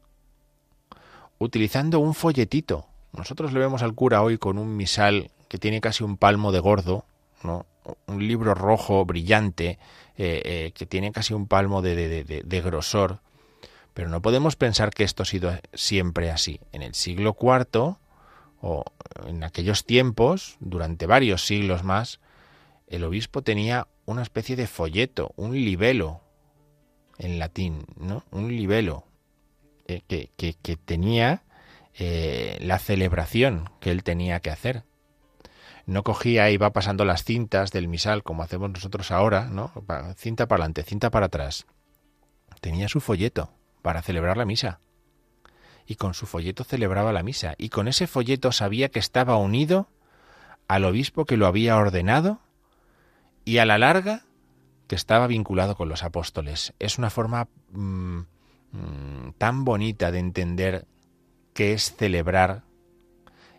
utilizando 1.38 2.00
un 2.00 2.14
folletito. 2.14 2.88
Nosotros 3.12 3.54
le 3.54 3.60
vemos 3.60 3.82
al 3.82 3.96
cura 3.96 4.22
hoy 4.22 4.38
con 4.38 4.58
un 4.58 4.76
misal 4.78 5.32
que 5.48 5.58
tiene 5.58 5.82
casi 5.82 6.04
un 6.04 6.18
palmo 6.18 6.52
de 6.52 6.60
gordo, 6.60 7.06
¿no? 7.44 7.66
un 8.06 8.28
libro 8.28 8.54
rojo 8.54 9.04
brillante 9.04 9.80
eh, 10.16 10.42
eh, 10.46 10.72
que 10.76 10.86
tiene 10.86 11.12
casi 11.12 11.34
un 11.34 11.48
palmo 11.48 11.82
de, 11.82 12.24
de, 12.24 12.62
grosor. 12.62 13.20
Pero 13.96 14.10
no 14.10 14.22
podemos 14.22 14.56
pensar 14.56 14.92
que 14.92 15.04
esto 15.04 15.24
ha 15.24 15.26
sido 15.26 15.52
siempre 15.74 16.30
así. 16.30 16.60
En 16.72 16.84
el 16.84 16.94
siglo 16.94 17.36
IV 17.40 17.98
o 18.62 18.84
en 19.26 19.44
aquellos 19.44 19.86
tiempos, 19.86 20.58
durante 20.60 21.08
varios 21.08 21.48
siglos 21.48 21.84
más, 21.84 22.20
el 22.90 23.04
obispo 23.04 23.42
tenía 23.44 23.88
una 24.06 24.24
especie 24.24 24.56
de 24.56 24.68
folleto, 24.68 25.32
un 25.36 25.54
libelo, 25.54 26.22
en 27.20 27.38
latín, 27.38 27.86
¿no? 27.98 28.24
Un 28.32 28.48
libelo 28.48 29.06
eh, 29.88 30.02
que, 30.08 30.32
que, 30.36 30.78
tenía 30.78 31.44
eh, 31.94 32.58
la 32.62 32.80
celebración 32.80 33.70
que 33.80 33.92
él 33.92 34.04
tenía 34.04 34.40
que 34.40 34.50
hacer. 34.50 34.84
No 35.86 36.04
cogía 36.04 36.50
y 36.50 36.54
iba 36.56 36.72
pasando 36.72 37.06
las 37.06 37.24
cintas 37.24 37.72
del 37.72 37.88
misal 37.88 38.24
como 38.24 38.42
hacemos 38.42 38.72
nosotros 38.72 39.12
ahora, 39.12 39.46
¿no? 39.46 39.72
Cinta 40.16 40.48
para 40.48 40.64
adelante, 40.64 40.84
cinta 40.84 41.12
para 41.12 41.28
atrás. 41.28 41.68
Tenía 42.62 42.88
su 42.88 43.02
folleto 43.02 43.52
para 43.82 44.02
celebrar 44.02 44.38
la 44.38 44.46
misa. 44.46 44.80
Y 45.86 45.96
con 45.96 46.14
su 46.14 46.26
folleto 46.26 46.64
celebraba 46.64 47.12
la 47.12 47.24
misa. 47.24 47.56
Y 47.58 47.70
con 47.70 47.88
ese 47.88 48.08
folleto 48.08 48.52
sabía 48.52 48.90
que 48.90 49.00
estaba 49.00 49.38
unido 49.38 49.90
al 50.68 50.86
obispo 50.86 51.26
que 51.26 51.38
lo 51.38 51.48
había 51.48 51.78
ordenado 51.78 52.40
y 53.46 53.58
a 53.58 53.66
la 53.66 53.78
larga 53.78 54.24
que 54.88 54.96
estaba 54.96 55.28
vinculado 55.28 55.76
con 55.76 55.88
los 55.88 56.04
apóstoles. 56.04 56.74
Es 56.80 56.98
una 56.98 57.10
forma 57.10 57.48
mm, 57.72 58.20
mm, 58.72 59.34
tan 59.38 59.64
bonita 59.64 60.12
de 60.12 60.20
entender 60.20 60.88
qué 61.54 61.74
es 61.74 61.96
celebrar. 61.96 62.64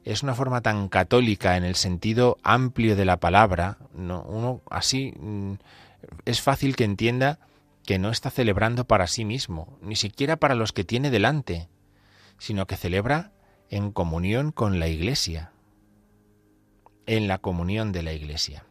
Es 0.05 0.23
una 0.23 0.35
forma 0.35 0.61
tan 0.61 0.89
católica 0.89 1.57
en 1.57 1.65
el 1.65 1.77
sentido 1.77 2.39
amplio 2.43 2.97
de 2.97 3.05
la 3.05 3.19
palabra. 3.19 3.79
¿no? 3.95 4.23
Uno 4.23 4.63
así 4.71 5.15
mm, 5.19 5.53
es 6.25 6.41
fácil 6.43 6.75
que 6.75 6.85
entienda 6.85 7.39
que 7.85 7.99
no 7.99 8.11
está 8.11 8.31
celebrando 8.31 8.85
para 8.85 9.07
sí 9.07 9.25
mismo, 9.25 9.79
ni 9.83 9.97
siquiera 9.97 10.37
para 10.37 10.55
los 10.55 10.73
que 10.73 10.85
tiene 10.85 11.11
delante, 11.11 11.69
sino 12.39 12.67
que 12.67 12.77
celebra 12.77 13.33
en 13.69 13.93
comunión 13.93 14.53
con 14.53 14.81
la 14.81 14.89
Iglesia, 14.89 15.53
en 17.07 17.29
la 17.29 17.39
comunión 17.39 17.93
de 17.93 18.03
la 18.03 18.13
Iglesia. 18.13 18.65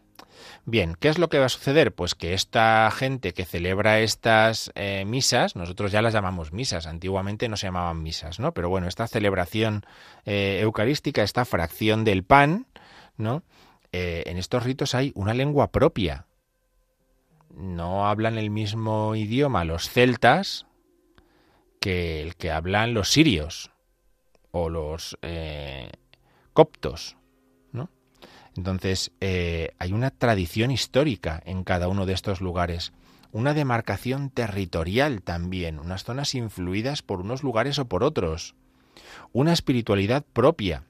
Bien, 0.66 0.96
¿qué 1.00 1.10
es 1.10 1.18
lo 1.18 1.30
que 1.30 1.40
va 1.40 1.46
a 1.46 1.50
suceder? 1.50 1.94
Pues 1.94 2.16
que 2.16 2.34
esta 2.34 2.92
gente 2.92 3.34
que 3.34 3.46
celebra 3.46 4.00
estas 4.00 4.72
eh, 4.76 5.04
misas, 5.06 5.56
nosotros 5.56 5.92
ya 5.92 6.02
las 6.02 6.14
llamamos 6.14 6.52
misas, 6.52 6.86
antiguamente 6.86 7.50
no 7.50 7.58
se 7.58 7.68
llamaban 7.68 8.04
misas, 8.04 8.40
¿no? 8.40 8.54
Pero 8.54 8.70
bueno, 8.70 8.88
esta 8.88 9.08
celebración 9.08 9.86
eh, 10.26 10.60
eucarística, 10.62 11.24
esta 11.24 11.46
fracción 11.46 12.04
del 12.04 12.24
pan, 12.24 12.68
¿no? 13.18 13.44
Eh, 13.92 14.24
en 14.28 14.38
estos 14.38 14.64
ritos 14.64 14.96
hay 14.96 15.12
una 15.16 15.34
lengua 15.34 15.72
propia. 15.72 16.26
No 17.50 18.08
hablan 18.08 18.38
el 18.38 18.52
mismo 18.52 19.16
idioma 19.16 19.66
los 19.66 19.90
celtas 19.90 20.68
que 21.80 22.22
el 22.22 22.36
que 22.36 22.52
hablan 22.52 22.94
los 22.94 23.10
sirios 23.10 23.72
o 24.52 24.70
los 24.70 25.18
coptos, 26.54 27.16
entonces, 28.56 29.12
eh, 29.22 29.74
hay 29.80 29.94
una 29.94 30.12
tradición 30.12 30.72
histórica 30.72 31.42
en 31.46 31.64
cada 31.64 31.88
uno 31.88 32.06
de 32.06 32.14
estos 32.14 32.42
lugares, 32.42 32.94
una 33.32 33.54
demarcación 33.54 34.30
territorial 34.30 35.22
también, 35.22 35.80
unas 35.80 36.04
zonas 36.04 36.34
influidas 36.36 37.02
por 37.02 37.22
unos 37.22 37.44
lugares 37.44 37.78
o 37.80 37.86
por 37.86 38.04
otros, 38.04 38.56
una 39.32 39.54
espiritualidad 39.54 40.26
propia, 40.34 40.84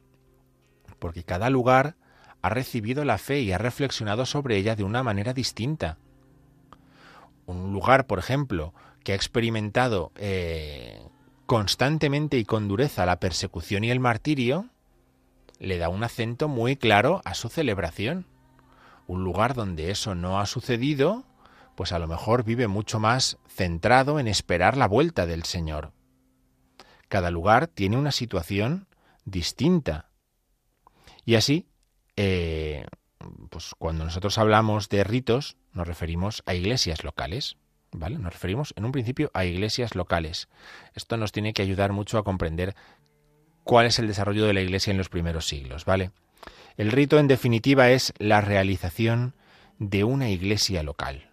porque 0.99 1.23
cada 1.23 1.49
lugar 1.49 1.95
ha 2.41 2.49
recibido 2.49 3.03
la 3.03 3.17
fe 3.17 3.41
y 3.41 3.51
ha 3.51 3.57
reflexionado 3.57 4.25
sobre 4.25 4.57
ella 4.57 4.75
de 4.75 4.83
una 4.83 5.03
manera 5.03 5.33
distinta. 5.33 5.97
Un 7.45 7.73
lugar, 7.73 8.07
por 8.07 8.19
ejemplo, 8.19 8.73
que 9.03 9.11
ha 9.11 9.15
experimentado 9.15 10.11
eh, 10.15 11.01
constantemente 11.45 12.37
y 12.37 12.45
con 12.45 12.67
dureza 12.67 13.05
la 13.05 13.19
persecución 13.19 13.83
y 13.83 13.91
el 13.91 13.99
martirio, 13.99 14.69
le 15.59 15.77
da 15.77 15.89
un 15.89 16.03
acento 16.03 16.47
muy 16.47 16.75
claro 16.75 17.21
a 17.25 17.33
su 17.33 17.49
celebración. 17.49 18.25
Un 19.07 19.23
lugar 19.23 19.53
donde 19.53 19.91
eso 19.91 20.15
no 20.15 20.39
ha 20.39 20.45
sucedido, 20.45 21.25
pues 21.75 21.91
a 21.91 21.99
lo 21.99 22.07
mejor 22.07 22.43
vive 22.43 22.67
mucho 22.67 22.99
más 22.99 23.37
centrado 23.47 24.19
en 24.19 24.27
esperar 24.27 24.77
la 24.77 24.87
vuelta 24.87 25.25
del 25.25 25.43
Señor. 25.43 25.91
Cada 27.07 27.31
lugar 27.31 27.67
tiene 27.67 27.97
una 27.97 28.11
situación 28.11 28.87
distinta. 29.25 30.09
Y 31.25 31.35
así, 31.35 31.67
eh, 32.15 32.85
pues 33.49 33.73
cuando 33.77 34.05
nosotros 34.05 34.37
hablamos 34.37 34.89
de 34.89 35.03
ritos, 35.03 35.57
nos 35.73 35.87
referimos 35.87 36.43
a 36.45 36.53
iglesias 36.53 37.03
locales. 37.03 37.57
¿Vale? 37.91 38.19
Nos 38.19 38.33
referimos 38.33 38.73
en 38.77 38.85
un 38.85 38.91
principio 38.91 39.31
a 39.33 39.45
iglesias 39.45 39.95
locales. 39.95 40.47
Esto 40.93 41.17
nos 41.17 41.31
tiene 41.31 41.53
que 41.53 41.63
ayudar 41.63 41.91
mucho 41.91 42.19
a 42.19 42.23
comprender 42.23 42.75
cuál 43.63 43.85
es 43.85 43.99
el 43.99 44.07
desarrollo 44.07 44.45
de 44.45 44.53
la 44.53 44.61
Iglesia 44.61 44.91
en 44.91 44.97
los 44.97 45.09
primeros 45.09 45.47
siglos, 45.47 45.85
¿vale? 45.85 46.11
El 46.77 46.91
rito, 46.91 47.19
en 47.19 47.27
definitiva, 47.27 47.89
es 47.89 48.13
la 48.19 48.39
realización 48.39 49.33
de 49.79 50.03
una 50.03 50.29
iglesia 50.29 50.81
local, 50.81 51.29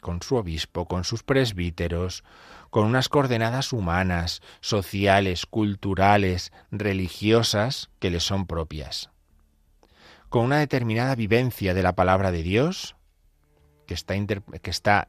con 0.00 0.22
su 0.22 0.36
obispo, 0.36 0.86
con 0.86 1.04
sus 1.04 1.22
presbíteros, 1.22 2.24
con 2.70 2.86
unas 2.86 3.08
coordenadas 3.08 3.72
humanas, 3.72 4.40
sociales, 4.60 5.46
culturales, 5.46 6.52
religiosas 6.70 7.90
que 7.98 8.10
le 8.10 8.20
son 8.20 8.46
propias, 8.46 9.10
con 10.28 10.44
una 10.44 10.58
determinada 10.58 11.14
vivencia 11.14 11.74
de 11.74 11.82
la 11.82 11.94
palabra 11.94 12.30
de 12.30 12.42
Dios, 12.42 12.96
que 13.86 13.94
está, 13.94 14.14
que 14.14 14.70
está 14.70 15.08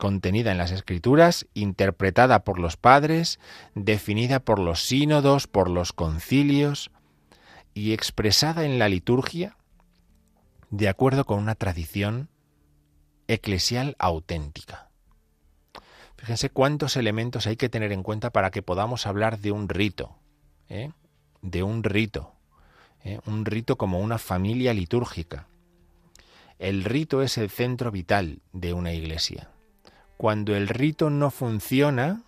contenida 0.00 0.50
en 0.50 0.58
las 0.58 0.72
Escrituras, 0.72 1.46
interpretada 1.54 2.42
por 2.42 2.58
los 2.58 2.76
padres, 2.76 3.38
definida 3.74 4.40
por 4.40 4.58
los 4.58 4.80
sínodos, 4.82 5.46
por 5.46 5.68
los 5.68 5.92
concilios 5.92 6.90
y 7.74 7.92
expresada 7.92 8.64
en 8.64 8.80
la 8.80 8.88
liturgia 8.88 9.56
de 10.70 10.88
acuerdo 10.88 11.24
con 11.24 11.38
una 11.38 11.54
tradición 11.54 12.30
eclesial 13.28 13.94
auténtica. 13.98 14.88
Fíjense 16.16 16.48
cuántos 16.50 16.96
elementos 16.96 17.46
hay 17.46 17.56
que 17.56 17.68
tener 17.68 17.92
en 17.92 18.02
cuenta 18.02 18.30
para 18.30 18.50
que 18.50 18.62
podamos 18.62 19.06
hablar 19.06 19.38
de 19.38 19.52
un 19.52 19.68
rito, 19.68 20.16
¿eh? 20.68 20.92
de 21.42 21.62
un 21.62 21.84
rito, 21.84 22.34
¿eh? 23.04 23.20
un 23.26 23.44
rito 23.44 23.76
como 23.76 24.00
una 24.00 24.18
familia 24.18 24.72
litúrgica. 24.72 25.46
El 26.58 26.84
rito 26.84 27.22
es 27.22 27.36
el 27.36 27.50
centro 27.50 27.90
vital 27.90 28.40
de 28.52 28.72
una 28.72 28.92
iglesia 28.92 29.50
cuando 30.20 30.54
el 30.54 30.68
rito 30.68 31.08
no 31.08 31.30
funciona, 31.30 32.24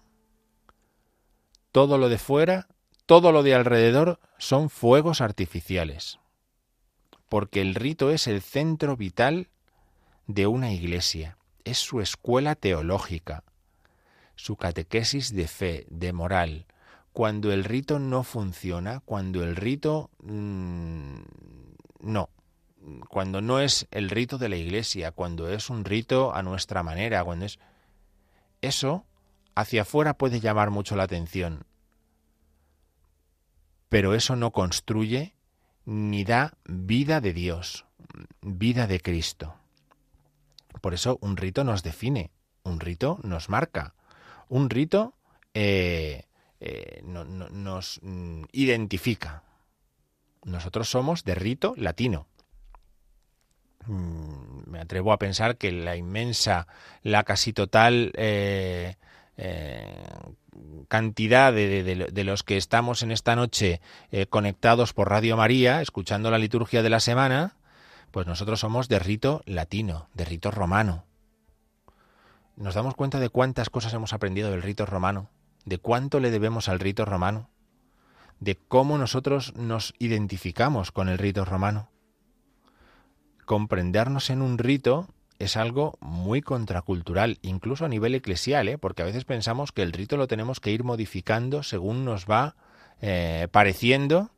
todo 1.72 1.98
lo 1.98 2.08
de 2.08 2.16
fuera, 2.16 2.66
todo 3.04 3.32
lo 3.32 3.42
de 3.42 3.54
alrededor 3.54 4.18
son 4.38 4.70
fuegos 4.70 5.20
artificiales. 5.20 6.18
Porque 7.28 7.60
el 7.60 7.74
rito 7.74 8.10
es 8.10 8.28
el 8.28 8.40
centro 8.40 8.96
vital 8.96 9.50
de 10.26 10.46
una 10.46 10.72
iglesia, 10.72 11.36
es 11.64 11.76
su 11.76 12.00
escuela 12.00 12.54
teológica, 12.54 13.44
su 14.36 14.56
catequesis 14.56 15.34
de 15.34 15.46
fe, 15.46 15.86
de 15.90 16.14
moral. 16.14 16.64
Cuando 17.12 17.52
el 17.52 17.62
rito 17.62 17.98
no 17.98 18.22
funciona, 18.22 19.00
cuando 19.00 19.44
el 19.44 19.54
rito 19.54 20.08
mm, 20.22 21.16
no, 22.00 22.30
cuando 23.10 23.42
no 23.42 23.60
es 23.60 23.86
el 23.90 24.08
rito 24.08 24.38
de 24.38 24.48
la 24.48 24.56
iglesia, 24.56 25.12
cuando 25.12 25.50
es 25.50 25.68
un 25.68 25.84
rito 25.84 26.34
a 26.34 26.42
nuestra 26.42 26.82
manera, 26.82 27.22
cuando 27.22 27.44
es 27.44 27.58
eso 28.62 29.04
hacia 29.54 29.82
afuera 29.82 30.14
puede 30.14 30.40
llamar 30.40 30.70
mucho 30.70 30.96
la 30.96 31.02
atención, 31.02 31.66
pero 33.88 34.14
eso 34.14 34.36
no 34.36 34.52
construye 34.52 35.34
ni 35.84 36.24
da 36.24 36.54
vida 36.64 37.20
de 37.20 37.34
Dios, 37.34 37.84
vida 38.40 38.86
de 38.86 39.00
Cristo. 39.00 39.54
Por 40.80 40.94
eso 40.94 41.18
un 41.20 41.36
rito 41.36 41.64
nos 41.64 41.82
define, 41.82 42.30
un 42.62 42.80
rito 42.80 43.18
nos 43.22 43.48
marca, 43.48 43.94
un 44.48 44.70
rito 44.70 45.14
eh, 45.54 46.24
eh, 46.60 47.02
nos 47.04 48.00
mm, 48.02 48.44
identifica. 48.52 49.42
Nosotros 50.44 50.88
somos 50.88 51.24
de 51.24 51.34
rito 51.34 51.74
latino. 51.76 52.26
Mm, 53.86 54.70
me 54.70 54.80
atrevo 54.80 55.12
a 55.12 55.18
pensar 55.18 55.56
que 55.56 55.72
la 55.72 55.96
inmensa, 55.96 56.66
la 57.02 57.24
casi 57.24 57.52
total 57.52 58.12
eh, 58.16 58.96
cantidad 60.88 61.52
de, 61.52 62.24
los 62.24 62.42
que 62.42 62.56
estamos 62.56 63.02
en 63.02 63.10
esta 63.10 63.34
noche 63.34 63.80
conectados 64.28 64.92
por 64.92 65.08
Radio 65.08 65.36
María, 65.36 65.80
escuchando 65.80 66.30
la 66.30 66.38
liturgia 66.38 66.82
de 66.82 66.90
la 66.90 67.00
semana, 67.00 67.56
pues 68.12 68.26
nosotros 68.26 68.60
somos 68.60 68.88
de 68.88 68.98
rito 68.98 69.42
latino, 69.46 70.08
de 70.14 70.26
rito 70.26 70.50
romano. 70.50 71.04
Nos 72.56 72.74
damos 72.74 72.94
cuenta 72.94 73.18
de 73.18 73.30
cuántas 73.30 73.70
cosas 73.70 73.94
hemos 73.94 74.12
aprendido 74.12 74.50
del 74.50 74.62
rito 74.62 74.84
romano, 74.86 75.30
de 75.64 75.78
cuánto 75.78 76.20
le 76.20 76.30
debemos 76.30 76.68
al 76.68 76.78
rito 76.78 77.04
romano, 77.06 77.48
de 78.38 78.56
cómo 78.56 78.98
nosotros 78.98 79.54
nos 79.56 79.94
identificamos 79.98 80.92
con 80.92 81.08
el 81.08 81.18
rito 81.18 81.44
romano. 81.44 81.88
Comprendernos 83.44 84.30
en 84.30 84.42
un 84.42 84.58
rito 84.58 85.08
es 85.38 85.56
algo 85.56 85.98
muy 86.00 86.40
contracultural, 86.40 87.38
incluso 87.42 87.84
a 87.84 87.88
nivel 87.88 88.14
eclesial, 88.14 88.68
¿eh? 88.68 88.78
porque 88.78 89.02
a 89.02 89.06
veces 89.06 89.24
pensamos 89.24 89.72
que 89.72 89.82
el 89.82 89.92
rito 89.92 90.16
lo 90.16 90.28
tenemos 90.28 90.60
que 90.60 90.70
ir 90.70 90.84
modificando 90.84 91.62
según 91.62 92.04
nos 92.04 92.26
va 92.26 92.54
eh, 93.00 93.48
pareciendo 93.50 94.30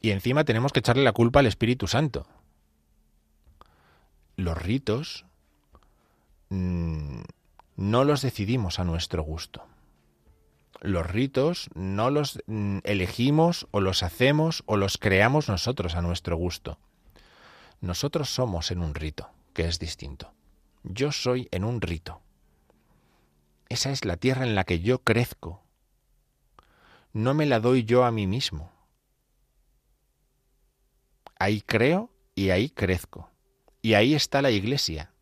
y 0.00 0.10
encima 0.10 0.44
tenemos 0.44 0.72
que 0.72 0.80
echarle 0.80 1.04
la 1.04 1.12
culpa 1.12 1.40
al 1.40 1.46
Espíritu 1.46 1.86
Santo 1.86 2.26
los 4.36 4.60
ritos 4.60 5.24
mm, 6.48 7.22
no 7.76 8.04
los 8.04 8.22
decidimos 8.22 8.78
a 8.78 8.84
nuestro 8.84 9.22
gusto. 9.22 9.66
Los 10.80 11.06
ritos 11.06 11.70
no 11.74 12.10
los 12.10 12.40
mm, 12.46 12.78
elegimos 12.84 13.66
o 13.70 13.80
los 13.80 14.02
hacemos 14.02 14.62
o 14.66 14.76
los 14.76 14.98
creamos 14.98 15.48
nosotros 15.48 15.94
a 15.94 16.02
nuestro 16.02 16.36
gusto. 16.36 16.78
Nosotros 17.84 18.30
somos 18.30 18.70
en 18.70 18.80
un 18.80 18.94
rito, 18.94 19.28
que 19.52 19.66
es 19.66 19.78
distinto. 19.78 20.32
Yo 20.84 21.12
soy 21.12 21.48
en 21.50 21.64
un 21.64 21.82
rito. 21.82 22.22
Esa 23.68 23.90
es 23.90 24.06
la 24.06 24.16
tierra 24.16 24.46
en 24.46 24.54
la 24.54 24.64
que 24.64 24.80
yo 24.80 25.00
crezco. 25.00 25.62
No 27.12 27.34
me 27.34 27.44
la 27.44 27.60
doy 27.60 27.84
yo 27.84 28.06
a 28.06 28.10
mí 28.10 28.26
mismo. 28.26 28.72
Ahí 31.38 31.60
creo 31.60 32.10
y 32.34 32.48
ahí 32.48 32.70
crezco. 32.70 33.30
Y 33.82 33.92
ahí 33.92 34.14
está 34.14 34.40
la 34.40 34.50
Iglesia. 34.50 35.12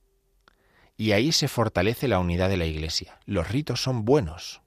Y 0.96 1.10
ahí 1.10 1.32
se 1.32 1.48
fortalece 1.48 2.06
la 2.06 2.20
unidad 2.20 2.48
de 2.48 2.58
la 2.58 2.66
Iglesia. 2.66 3.18
Los 3.26 3.48
ritos 3.48 3.82
son 3.82 4.04
buenos. 4.04 4.62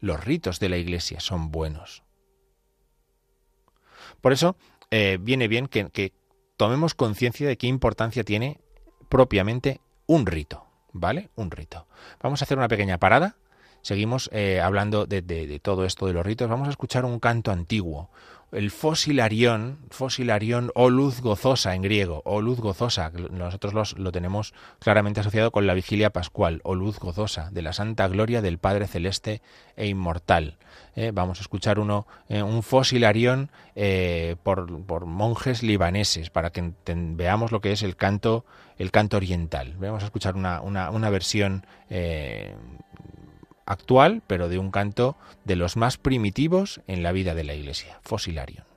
Los 0.00 0.24
ritos 0.24 0.60
de 0.60 0.70
la 0.70 0.78
Iglesia 0.78 1.20
son 1.20 1.50
buenos. 1.50 2.04
Por 4.22 4.32
eso 4.32 4.56
eh, 4.90 5.18
viene 5.20 5.46
bien 5.46 5.66
que, 5.66 5.90
que 5.90 6.17
tomemos 6.58 6.92
conciencia 6.94 7.48
de 7.48 7.56
qué 7.56 7.68
importancia 7.68 8.24
tiene 8.24 8.60
propiamente 9.08 9.80
un 10.06 10.26
rito. 10.26 10.64
¿Vale? 10.92 11.30
Un 11.36 11.50
rito. 11.50 11.86
Vamos 12.20 12.42
a 12.42 12.44
hacer 12.44 12.58
una 12.58 12.68
pequeña 12.68 12.98
parada. 12.98 13.36
Seguimos 13.82 14.28
eh, 14.32 14.60
hablando 14.60 15.06
de, 15.06 15.22
de, 15.22 15.60
todo 15.60 15.84
esto 15.84 16.06
de 16.06 16.12
los 16.12 16.26
ritos. 16.26 16.48
Vamos 16.48 16.66
a 16.66 16.70
escuchar 16.70 17.04
un 17.04 17.20
canto 17.20 17.52
antiguo, 17.52 18.10
el 18.52 18.70
fosilarión, 18.70 19.78
fosilarión 19.90 20.70
o 20.74 20.88
luz 20.88 21.20
gozosa 21.20 21.74
en 21.74 21.82
griego, 21.82 22.22
o 22.24 22.40
luz 22.40 22.60
gozosa, 22.60 23.12
nosotros 23.30 23.98
lo 23.98 24.12
tenemos 24.12 24.54
claramente 24.78 25.20
asociado 25.20 25.50
con 25.50 25.66
la 25.66 25.74
vigilia 25.74 26.10
pascual, 26.10 26.60
o 26.64 26.74
luz 26.74 26.98
gozosa, 26.98 27.50
de 27.50 27.62
la 27.62 27.72
santa 27.72 28.08
gloria 28.08 28.40
del 28.40 28.58
Padre 28.58 28.86
Celeste 28.86 29.42
e 29.76 29.86
Inmortal. 29.86 30.56
Eh, 30.96 31.10
vamos 31.12 31.38
a 31.38 31.42
escuchar 31.42 31.78
uno, 31.78 32.06
eh, 32.28 32.42
un 32.42 32.62
fosilarión 32.62 33.50
eh, 33.76 34.36
por, 34.42 34.82
por, 34.84 35.04
monjes 35.06 35.62
libaneses, 35.62 36.30
para 36.30 36.50
que 36.50 36.72
veamos 36.86 37.52
lo 37.52 37.60
que 37.60 37.72
es 37.72 37.82
el 37.82 37.96
canto, 37.96 38.44
el 38.78 38.90
canto 38.90 39.18
oriental. 39.18 39.76
Vamos 39.78 40.02
a 40.02 40.06
escuchar 40.06 40.36
una, 40.36 40.60
una, 40.60 40.90
una 40.90 41.10
versión 41.10 41.66
actual, 43.68 44.22
pero 44.26 44.48
de 44.48 44.58
un 44.58 44.70
canto 44.70 45.16
de 45.44 45.56
los 45.56 45.76
más 45.76 45.98
primitivos 45.98 46.80
en 46.86 47.02
la 47.02 47.12
vida 47.12 47.34
de 47.34 47.44
la 47.44 47.54
Iglesia, 47.54 48.00
Fosilarion. 48.02 48.67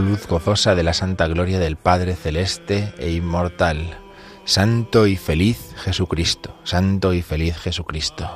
Luz 0.00 0.26
gozosa 0.26 0.74
de 0.74 0.82
la 0.82 0.92
santa 0.92 1.26
gloria 1.28 1.58
del 1.58 1.76
Padre 1.76 2.14
celeste 2.14 2.92
e 2.98 3.10
inmortal, 3.12 3.98
santo 4.44 5.06
y 5.06 5.16
feliz 5.16 5.74
Jesucristo, 5.76 6.54
santo 6.64 7.12
y 7.12 7.22
feliz 7.22 7.56
Jesucristo. 7.56 8.28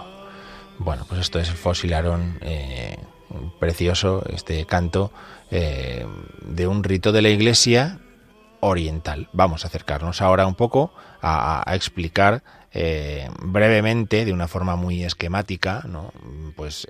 Bueno, 0.79 1.05
pues 1.09 1.21
esto 1.21 1.39
es 1.39 1.49
el 1.49 1.57
fósilarón 1.57 2.39
eh, 2.41 2.99
precioso, 3.61 4.25
este 4.33 4.65
canto 4.67 5.13
eh, 5.51 6.07
de 6.43 6.67
un 6.67 6.83
rito 6.85 7.13
de 7.13 7.23
la 7.23 7.29
Iglesia 7.29 7.99
oriental. 8.61 9.29
Vamos 9.33 9.65
a 9.65 9.69
acercarnos 9.69 10.21
ahora 10.21 10.47
un 10.47 10.55
poco 10.55 10.93
a, 11.21 11.65
explicar 11.75 12.43
eh, 12.73 13.29
brevemente, 13.41 14.25
de 14.25 14.33
una 14.33 14.49
forma 14.49 14.77
muy 14.77 15.05
esquemática, 15.05 15.85
¿no? 15.87 16.13
pues 16.57 16.87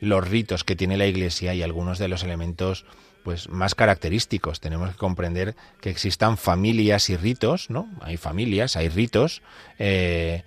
los 0.00 0.28
ritos 0.28 0.64
que 0.64 0.76
tiene 0.76 0.96
la 0.96 1.06
Iglesia 1.06 1.54
y 1.54 1.62
algunos 1.62 1.98
de 1.98 2.08
los 2.08 2.22
elementos 2.22 2.84
pues 3.24 3.48
más 3.48 3.74
característicos. 3.74 4.60
Tenemos 4.60 4.90
que 4.90 4.96
comprender 4.96 5.56
que 5.80 5.90
existan 5.90 6.36
familias 6.36 7.10
y 7.10 7.16
ritos, 7.16 7.70
¿no? 7.70 7.88
Hay 8.02 8.18
familias, 8.18 8.76
hay 8.76 8.88
ritos, 8.88 9.42
eh, 9.78 10.44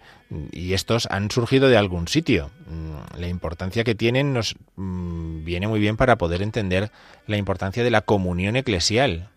y 0.52 0.74
estos 0.74 1.08
han 1.10 1.32
surgido 1.32 1.70
de 1.70 1.78
algún 1.78 2.08
sitio. 2.08 2.52
Mm, 2.68 3.20
la 3.20 3.28
importancia 3.28 3.84
que 3.84 3.96
tienen 3.96 4.34
nos 4.34 4.56
mm, 4.76 5.44
viene 5.44 5.68
muy 5.68 5.80
bien 5.80 5.98
para 5.98 6.18
poder 6.18 6.42
entender 6.42 6.92
la 7.26 7.38
importancia 7.38 7.84
de 7.84 7.92
la 7.92 8.02
comunión 8.02 8.56
eclesial. 8.56 9.30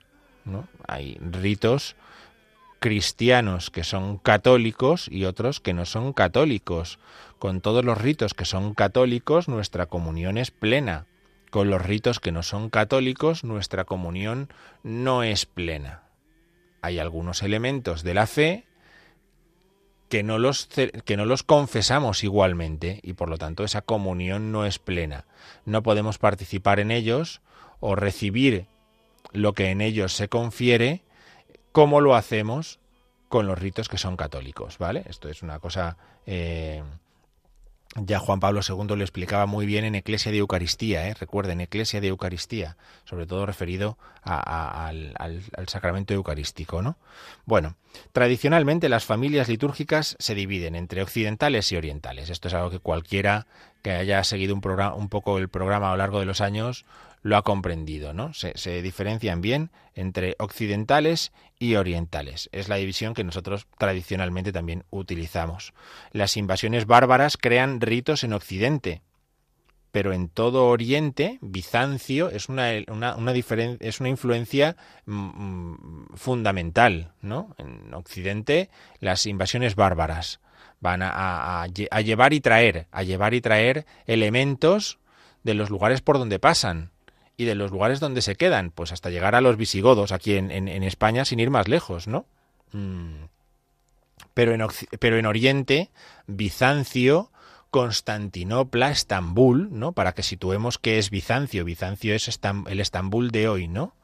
¿no? 0.45 0.69
Hay 0.87 1.19
ritos 1.21 1.97
cristianos 2.81 3.71
que 3.71 3.85
son 3.85 4.19
católicos 4.19 5.07
y 5.11 5.25
otros 5.25 5.61
que 5.61 5.75
no 5.75 5.87
son 5.87 6.13
católicos. 6.13 6.99
Con 7.39 7.61
todos 7.61 7.85
los 7.85 7.99
ritos 7.99 8.35
que 8.35 8.45
son 8.45 8.75
católicos, 8.75 9.49
nuestra 9.49 9.87
comunión 9.87 10.39
es 10.39 10.51
plena. 10.51 11.07
Con 11.51 11.69
los 11.69 11.83
ritos 11.83 12.21
que 12.21 12.33
no 12.33 12.43
son 12.43 12.71
católicos, 12.71 13.45
nuestra 13.45 13.85
comunión 13.85 14.49
no 14.83 15.23
es 15.23 15.47
plena. 15.47 16.05
Hay 16.81 16.99
algunos 16.99 17.43
elementos 17.43 18.03
de 18.03 18.15
la 18.15 18.27
fe 18.27 18.65
que 20.09 20.23
no 20.23 20.39
los, 20.39 20.69
que 21.05 21.17
no 21.17 21.25
los 21.25 21.43
confesamos 21.43 22.25
igualmente 22.25 23.01
y 23.03 23.13
por 23.13 23.29
lo 23.29 23.39
tanto 23.39 23.65
esa 23.65 23.83
comunión 23.83 24.51
no 24.53 24.65
es 24.65 24.79
plena. 24.79 25.25
No 25.65 25.83
podemos 25.83 26.19
participar 26.19 26.81
en 26.81 26.91
ellos 26.91 27.41
o 27.81 27.95
recibir 27.95 28.67
lo 29.33 29.53
que 29.53 29.71
en 29.71 29.81
ellos 29.81 30.13
se 30.15 30.29
confiere 30.29 31.03
como 31.73 32.01
lo 32.01 32.17
hacemos 32.17 32.81
con 33.29 33.47
los 33.47 33.59
ritos 33.59 33.89
que 33.89 33.99
son 33.99 34.17
católicos, 34.17 34.79
¿vale? 34.79 35.05
Esto 35.07 35.29
es 35.29 35.43
una 35.43 35.61
cosa 35.61 35.97
eh, 36.27 36.83
ya 37.97 38.21
Juan 38.21 38.39
Pablo 38.39 38.61
II 38.67 38.97
lo 38.97 39.03
explicaba 39.03 39.47
muy 39.47 39.67
bien 39.67 39.85
en 39.85 39.97
Eclesia 39.97 40.31
de 40.31 40.39
Eucaristía, 40.39 41.09
¿eh? 41.09 41.15
recuerden, 41.15 41.61
Eclesia 41.61 42.01
de 42.01 42.09
Eucaristía, 42.09 42.77
sobre 43.05 43.27
todo 43.27 43.47
referido 43.47 43.99
al, 44.23 45.43
sacramento 45.67 46.15
eucarístico. 46.15 46.83
¿no? 46.83 46.97
Bueno, 47.47 47.75
tradicionalmente 48.13 48.89
las 48.89 49.05
familias 49.05 49.49
litúrgicas 49.49 50.17
se 50.21 50.37
dividen 50.37 50.77
entre 50.77 51.03
occidentales 51.03 51.73
y 51.73 51.77
orientales. 51.77 52.31
Esto 52.31 52.47
es 52.47 52.55
algo 52.55 52.71
que 52.71 52.79
cualquiera 52.79 53.47
que 53.83 53.91
haya 53.93 54.23
seguido 54.23 54.55
un, 54.55 55.09
poco 55.09 55.39
el 55.39 55.49
programa 55.49 55.89
a 55.89 55.91
lo 55.93 55.97
largo 55.97 56.21
de 56.21 56.27
los 56.27 56.41
años 56.41 56.85
lo 57.23 57.37
ha 57.37 57.43
comprendido, 57.43 58.13
¿no? 58.15 58.33
Se, 58.35 58.83
diferencian 58.83 59.41
bien 59.41 59.71
entre 59.95 60.37
occidentales 60.39 61.33
y 61.59 61.75
orientales. 61.75 62.49
Es 62.53 62.69
la 62.69 62.77
división 62.77 63.15
que 63.15 63.25
nosotros 63.25 63.67
tradicionalmente 63.79 64.53
también 64.53 64.85
utilizamos. 64.91 65.75
Las 66.13 66.37
invasiones 66.37 66.87
bárbaras 66.87 67.37
crean 67.37 67.81
ritos 67.81 68.25
en 68.25 68.33
Occidente, 68.33 69.03
pero 69.93 70.13
en 70.13 70.29
todo 70.29 70.69
Oriente, 70.69 71.39
Bizancio 71.43 72.31
es 72.31 72.49
una, 72.49 72.73
es 72.73 74.01
una 74.01 74.09
influencia 74.09 74.77
mm, 75.05 75.13
mm, 75.15 76.07
fundamental, 76.15 77.13
¿no? 77.21 77.55
En 77.59 77.93
Occidente, 77.93 78.71
las 79.01 79.27
invasiones 79.27 79.75
bárbaras 79.75 80.41
van 80.81 81.03
a, 81.03 81.67
llevar 81.67 82.33
y 82.33 82.41
traer, 82.41 82.87
a 82.91 83.03
llevar 83.03 83.35
y 83.35 83.41
traer 83.41 83.87
elementos 84.07 84.99
de 85.43 85.55
los 85.55 85.71
lugares 85.71 86.01
por 86.01 86.19
donde 86.19 86.39
pasan 86.39 86.91
y 87.41 87.47
de 87.47 87.55
los 87.55 87.71
lugares 87.71 88.01
donde 88.01 88.21
se 88.21 88.37
quedan, 88.37 88.71
pues 88.71 88.93
hasta 88.93 89.09
llegar 89.09 89.35
a 89.35 89.41
los 89.41 89.57
visigodos 89.57 90.13
aquí 90.13 90.35
en, 90.35 90.51
en, 90.51 90.83
España 90.83 91.25
sin 91.25 91.41
ir 91.41 91.49
más 91.49 91.69
lejos, 91.69 92.07
¿no? 92.07 92.27
Mm. 92.73 93.15
Pero, 94.35 94.53
en, 94.53 94.67
pero 94.99 95.17
en 95.17 95.25
Oriente, 95.25 95.89
Bizancio, 96.27 97.31
Constantinopla, 97.71 98.91
Estambul, 98.91 99.71
¿no? 99.73 99.93
Para 99.93 100.13
que 100.13 100.23
situemos 100.23 100.77
qué 100.77 100.99
es 100.99 101.09
Bizancio. 101.09 101.65
Bizancio 101.65 102.15
es 102.15 102.29
el 102.67 102.79
Estambul 102.79 103.31
de 103.31 103.49
hoy, 103.49 103.69
¿no? 103.69 103.95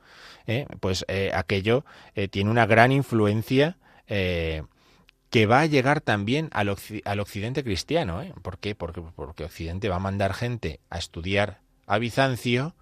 ¿Eh? 0.47 0.65
Pues 0.81 1.05
eh, 1.09 1.31
aquello 1.35 1.85
eh, 2.15 2.29
tiene 2.29 2.51
una 2.51 2.65
gran 2.65 2.91
influencia 2.91 3.77
que 4.09 5.47
va 5.47 5.61
a 5.61 5.67
llegar 5.67 6.01
también 6.01 6.49
al, 6.53 6.75
al 7.05 7.21
occidente 7.21 7.63
cristiano. 7.63 8.23
¿Por 8.41 8.57
qué? 8.57 8.75
Porque, 8.75 9.03
porque 9.15 9.45
Occidente 9.45 9.91
va 9.91 9.97
a 9.97 9.99
mandar 9.99 10.33
gente 10.33 10.81
a 10.89 10.97
estudiar 10.97 11.61
a 11.87 11.99
Bizancio 11.99 12.75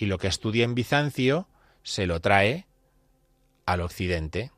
y 0.00 0.06
lo 0.06 0.18
que 0.18 0.28
estudia 0.28 0.64
en 0.64 0.74
Bizancio 0.74 1.46
se 1.82 2.06
lo 2.06 2.20
trae 2.20 2.66
al 3.66 3.82
occidente, 3.82 4.50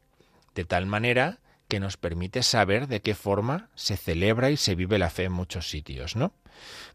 de 0.55 0.65
tal 0.65 0.87
manera 0.87 1.41
que 1.67 1.81
nos 1.81 1.97
permite 1.97 2.43
saber 2.43 2.87
de 2.87 3.01
qué 3.01 3.15
forma 3.15 3.69
se 3.75 3.97
celebra 3.97 4.51
y 4.51 4.57
se 4.57 4.77
vive 4.77 4.99
la 4.99 5.11
fe 5.11 5.25
en 5.25 5.33
muchos 5.33 5.69
sitios, 5.69 6.15
¿no? 6.15 6.33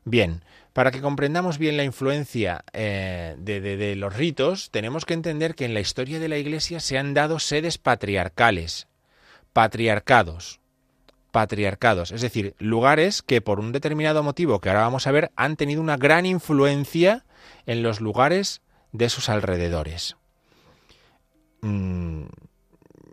Bien, 0.05 0.43
para 0.71 0.91
que 0.91 1.01
comprendamos 1.01 1.57
bien 1.57 1.75
la 1.75 1.83
influencia 1.83 2.63
eh, 2.71 3.35
de, 3.37 3.59
de, 3.59 3.95
los 3.95 4.15
ritos, 4.15 4.71
tenemos 4.71 5.03
que 5.03 5.15
entender 5.15 5.55
que 5.55 5.65
en 5.65 5.73
la 5.73 5.79
historia 5.81 6.19
de 6.19 6.29
la 6.29 6.37
Iglesia 6.37 6.79
se 6.79 6.97
han 6.97 7.13
dado 7.13 7.39
sedes 7.39 7.77
patriarcales, 7.77 8.87
patriarcados, 9.51 10.61
patriarcados, 11.38 12.11
es 12.11 12.21
decir, 12.21 12.55
lugares 12.57 13.21
que 13.21 13.41
por 13.41 13.59
un 13.59 13.71
determinado 13.71 14.23
motivo 14.23 14.59
que 14.59 14.69
ahora 14.69 14.81
vamos 14.81 15.05
a 15.05 15.11
ver 15.11 15.29
han 15.35 15.55
tenido 15.55 15.83
una 15.83 15.95
gran 15.95 16.25
influencia 16.25 17.25
en 17.67 17.83
los 17.83 18.01
lugares 18.01 18.61
de 18.91 19.07
sus 19.07 19.29
alrededores. 19.29 20.17
Mm, 21.61 22.23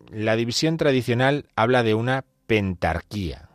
la 0.09 0.37
división 0.37 0.79
tradicional 0.79 1.51
habla 1.55 1.83
de 1.83 1.93
una 1.93 2.25
pentarquía. 2.47 3.51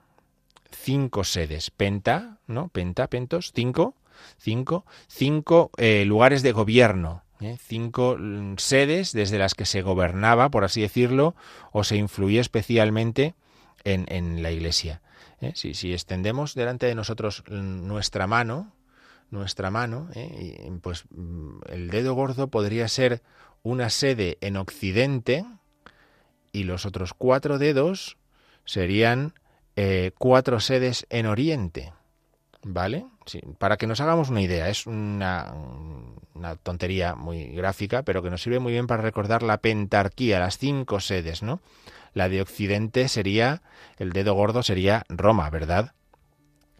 Cinco 0.69 1.23
sedes. 1.23 1.71
Penta, 1.71 2.37
¿no? 2.45 2.67
Penta, 2.67 3.07
pentos, 3.07 3.51
cinco. 3.55 3.95
Cinco. 4.37 4.85
Cinco 5.07 5.71
eh, 5.77 6.05
lugares 6.05 6.43
de 6.43 6.51
gobierno. 6.51 7.23
¿eh? 7.41 7.57
Cinco 7.59 8.17
mm, 8.19 8.57
sedes 8.57 9.13
desde 9.13 9.39
las 9.39 9.55
que 9.55 9.65
se 9.65 9.81
gobernaba, 9.81 10.49
por 10.49 10.63
así 10.63 10.79
decirlo, 10.79 11.33
o 11.71 11.83
se 11.83 11.95
influía 11.95 12.41
especialmente 12.41 13.33
en, 13.83 14.43
la 14.43 14.51
iglesia. 14.51 15.01
¿eh? 15.41 15.51
Si, 15.55 15.73
si 15.73 15.93
extendemos 15.93 16.55
delante 16.55 16.85
de 16.85 16.95
nosotros 16.95 17.43
nuestra 17.49 18.27
mano, 18.27 18.73
nuestra 19.31 19.71
mano, 19.71 20.09
¿eh? 20.13 20.71
pues 20.81 21.05
mm, 21.11 21.59
el 21.69 21.89
dedo 21.89 22.13
gordo 22.13 22.47
podría 22.47 22.87
ser 22.87 23.21
una 23.63 23.89
sede 23.89 24.37
en 24.41 24.57
Occidente 24.57 25.45
y 26.51 26.63
los 26.63 26.85
otros 26.85 27.13
cuatro 27.13 27.57
dedos 27.57 28.17
serían 28.65 29.33
eh, 29.75 30.11
cuatro 30.17 30.59
sedes 30.59 31.05
en 31.09 31.25
Oriente. 31.25 31.93
¿Vale? 32.61 33.05
Sí, 33.25 33.41
para 33.57 33.77
que 33.77 33.87
nos 33.87 34.01
hagamos 34.01 34.29
una 34.29 34.41
idea, 34.41 34.67
es 34.67 34.85
una, 34.85 35.53
una, 36.33 36.57
tontería 36.57 37.15
muy 37.15 37.45
gráfica, 37.45 38.03
pero 38.03 38.21
que 38.21 38.29
nos 38.29 38.41
sirve 38.41 38.59
muy 38.59 38.73
bien 38.73 38.85
para 38.85 39.01
recordar 39.01 39.43
la 39.43 39.59
pentarquía, 39.59 40.39
las 40.39 40.57
cinco 40.57 40.99
sedes, 40.99 41.41
¿no? 41.41 41.61
La 42.13 42.29
de 42.29 42.41
Occidente 42.41 43.07
sería, 43.07 43.61
el 43.97 44.11
dedo 44.11 44.33
gordo 44.33 44.63
sería 44.63 45.03
Roma, 45.09 45.49
¿verdad? 45.49 45.93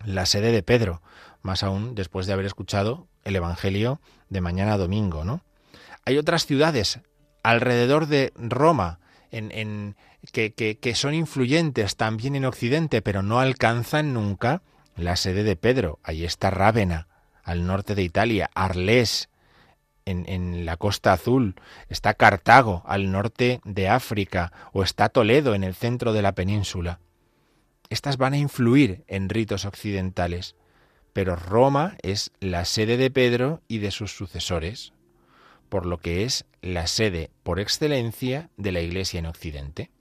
La 0.06 0.26
sede 0.26 0.52
de 0.52 0.64
Pedro 0.64 1.02
más 1.42 1.64
aún 1.64 1.96
después 1.96 2.28
de 2.28 2.34
haber 2.34 2.46
escuchado 2.46 3.08
el 3.24 3.36
Evangelio 3.36 4.02
de 4.30 4.42
mañana 4.42 4.78
domingo, 4.78 5.24
¿no? 5.24 5.44
Hay 6.06 6.18
otras 6.18 6.46
ciudades 6.46 7.00
alrededor 7.44 8.08
de 8.08 8.34
Roma 8.36 9.00
en, 9.32 9.52
en 9.52 9.96
que, 10.32 10.54
que, 10.54 10.96
son 10.96 11.14
influyentes 11.14 11.96
también 11.96 12.36
en 12.36 12.46
Occidente, 12.46 13.02
pero 13.02 13.22
no 13.22 13.40
alcanzan 13.40 14.14
nunca 14.14 14.62
la 14.96 15.16
sede 15.16 15.44
de 15.44 15.56
Pedro. 15.56 16.00
Ahí 16.04 16.26
está 16.26 16.50
Rávena, 16.50 17.08
al 17.44 17.66
norte 17.66 17.96
de 17.96 18.04
Italia, 18.04 18.50
Arles, 18.54 19.30
en, 20.10 20.66
la 20.66 20.78
costa 20.78 21.14
azul, 21.14 21.56
está 21.88 22.14
Cartago, 22.14 22.84
al 22.86 23.12
norte 23.12 23.62
de 23.64 23.90
África, 23.90 24.52
o 24.74 24.84
está 24.84 25.10
Toledo, 25.10 25.56
en 25.56 25.64
el 25.64 25.76
centro 25.76 26.14
de 26.14 26.22
la 26.22 26.34
península. 26.34 27.00
Estas 27.90 28.18
van 28.18 28.34
a 28.34 28.38
influir 28.38 29.04
en 29.08 29.30
ritos 29.30 29.66
occidentales, 29.66 30.56
pero 31.14 31.36
Roma 31.36 31.96
es 32.02 32.32
la 32.40 32.66
sede 32.66 32.98
de 32.98 33.10
Pedro 33.10 33.62
y 33.68 33.80
de 33.80 33.92
sus 33.92 34.16
sucesores, 34.16 34.94
por 35.70 35.86
lo 35.86 36.00
que 36.00 36.24
es 36.24 36.46
la 36.62 36.88
sede 36.88 37.32
por 37.44 37.60
excelencia 37.60 38.50
de 38.58 38.72
la 38.72 38.82
Iglesia 38.82 39.20
en 39.20 39.26
Occidente. 39.26 39.92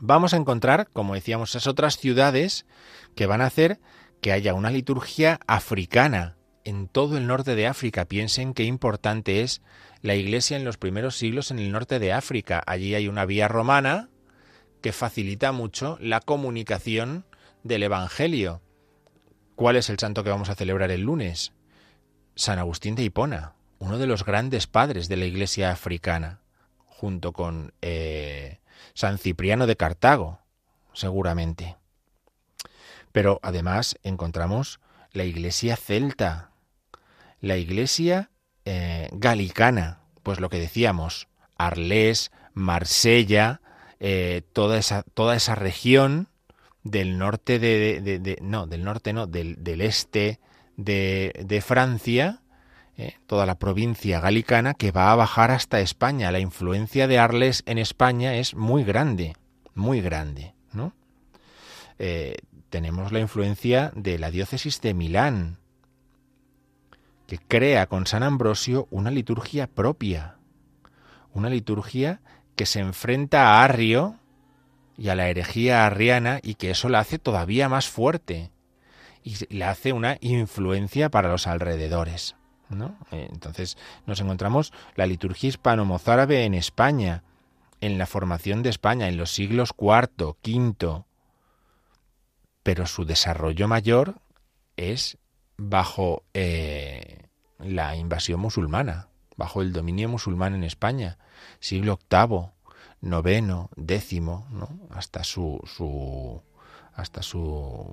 Vamos 0.00 0.34
a 0.34 0.36
encontrar, 0.36 0.88
como 0.92 1.14
decíamos, 1.14 1.50
esas 1.50 1.66
otras 1.66 1.96
ciudades 1.96 2.66
que 3.14 3.26
van 3.26 3.40
a 3.40 3.46
hacer 3.46 3.80
que 4.20 4.32
haya 4.32 4.54
una 4.54 4.70
liturgia 4.70 5.40
africana 5.46 6.36
en 6.70 6.86
todo 6.86 7.18
el 7.18 7.26
norte 7.26 7.56
de 7.56 7.66
África. 7.66 8.04
Piensen 8.04 8.54
qué 8.54 8.62
importante 8.62 9.42
es 9.42 9.60
la 10.02 10.14
Iglesia 10.14 10.56
en 10.56 10.64
los 10.64 10.78
primeros 10.78 11.16
siglos 11.16 11.50
en 11.50 11.58
el 11.58 11.72
norte 11.72 11.98
de 11.98 12.12
África. 12.12 12.62
Allí 12.64 12.94
hay 12.94 13.08
una 13.08 13.26
vía 13.26 13.48
romana 13.48 14.08
que 14.80 14.92
facilita 14.92 15.50
mucho 15.50 15.98
la 16.00 16.20
comunicación 16.20 17.26
del 17.64 17.82
Evangelio. 17.82 18.62
¿Cuál 19.56 19.76
es 19.76 19.90
el 19.90 19.98
santo 19.98 20.22
que 20.22 20.30
vamos 20.30 20.48
a 20.48 20.54
celebrar 20.54 20.92
el 20.92 21.02
lunes? 21.02 21.52
San 22.36 22.60
Agustín 22.60 22.94
de 22.94 23.02
Hipona, 23.02 23.54
uno 23.80 23.98
de 23.98 24.06
los 24.06 24.24
grandes 24.24 24.68
padres 24.68 25.08
de 25.08 25.16
la 25.16 25.26
Iglesia 25.26 25.72
africana, 25.72 26.40
junto 26.86 27.32
con 27.32 27.74
eh, 27.82 28.60
San 28.94 29.18
Cipriano 29.18 29.66
de 29.66 29.76
Cartago, 29.76 30.38
seguramente. 30.92 31.76
Pero 33.10 33.40
además 33.42 33.96
encontramos 34.04 34.78
la 35.12 35.24
iglesia 35.24 35.76
celta, 35.76 36.49
la 37.40 37.56
iglesia 37.56 38.30
eh, 38.64 39.08
galicana, 39.12 40.00
pues 40.22 40.40
lo 40.40 40.48
que 40.48 40.58
decíamos, 40.58 41.28
Arlés, 41.56 42.30
Marsella, 42.54 43.60
eh, 43.98 44.42
toda, 44.52 44.78
esa, 44.78 45.02
toda 45.02 45.36
esa 45.36 45.54
región 45.54 46.28
del 46.82 47.18
norte 47.18 47.58
de, 47.58 48.38
no, 48.42 48.66
del 48.66 48.84
norte 48.84 49.12
no, 49.12 49.26
del, 49.26 49.62
del 49.62 49.80
este 49.80 50.40
de, 50.76 51.62
Francia, 51.66 52.42
eh, 52.96 53.16
toda 53.26 53.44
la 53.44 53.58
provincia 53.58 54.20
galicana 54.20 54.74
que 54.74 54.92
va 54.92 55.12
a 55.12 55.16
bajar 55.16 55.50
hasta 55.50 55.80
España. 55.80 56.30
La 56.32 56.38
influencia 56.38 57.06
de 57.06 57.18
Arles 57.18 57.62
en 57.66 57.78
España 57.78 58.36
es 58.36 58.54
muy 58.54 58.84
grande, 58.84 59.34
muy 59.74 60.00
grande, 60.00 60.54
¿no? 60.72 60.94
tenemos 62.70 63.12
la 63.12 63.20
influencia 63.20 63.92
de 63.94 64.18
la 64.18 64.30
diócesis 64.30 64.80
de 64.80 64.94
Milán, 64.94 65.58
que 67.30 67.38
crea 67.38 67.86
con 67.86 68.08
San 68.08 68.24
Ambrosio 68.24 68.88
una 68.90 69.12
liturgia 69.12 69.68
propia, 69.68 70.34
una 71.32 71.48
liturgia 71.48 72.22
que 72.56 72.66
se 72.66 72.80
enfrenta 72.80 73.46
a 73.46 73.62
Arrio 73.62 74.18
y 74.98 75.10
a 75.10 75.14
la 75.14 75.28
herejía 75.28 75.86
arriana 75.86 76.40
y 76.42 76.56
que 76.56 76.72
eso 76.72 76.88
la 76.88 76.98
hace 76.98 77.20
todavía 77.20 77.68
más 77.68 77.88
fuerte 77.88 78.50
y 79.22 79.36
le 79.54 79.64
hace 79.64 79.92
una 79.92 80.16
influencia 80.20 81.08
para 81.08 81.30
los 81.30 81.46
alrededores. 81.46 82.34
¿no? 82.68 82.98
Eh, 83.12 83.28
entonces 83.30 83.78
nos 84.06 84.20
encontramos 84.20 84.72
la 84.96 85.06
liturgia 85.06 85.50
hispano-mozárabe 85.50 86.42
en 86.42 86.54
España, 86.54 87.22
en 87.80 87.96
la 87.96 88.06
formación 88.06 88.64
de 88.64 88.70
España 88.70 89.06
en 89.06 89.16
los 89.16 89.30
siglos 89.30 89.72
IV, 89.78 90.34
V, 90.44 91.04
pero 92.64 92.86
su 92.86 93.04
desarrollo 93.04 93.68
mayor 93.68 94.16
es 94.76 95.16
bajo 95.56 96.24
eh, 96.34 97.09
la 97.62 97.96
invasión 97.96 98.40
musulmana, 98.40 99.08
bajo 99.36 99.62
el 99.62 99.72
dominio 99.72 100.08
musulmán 100.08 100.54
en 100.54 100.64
España, 100.64 101.18
siglo 101.60 101.98
VIII, 102.10 102.50
noveno, 103.00 103.70
décimo, 103.76 104.46
¿no? 104.50 104.68
hasta 104.90 105.24
su, 105.24 105.60
su 105.64 106.42
hasta 106.94 107.22
su 107.22 107.86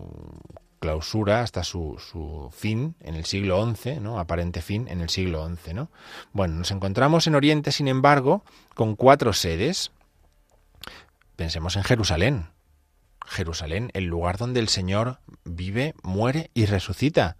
clausura, 0.79 1.41
hasta 1.41 1.63
su, 1.63 1.97
su, 1.99 2.49
fin 2.51 2.95
en 2.99 3.15
el 3.15 3.25
siglo 3.25 3.73
XI, 3.73 3.99
¿no? 3.99 4.19
aparente 4.19 4.61
fin 4.61 4.87
en 4.89 5.01
el 5.01 5.09
siglo 5.09 5.47
XI. 5.47 5.73
¿no? 5.73 5.89
Bueno, 6.33 6.55
nos 6.55 6.71
encontramos 6.71 7.27
en 7.27 7.35
Oriente, 7.35 7.71
sin 7.71 7.87
embargo, 7.87 8.43
con 8.75 8.95
cuatro 8.95 9.33
sedes. 9.33 9.91
Pensemos 11.35 11.75
en 11.75 11.83
Jerusalén, 11.83 12.49
Jerusalén, 13.25 13.91
el 13.93 14.05
lugar 14.05 14.37
donde 14.37 14.59
el 14.59 14.69
Señor 14.69 15.19
vive, 15.43 15.93
muere 16.03 16.49
y 16.53 16.65
resucita. 16.65 17.37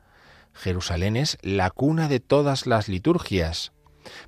Jerusalén 0.57 1.15
es 1.15 1.37
la 1.41 1.69
cuna 1.69 2.07
de 2.07 2.19
todas 2.19 2.65
las 2.65 2.89
liturgias, 2.89 3.71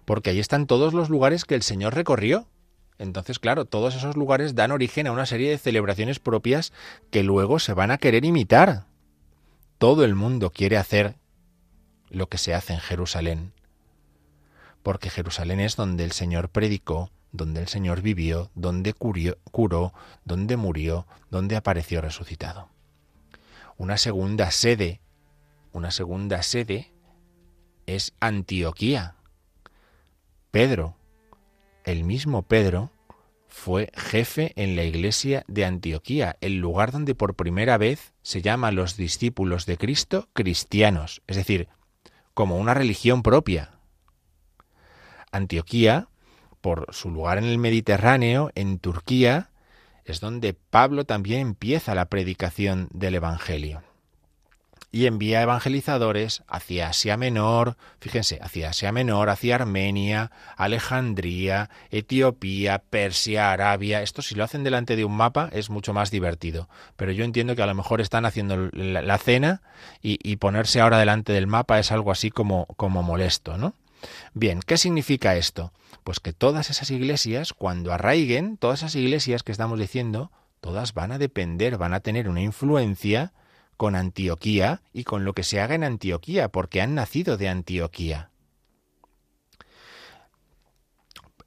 porque 0.05 0.30
ahí 0.30 0.39
están 0.39 0.67
todos 0.67 0.93
los 0.93 1.09
lugares 1.09 1.43
que 1.43 1.55
el 1.55 1.63
Señor 1.63 1.95
recorrió. 1.95 2.47
Entonces, 2.99 3.39
claro, 3.39 3.65
todos 3.65 3.95
esos 3.95 4.15
lugares 4.15 4.55
dan 4.55 4.71
origen 4.71 5.07
a 5.07 5.11
una 5.11 5.25
serie 5.25 5.49
de 5.49 5.57
celebraciones 5.57 6.19
propias 6.19 6.71
que 7.11 7.23
luego 7.23 7.59
se 7.59 7.73
van 7.73 7.91
a 7.91 7.97
querer 7.97 8.25
imitar. 8.25 8.86
Todo 9.77 10.03
el 10.03 10.13
mundo 10.15 10.51
quiere 10.51 10.77
hacer 10.77 11.15
lo 12.09 12.27
que 12.27 12.38
se 12.38 12.53
hace 12.53 12.73
en 12.73 12.80
Jerusalén, 12.80 13.53
porque 14.84 15.09
Jerusalén 15.09 15.59
es 15.59 15.75
donde 15.75 16.03
el 16.03 16.11
Señor 16.11 16.49
predicó, 16.49 17.11
donde 17.32 17.61
el 17.61 17.67
Señor 17.67 18.01
vivió, 18.01 18.51
donde 18.55 18.93
curó, 18.93 19.93
donde 20.25 20.57
murió, 20.57 21.07
donde 21.30 21.55
apareció 21.55 22.01
resucitado. 22.01 22.69
Una 23.77 23.97
segunda 23.97 24.51
sede, 24.51 24.99
una 25.72 25.91
segunda 25.91 26.43
sede 26.43 26.91
es 27.86 28.13
Antioquía. 28.20 29.15
Pedro, 30.51 30.95
el 31.84 32.03
mismo 32.03 32.43
Pedro, 32.43 32.91
fue 33.47 33.91
jefe 33.95 34.53
en 34.55 34.76
la 34.76 34.84
iglesia 34.84 35.43
de 35.47 35.65
Antioquía, 35.65 36.38
el 36.39 36.57
lugar 36.57 36.91
donde 36.91 37.15
por 37.15 37.36
primera 37.36 37.78
vez 37.78 38.13
se 38.22 38.41
llama 38.41 38.67
a 38.67 38.72
los 38.72 38.95
discípulos 38.95 39.65
de 39.65 39.78
Cristo 39.78 40.30
cristianos, 40.34 41.22
es 41.28 41.36
decir, 41.36 41.67
como 42.34 42.57
una 42.57 42.74
religión 42.74 43.24
propia. 43.24 43.72
Antioquía 45.32 46.07
por 46.61 46.93
su 46.93 47.09
lugar 47.09 47.38
en 47.38 47.45
el 47.45 47.57
Mediterráneo, 47.57 48.51
en 48.55 48.80
Turquía, 48.80 49.49
es 50.05 50.20
donde 50.20 50.53
Pablo 50.53 51.05
también 51.05 51.41
empieza 51.41 51.95
la 51.95 52.05
predicación 52.05 52.89
del 52.91 53.15
Evangelio. 53.15 53.82
Y 54.91 55.05
envía 55.05 55.43
evangelizadores 55.43 56.41
hacia 56.47 56.89
Asia 56.89 57.15
Menor, 57.15 57.77
fíjense, 57.99 58.39
hacia 58.41 58.69
Asia 58.69 58.91
Menor, 58.91 59.29
hacia 59.29 59.55
Armenia, 59.55 60.31
Alejandría, 60.57 61.69
Etiopía, 61.91 62.79
Persia, 62.79 63.51
Arabia. 63.51 64.01
Esto 64.01 64.23
si 64.23 64.33
lo 64.33 64.43
hacen 64.43 64.63
delante 64.63 64.95
de 64.95 65.05
un 65.05 65.15
mapa 65.15 65.49
es 65.51 65.69
mucho 65.69 65.93
más 65.93 66.09
divertido. 66.09 66.69
Pero 66.95 67.11
yo 67.11 67.23
entiendo 67.23 67.55
que 67.55 67.61
a 67.61 67.67
lo 67.67 67.75
mejor 67.75 68.01
están 68.01 68.25
haciendo 68.25 68.69
la, 68.73 69.17
cena 69.19 69.61
y, 70.01 70.35
ponerse 70.37 70.81
ahora 70.81 70.97
delante 70.97 71.33
del 71.33 71.45
mapa 71.45 71.77
es 71.77 71.91
algo 71.91 72.11
así 72.11 72.31
como, 72.31 72.65
como 72.77 73.03
molesto, 73.03 73.57
¿no? 73.57 73.75
Bien, 74.33 74.61
¿qué 74.65 74.77
significa 74.77 75.35
esto? 75.35 75.71
Pues 76.03 76.19
que 76.19 76.33
todas 76.33 76.69
esas 76.69 76.89
iglesias, 76.89 77.53
cuando 77.53 77.93
arraiguen, 77.93 78.57
todas 78.57 78.79
esas 78.79 78.95
iglesias 78.95 79.43
que 79.43 79.51
estamos 79.51 79.77
diciendo, 79.77 80.31
todas 80.61 80.93
van 80.93 81.11
a 81.11 81.17
depender, 81.17 81.77
van 81.77 81.93
a 81.93 81.99
tener 81.99 82.29
una 82.29 82.41
influencia 82.41 83.33
con 83.80 83.95
Antioquía 83.95 84.82
y 84.91 85.05
con 85.05 85.23
lo 85.23 85.32
que 85.32 85.43
se 85.43 85.61
haga 85.61 85.73
en 85.73 85.86
Antioquía, 85.86 86.49
porque 86.49 86.82
han 86.82 86.95
nacido 86.95 87.38
de 87.38 87.47
Antioquía. 87.47 88.30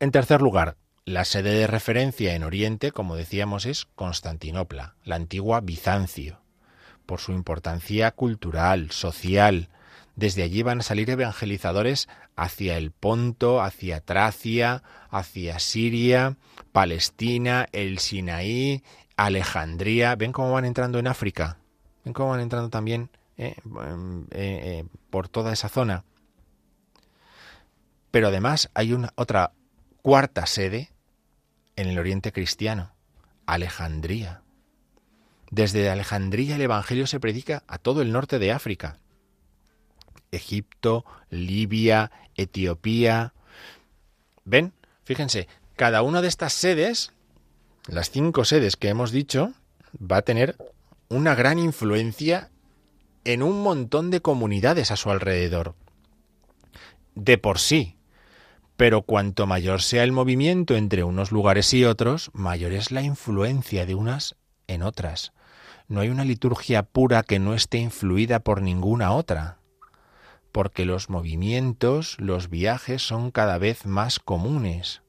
En 0.01 0.13
tercer 0.13 0.41
lugar, 0.41 0.79
la 1.05 1.27
sede 1.27 1.51
de 1.51 1.67
referencia 1.67 2.35
en 2.35 2.43
Oriente, 2.43 2.91
como 2.91 3.17
decíamos, 3.17 3.67
es 3.67 3.85
Constantinopla, 3.85 4.95
la 5.05 5.17
antigua 5.17 5.61
Bizancio, 5.61 6.41
por 7.05 7.21
su 7.21 7.33
importancia 7.33 8.11
cultural, 8.13 8.93
social, 8.93 9.69
desde 10.17 10.43
allí 10.43 10.63
van 10.63 10.81
a 10.81 10.85
salir 10.85 11.11
evangelizadores 11.11 12.09
hacia 12.35 12.79
el 12.79 12.93
Ponto, 12.93 13.61
hacia 13.61 14.01
Tracia, 14.01 14.83
hacia 15.11 15.59
Siria, 15.59 16.39
Palestina, 16.73 17.69
el 17.73 17.99
Sinaí, 17.99 18.83
Alejandría. 19.19 20.17
¿Ven 20.17 20.33
cómo 20.33 20.53
van 20.53 20.65
entrando 20.65 20.99
en 20.99 21.09
África? 21.09 21.59
¿Ven 22.05 22.15
cómo 22.15 22.31
van 22.31 22.41
entrando 22.41 22.69
también 22.69 23.11
eh, 23.37 23.55
eh, 23.57 24.25
eh, 24.31 24.85
por 25.11 25.29
toda 25.29 25.53
esa 25.53 25.69
zona? 25.69 26.05
Pero 28.11 28.29
además 28.29 28.71
hay 28.75 28.93
una 28.93 29.13
otra 29.15 29.53
cuarta 30.03 30.47
sede 30.47 30.91
en 31.77 31.89
el 31.89 31.99
Oriente 31.99 32.33
Cristiano, 32.33 32.93
Alejandría. 33.47 34.43
Desde 35.51 35.91
Alejandría 35.91 36.57
el 36.57 36.63
Evangelio 36.63 37.07
se 37.07 37.21
predica 37.21 37.63
a 37.67 37.79
todo 37.79 38.03
el 38.03 38.13
norte 38.13 38.39
de 38.39 38.53
África. 38.53 38.99
Egipto, 40.31 41.05
Libia, 41.31 42.11
Etiopía. 42.37 43.35
¿Ven? 44.45 44.73
Fíjense, 45.05 45.49
cada 45.77 46.03
una 46.03 46.23
de 46.23 46.29
estas 46.29 46.53
sedes, 46.53 47.13
las 47.87 48.11
cinco 48.11 48.45
sedes 48.45 48.77
que 48.77 48.89
hemos 48.89 49.11
dicho, 49.11 49.53
va 50.01 50.19
a 50.19 50.23
tener 50.23 50.57
una 51.13 51.35
gran 51.35 51.59
influencia 51.59 52.51
en 53.25 53.43
un 53.43 53.63
montón 53.63 54.11
de 54.11 54.21
comunidades 54.21 54.91
a 54.91 54.97
su 54.97 55.11
alrededor. 55.11 55.75
De 57.15 57.39
por 57.39 57.59
sí. 57.59 57.97
Pero 58.77 59.03
cuanto 59.03 59.47
mayor 59.47 59.83
sea 59.83 60.03
el 60.03 60.13
movimiento 60.13 60.75
entre 60.75 61.05
unos 61.05 61.31
lugares 61.31 61.73
y 61.75 61.85
otros, 61.85 62.31
mayor 62.33 62.73
es 62.73 62.91
la 62.91 63.03
influencia 63.03 63.87
de 63.87 63.95
unas 63.95 64.37
en 64.67 64.83
otras. 64.83 65.33
No 65.89 66.01
hay 66.01 66.09
una 66.09 66.25
liturgia 66.25 66.83
pura 66.83 67.23
que 67.23 67.39
no 67.39 67.55
esté 67.55 67.79
influida 67.79 68.41
por 68.41 68.63
ninguna 68.63 69.13
otra 69.13 69.59
porque 70.53 70.85
los 70.85 71.09
movimientos, 71.09 72.17
los 72.21 72.51
viajes 72.51 73.03
son 73.03 73.31
cada 73.31 73.59
vez 73.59 73.87
más 73.87 74.21
comunes. 74.21 75.03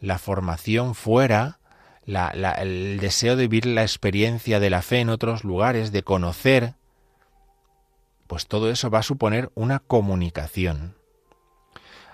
La 0.00 0.18
formación 0.18 0.94
fuera, 0.94 1.58
el 2.06 2.98
deseo 3.00 3.36
de 3.36 3.48
vivir 3.48 3.66
la 3.66 3.82
experiencia 3.82 4.60
de 4.60 4.70
la 4.70 4.82
fe 4.82 5.00
en 5.00 5.10
otros 5.10 5.44
lugares, 5.44 5.92
de 5.92 6.02
conocer, 6.02 6.74
pues 8.26 8.46
todo 8.46 8.70
eso 8.70 8.90
va 8.90 9.00
a 9.00 9.04
suponer 9.04 9.50
una 9.54 9.80
comunicación. 9.80 10.96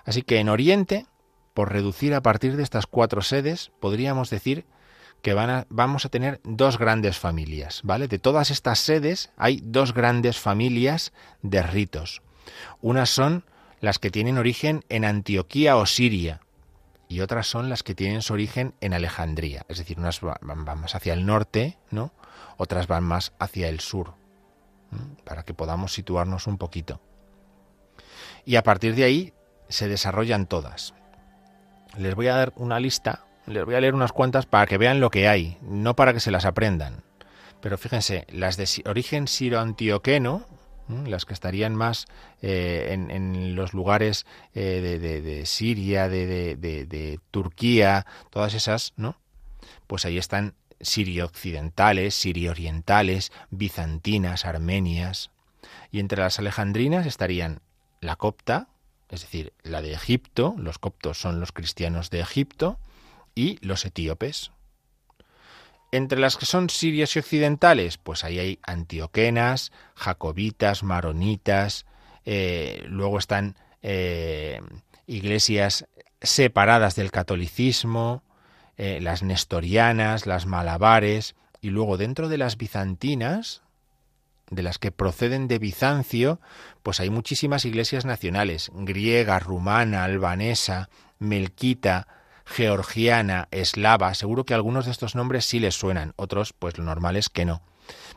Así 0.05 0.23
que 0.23 0.39
en 0.39 0.49
Oriente, 0.49 1.07
por 1.53 1.73
reducir 1.73 2.15
a 2.15 2.23
partir 2.23 2.57
de 2.57 2.63
estas 2.63 2.87
cuatro 2.87 3.23
sedes, 3.23 3.73
podríamos 3.81 4.31
decir 4.31 4.67
que 5.23 5.35
van 5.35 5.67
vamos 5.69 6.05
a 6.05 6.09
tener 6.09 6.41
dos 6.45 6.79
grandes 6.79 7.19
familias, 7.19 7.81
¿vale? 7.83 8.07
De 8.07 8.19
todas 8.19 8.51
estas 8.51 8.79
sedes 8.79 9.31
hay 9.37 9.61
dos 9.65 9.93
grandes 9.93 10.39
familias 10.39 11.13
de 11.43 11.63
ritos. 11.63 12.23
Unas 12.81 13.11
son 13.11 13.45
las 13.81 13.99
que 13.99 14.11
tienen 14.11 14.39
origen 14.39 14.85
en 14.89 15.05
Antioquía 15.05 15.77
o 15.77 15.87
Siria, 15.87 16.41
y 17.09 17.21
otras 17.21 17.47
son 17.47 17.69
las 17.69 17.83
que 17.83 17.95
tienen 17.95 18.23
su 18.23 18.33
origen 18.33 18.75
en 18.81 18.95
Alejandría, 18.95 19.65
es 19.69 19.79
decir, 19.79 19.99
unas 19.99 20.21
van 20.21 20.81
más 20.81 20.95
hacia 20.95 21.15
el 21.15 21.27
norte, 21.27 21.79
¿no? 21.91 22.13
Otras 22.57 22.87
van 22.87 23.05
más 23.05 23.33
hacia 23.39 23.69
el 23.69 23.81
sur, 23.81 24.15
para 25.25 25.45
que 25.45 25.55
podamos 25.55 25.93
situarnos 25.93 26.47
un 26.47 26.59
poquito. 26.59 27.01
Y 28.45 28.57
a 28.57 28.63
partir 28.63 28.95
de 28.95 29.05
ahí 29.05 29.35
se 29.69 29.89
desarrollan 29.89 30.47
todas. 30.47 30.95
Les 31.97 32.15
voy 32.15 32.29
a 32.29 32.37
dar 32.37 32.53
una 32.57 32.81
lista, 32.81 33.25
les 33.47 33.65
voy 33.65 33.75
a 33.75 33.81
leer 33.81 33.95
unas 33.95 34.13
cuantas 34.13 34.47
para 34.47 34.67
que 34.67 34.79
vean 34.79 35.01
lo 35.01 35.11
que 35.11 35.29
hay, 35.29 35.59
no 35.63 35.97
para 35.97 36.13
que 36.13 36.21
se 36.21 36.31
las 36.31 36.45
aprendan. 36.45 37.05
Pero 37.61 37.79
fíjense, 37.79 38.27
las 38.31 38.57
de 38.57 38.69
origen 38.89 39.27
siro-antioqueno, 39.27 40.47
las 40.89 41.25
que 41.25 41.35
estarían 41.35 41.75
más 41.75 42.07
eh, 42.43 42.89
en, 42.91 43.57
los 43.57 43.75
lugares 43.75 44.27
eh, 44.55 44.99
de, 45.01 45.47
Siria, 45.47 46.09
de, 46.09 47.21
Turquía, 47.31 48.07
todas 48.31 48.55
esas, 48.55 48.93
¿no? 48.97 49.17
Pues 49.87 50.05
ahí 50.05 50.19
están 50.19 50.55
sirio-occidentales, 50.81 52.15
sirio-orientales, 52.15 53.33
bizantinas, 53.51 54.45
armenias. 54.45 55.31
Y 55.91 56.01
entre 56.01 56.23
las 56.23 56.39
alejandrinas 56.39 57.07
estarían 57.07 57.61
la 58.01 58.17
copta, 58.17 58.69
es 59.09 59.23
decir, 59.23 59.53
la 59.63 59.83
de 59.83 59.93
Egipto, 59.93 60.55
los 60.59 60.79
coptos 60.79 61.19
son 61.19 61.41
los 61.41 61.53
cristianos 61.53 62.11
de 62.11 62.21
Egipto, 62.21 62.79
y 63.35 63.59
los 63.65 63.85
etíopes. 63.85 64.51
Entre 65.93 66.19
las 66.19 66.37
que 66.37 66.47
son 66.47 66.69
sirias 66.69 67.15
y 67.17 67.21
occidentales, 67.21 67.97
pues 67.99 68.25
ahí 68.25 68.39
hay 68.39 68.59
antioquenas, 68.63 69.73
jacobitas, 69.95 70.83
maronitas, 70.83 71.87
eh, 72.25 72.85
luego 72.89 73.19
están 73.19 73.57
eh, 73.83 74.61
iglesias 75.07 75.87
separadas 76.21 76.97
del 76.97 77.13
catolicismo, 77.13 78.23
eh, 78.77 79.01
las 79.01 79.23
nestorianas, 79.23 80.27
las 80.27 80.47
malabares, 80.47 81.35
y 81.61 81.71
luego 81.71 81.97
dentro 81.97 82.29
de 82.29 82.39
las 82.39 82.57
bizantinas, 82.57 83.63
de 84.51 84.63
las 84.63 84.79
que 84.79 84.93
proceden 84.93 85.49
de 85.49 85.59
Bizancio, 85.59 86.41
pues 86.83 87.01
hay 87.01 87.11
muchísimas 87.11 87.65
iglesias 87.65 88.05
nacionales, 88.05 88.71
griega, 88.75 89.39
rumana, 89.39 90.05
albanesa, 90.05 90.89
melquita, 91.19 92.07
georgiana, 92.47 93.49
eslava, 93.51 94.15
seguro 94.15 94.45
que 94.45 94.55
algunos 94.55 94.87
de 94.87 94.93
estos 94.93 95.15
nombres 95.15 95.45
sí 95.45 95.59
les 95.59 95.75
suenan, 95.75 96.15
otros 96.17 96.53
pues 96.53 96.79
lo 96.79 96.85
normal 96.85 97.17
es 97.17 97.29
que 97.29 97.45
no. 97.45 97.61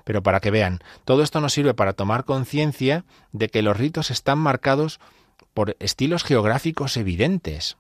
Pero 0.03 0.23
para 0.23 0.39
que 0.39 0.51
vean, 0.51 0.79
todo 1.03 1.23
esto 1.23 1.41
nos 1.41 1.53
sirve 1.53 1.73
para 1.73 1.93
tomar 1.93 2.23
conciencia 2.23 3.05
de 3.31 3.49
que 3.49 3.61
los 3.61 3.75
ritos 3.75 4.11
están 4.11 4.37
marcados 4.37 4.99
por 5.53 5.75
estilos 5.79 6.23
geográficos 6.23 6.95
evidentes. 6.95 7.77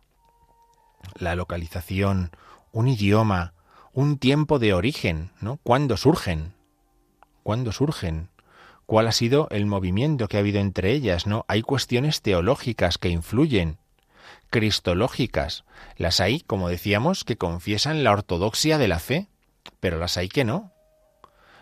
La 1.15 1.35
localización, 1.35 2.31
un 2.71 2.87
idioma, 2.87 3.53
un 3.93 4.17
tiempo 4.17 4.59
de 4.59 4.73
origen, 4.73 5.31
¿no? 5.39 5.57
¿Cuándo 5.63 5.97
surgen? 5.97 6.53
¿Cuándo 7.43 7.71
surgen? 7.71 8.29
¿Cuál 8.85 9.07
ha 9.07 9.11
sido 9.11 9.47
el 9.51 9.65
movimiento 9.65 10.27
que 10.27 10.37
ha 10.37 10.39
habido 10.39 10.59
entre 10.59 10.91
ellas, 10.91 11.27
no? 11.27 11.45
Hay 11.47 11.61
cuestiones 11.61 12.21
teológicas 12.21 12.97
que 12.97 13.09
influyen 13.09 13.77
cristológicas. 14.49 15.63
Las 15.97 16.19
hay, 16.19 16.41
como 16.41 16.69
decíamos, 16.69 17.23
que 17.23 17.37
confiesan 17.37 18.03
la 18.03 18.11
ortodoxia 18.11 18.77
de 18.77 18.87
la 18.87 18.99
fe, 18.99 19.27
pero 19.79 19.97
las 19.97 20.17
hay 20.17 20.29
que 20.29 20.43
no. 20.43 20.73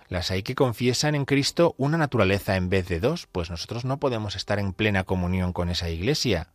Las 0.10 0.32
hay 0.32 0.44
que 0.44 0.56
confiesan 0.56 1.16
en 1.16 1.26
Cristo 1.26 1.76
una 1.78 1.98
naturaleza 1.98 2.56
en 2.56 2.70
vez 2.70 2.88
de 2.88 3.00
dos, 3.00 3.28
pues 3.32 3.50
nosotros 3.50 3.84
no 3.84 4.00
podemos 4.00 4.36
estar 4.36 4.58
en 4.58 4.74
plena 4.74 5.04
comunión 5.04 5.52
con 5.52 5.70
esa 5.70 5.90
iglesia. 5.90 6.54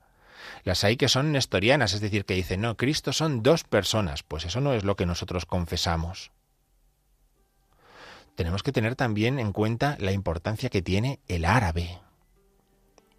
Las 0.65 0.85
hay 0.85 0.97
que 0.97 1.09
son 1.09 1.33
nestorianas, 1.33 1.93
es 1.93 2.01
decir, 2.01 2.25
que 2.25 2.35
dicen, 2.35 2.63
no, 2.63 2.77
Cristo 2.77 3.13
son 3.13 3.43
dos 3.43 3.65
personas, 3.65 4.23
pues 4.23 4.45
eso 4.45 4.61
no 4.61 4.73
es 4.73 4.85
lo 4.85 4.97
que 4.97 5.07
nosotros 5.07 5.45
confesamos. 5.45 6.33
Tenemos 8.35 8.63
que 8.63 8.73
tener 8.73 8.97
también 8.97 9.39
en 9.39 9.53
cuenta 9.53 9.97
la 10.01 10.13
importancia 10.13 10.71
que 10.71 10.81
tiene 10.81 11.21
el 11.29 11.45
árabe, 11.45 12.01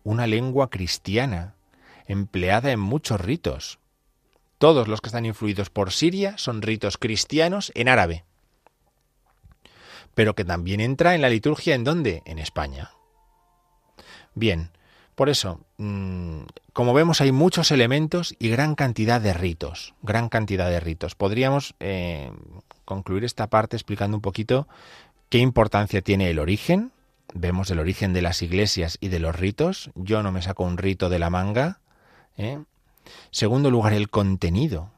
una 0.03 0.25
lengua 0.25 0.69
cristiana, 0.69 1.55
empleada 2.07 2.71
en 2.71 2.79
muchos 2.79 3.19
ritos. 3.21 3.79
Todos 4.57 4.87
los 4.87 5.01
que 5.01 5.07
están 5.07 5.25
influidos 5.25 5.69
por 5.69 5.91
Siria 5.91 6.37
son 6.37 6.61
ritos 6.61 6.97
cristianos 6.97 7.71
en 7.75 7.89
árabe. 7.89 8.23
Pero 10.15 10.35
que 10.35 10.45
también 10.45 10.79
entra 10.79 11.15
en 11.15 11.21
la 11.21 11.29
liturgia 11.29 11.75
en 11.75 11.83
dónde? 11.83 12.21
En 12.25 12.39
España. 12.39 12.91
Bien, 14.35 14.71
por 15.15 15.29
eso, 15.29 15.59
mm, 15.77 16.41
como 16.73 16.93
vemos, 16.93 17.21
hay 17.21 17.31
muchos 17.31 17.71
elementos 17.71 18.35
y 18.39 18.49
gran 18.49 18.75
cantidad 18.75 19.21
de 19.21 19.33
ritos. 19.33 19.93
Gran 20.01 20.29
cantidad 20.29 20.69
de 20.69 20.79
ritos. 20.79 21.15
Podríamos 21.15 21.75
eh, 21.79 22.31
concluir 22.85 23.23
esta 23.23 23.47
parte 23.47 23.75
explicando 23.75 24.17
un 24.17 24.21
poquito 24.21 24.67
qué 25.29 25.37
importancia 25.37 26.01
tiene 26.01 26.29
el 26.29 26.39
origen. 26.39 26.91
Vemos 27.35 27.69
el 27.69 27.79
origen 27.79 28.13
de 28.13 28.21
las 28.21 28.41
iglesias 28.41 28.97
y 29.01 29.09
de 29.09 29.19
los 29.19 29.35
ritos. 29.35 29.91
Yo 29.95 30.23
no 30.23 30.31
me 30.31 30.41
saco 30.41 30.63
un 30.63 30.77
rito 30.77 31.09
de 31.09 31.19
la 31.19 31.29
manga. 31.29 31.79
¿Eh? 32.37 32.63
Segundo 33.31 33.71
lugar, 33.71 33.93
el 33.93 34.09
contenido. 34.09 34.91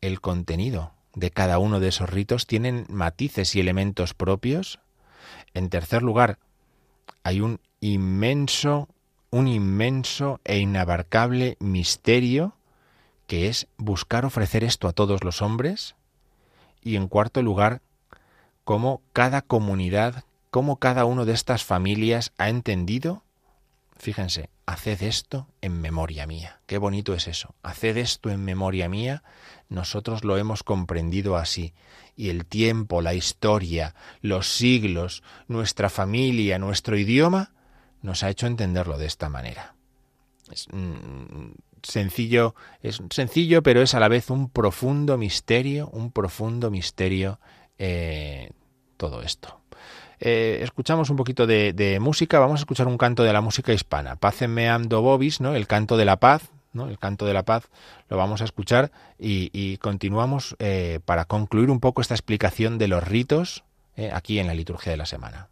El 0.00 0.20
contenido 0.20 0.92
de 1.14 1.30
cada 1.30 1.58
uno 1.58 1.80
de 1.80 1.88
esos 1.88 2.10
ritos 2.10 2.46
tienen 2.46 2.86
matices 2.88 3.54
y 3.54 3.60
elementos 3.60 4.14
propios. 4.14 4.80
En 5.54 5.70
tercer 5.70 6.02
lugar, 6.02 6.38
hay 7.22 7.40
un 7.40 7.60
inmenso, 7.80 8.88
un 9.30 9.48
inmenso 9.48 10.40
e 10.44 10.58
inabarcable 10.58 11.56
misterio 11.60 12.56
que 13.26 13.48
es 13.48 13.66
buscar 13.78 14.24
ofrecer 14.24 14.64
esto 14.64 14.88
a 14.88 14.92
todos 14.92 15.24
los 15.24 15.42
hombres. 15.42 15.94
Y 16.82 16.96
en 16.96 17.08
cuarto 17.08 17.40
lugar, 17.42 17.80
cómo 18.64 19.00
cada 19.12 19.42
comunidad, 19.42 20.24
cómo 20.50 20.76
cada 20.76 21.04
uno 21.04 21.24
de 21.24 21.32
estas 21.32 21.64
familias 21.64 22.32
ha 22.36 22.48
entendido 22.48 23.22
Fíjense, 24.04 24.50
haced 24.66 25.02
esto 25.02 25.48
en 25.62 25.80
memoria 25.80 26.26
mía. 26.26 26.60
Qué 26.66 26.76
bonito 26.76 27.14
es 27.14 27.26
eso. 27.26 27.54
Haced 27.62 27.96
esto 27.96 28.28
en 28.28 28.44
memoria 28.44 28.86
mía. 28.86 29.22
Nosotros 29.70 30.24
lo 30.24 30.36
hemos 30.36 30.62
comprendido 30.62 31.38
así. 31.38 31.72
Y 32.14 32.28
el 32.28 32.44
tiempo, 32.44 33.00
la 33.00 33.14
historia, 33.14 33.94
los 34.20 34.46
siglos, 34.46 35.22
nuestra 35.48 35.88
familia, 35.88 36.58
nuestro 36.58 36.98
idioma, 36.98 37.54
nos 38.02 38.22
ha 38.22 38.28
hecho 38.28 38.46
entenderlo 38.46 38.98
de 38.98 39.06
esta 39.06 39.30
manera. 39.30 39.74
Es 40.52 40.68
mm, 40.70 41.52
sencillo, 41.82 42.54
es 42.82 43.00
sencillo, 43.08 43.62
pero 43.62 43.80
es 43.80 43.94
a 43.94 44.00
la 44.00 44.08
vez 44.08 44.28
un 44.28 44.50
profundo 44.50 45.16
misterio, 45.16 45.88
un 45.88 46.12
profundo 46.12 46.70
misterio 46.70 47.40
eh, 47.78 48.50
todo 48.98 49.22
esto. 49.22 49.62
Eh, 50.20 50.60
escuchamos 50.62 51.10
un 51.10 51.16
poquito 51.16 51.46
de, 51.46 51.98
música, 52.00 52.38
vamos 52.38 52.60
a 52.60 52.62
escuchar 52.62 52.86
un 52.86 52.98
canto 52.98 53.22
de 53.22 53.32
la 53.32 53.40
música 53.40 53.72
hispana, 53.72 54.16
Pacem 54.16 54.58
ando 54.68 55.02
bobis, 55.02 55.40
¿no? 55.40 55.54
el 55.54 55.66
canto 55.66 55.96
de 55.96 56.04
la 56.04 56.16
paz, 56.16 56.50
¿no? 56.72 56.88
el 56.88 56.98
canto 56.98 57.26
de 57.26 57.34
la 57.34 57.44
paz, 57.44 57.68
lo 58.08 58.16
vamos 58.16 58.40
a 58.40 58.44
escuchar 58.44 58.90
y, 59.18 59.76
continuamos 59.78 60.56
eh, 60.58 61.00
para 61.04 61.24
concluir 61.24 61.70
un 61.70 61.80
poco 61.80 62.00
esta 62.00 62.14
explicación 62.14 62.78
de 62.78 62.88
los 62.88 63.02
ritos 63.02 63.64
eh, 63.96 64.10
aquí 64.12 64.38
en 64.38 64.46
la 64.46 64.54
liturgia 64.54 64.90
de 64.92 64.98
la 64.98 65.06
semana. 65.06 65.48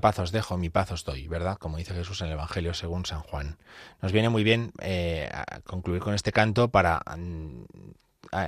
Paz 0.00 0.18
os 0.18 0.32
dejo, 0.32 0.56
mi 0.56 0.70
paz 0.70 0.92
os 0.92 1.04
doy, 1.04 1.28
¿verdad? 1.28 1.58
Como 1.58 1.76
dice 1.76 1.94
Jesús 1.94 2.20
en 2.20 2.28
el 2.28 2.34
Evangelio 2.34 2.74
según 2.74 3.06
San 3.06 3.20
Juan. 3.20 3.58
Nos 4.02 4.12
viene 4.12 4.28
muy 4.28 4.44
bien 4.44 4.72
eh, 4.80 5.30
concluir 5.64 6.00
con 6.02 6.14
este 6.14 6.32
canto 6.32 6.68
para 6.68 7.02
mm, 7.16 7.64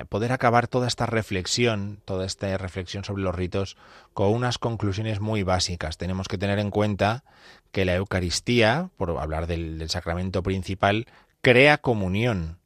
poder 0.08 0.32
acabar 0.32 0.68
toda 0.68 0.86
esta 0.86 1.06
reflexión, 1.06 2.00
toda 2.04 2.26
esta 2.26 2.56
reflexión 2.58 3.04
sobre 3.04 3.22
los 3.22 3.34
ritos, 3.34 3.76
con 4.14 4.32
unas 4.32 4.58
conclusiones 4.58 5.20
muy 5.20 5.42
básicas. 5.42 5.98
Tenemos 5.98 6.28
que 6.28 6.38
tener 6.38 6.58
en 6.58 6.70
cuenta 6.70 7.24
que 7.70 7.84
la 7.84 7.94
Eucaristía, 7.94 8.90
por 8.96 9.10
hablar 9.18 9.46
del 9.46 9.88
sacramento 9.88 10.42
principal, 10.42 11.06
crea 11.40 11.78
comunión, 11.78 12.58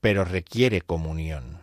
pero 0.00 0.24
requiere 0.24 0.80
comunión. 0.82 1.60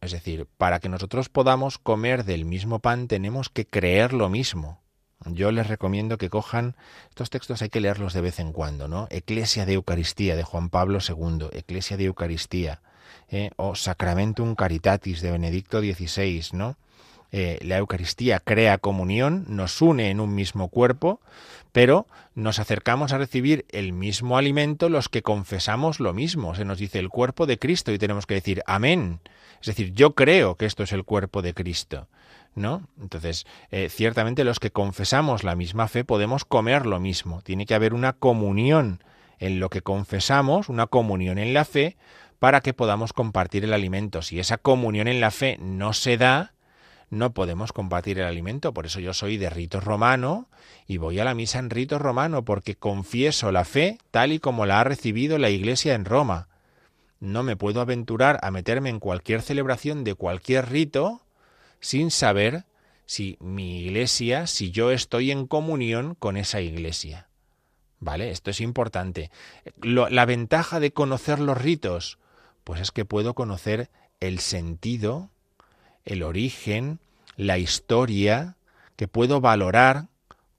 Es 0.00 0.12
decir, 0.12 0.46
para 0.56 0.80
que 0.80 0.88
nosotros 0.88 1.28
podamos 1.28 1.78
comer 1.78 2.24
del 2.24 2.44
mismo 2.44 2.78
pan 2.78 3.06
tenemos 3.06 3.50
que 3.50 3.66
creer 3.66 4.12
lo 4.12 4.28
mismo. 4.30 4.79
Yo 5.26 5.52
les 5.52 5.66
recomiendo 5.66 6.16
que 6.16 6.30
cojan 6.30 6.76
estos 7.10 7.28
textos, 7.28 7.60
hay 7.60 7.68
que 7.68 7.80
leerlos 7.80 8.14
de 8.14 8.22
vez 8.22 8.40
en 8.40 8.52
cuando, 8.52 8.88
¿no? 8.88 9.06
Eclesia 9.10 9.66
de 9.66 9.74
Eucaristía 9.74 10.34
de 10.34 10.44
Juan 10.44 10.70
Pablo 10.70 10.98
II, 11.06 11.48
Eclesia 11.52 11.98
de 11.98 12.04
Eucaristía, 12.04 12.80
¿eh? 13.30 13.50
o 13.56 13.74
Sacramentum 13.74 14.54
Caritatis 14.54 15.20
de 15.20 15.30
Benedicto 15.30 15.80
XVI, 15.80 16.48
¿no? 16.52 16.76
Eh, 17.32 17.58
la 17.62 17.76
Eucaristía 17.76 18.40
crea 18.40 18.78
comunión, 18.78 19.44
nos 19.48 19.80
une 19.82 20.10
en 20.10 20.18
un 20.18 20.34
mismo 20.34 20.68
cuerpo, 20.68 21.20
pero 21.70 22.06
nos 22.34 22.58
acercamos 22.58 23.12
a 23.12 23.18
recibir 23.18 23.66
el 23.70 23.92
mismo 23.92 24.36
alimento 24.36 24.88
los 24.88 25.08
que 25.08 25.22
confesamos 25.22 26.00
lo 26.00 26.12
mismo. 26.12 26.54
Se 26.56 26.64
nos 26.64 26.78
dice 26.78 26.98
el 26.98 27.08
cuerpo 27.08 27.46
de 27.46 27.58
Cristo 27.58 27.92
y 27.92 27.98
tenemos 27.98 28.26
que 28.26 28.34
decir 28.34 28.62
amén. 28.66 29.20
Es 29.60 29.66
decir, 29.66 29.92
yo 29.92 30.14
creo 30.14 30.56
que 30.56 30.66
esto 30.66 30.82
es 30.82 30.92
el 30.92 31.04
cuerpo 31.04 31.42
de 31.42 31.54
Cristo. 31.54 32.08
¿No? 32.54 32.88
Entonces, 33.00 33.46
eh, 33.70 33.88
ciertamente 33.88 34.44
los 34.44 34.58
que 34.58 34.70
confesamos 34.70 35.44
la 35.44 35.54
misma 35.54 35.88
fe 35.88 36.04
podemos 36.04 36.44
comer 36.44 36.84
lo 36.84 36.98
mismo. 36.98 37.42
Tiene 37.42 37.64
que 37.64 37.74
haber 37.74 37.94
una 37.94 38.12
comunión 38.12 39.02
en 39.38 39.60
lo 39.60 39.70
que 39.70 39.82
confesamos, 39.82 40.68
una 40.68 40.86
comunión 40.86 41.38
en 41.38 41.54
la 41.54 41.64
fe, 41.64 41.96
para 42.38 42.60
que 42.60 42.74
podamos 42.74 43.12
compartir 43.12 43.64
el 43.64 43.72
alimento. 43.72 44.22
Si 44.22 44.40
esa 44.40 44.58
comunión 44.58 45.08
en 45.08 45.20
la 45.20 45.30
fe 45.30 45.58
no 45.60 45.92
se 45.92 46.16
da, 46.16 46.54
no 47.10 47.34
podemos 47.34 47.72
compartir 47.72 48.18
el 48.18 48.24
alimento. 48.24 48.72
Por 48.72 48.86
eso 48.86 49.00
yo 49.00 49.12
soy 49.12 49.36
de 49.36 49.50
rito 49.50 49.80
romano 49.80 50.48
y 50.86 50.96
voy 50.96 51.18
a 51.18 51.24
la 51.24 51.34
misa 51.34 51.58
en 51.58 51.70
rito 51.70 51.98
romano 51.98 52.44
porque 52.44 52.76
confieso 52.76 53.52
la 53.52 53.64
fe 53.64 53.98
tal 54.10 54.32
y 54.32 54.38
como 54.38 54.64
la 54.64 54.80
ha 54.80 54.84
recibido 54.84 55.38
la 55.38 55.50
Iglesia 55.50 55.94
en 55.94 56.04
Roma. 56.04 56.48
No 57.18 57.42
me 57.42 57.56
puedo 57.56 57.80
aventurar 57.80 58.38
a 58.42 58.50
meterme 58.50 58.88
en 58.88 59.00
cualquier 59.00 59.42
celebración 59.42 60.04
de 60.04 60.14
cualquier 60.14 60.70
rito 60.70 61.20
sin 61.80 62.10
saber 62.10 62.64
si 63.06 63.36
mi 63.40 63.80
iglesia, 63.80 64.46
si 64.46 64.70
yo 64.70 64.90
estoy 64.90 65.30
en 65.30 65.46
comunión 65.46 66.14
con 66.14 66.36
esa 66.36 66.60
iglesia. 66.60 67.28
¿Vale? 67.98 68.30
Esto 68.30 68.50
es 68.50 68.60
importante. 68.60 69.30
la 69.82 70.24
ventaja 70.24 70.80
de 70.80 70.92
conocer 70.92 71.38
los 71.38 71.58
ritos, 71.58 72.18
pues 72.64 72.80
es 72.80 72.92
que 72.92 73.04
puedo 73.04 73.34
conocer 73.34 73.90
el 74.20 74.38
sentido 74.38 75.30
el 76.04 76.22
origen, 76.22 77.00
la 77.36 77.58
historia, 77.58 78.56
que 78.96 79.08
puedo 79.08 79.40
valorar 79.40 80.08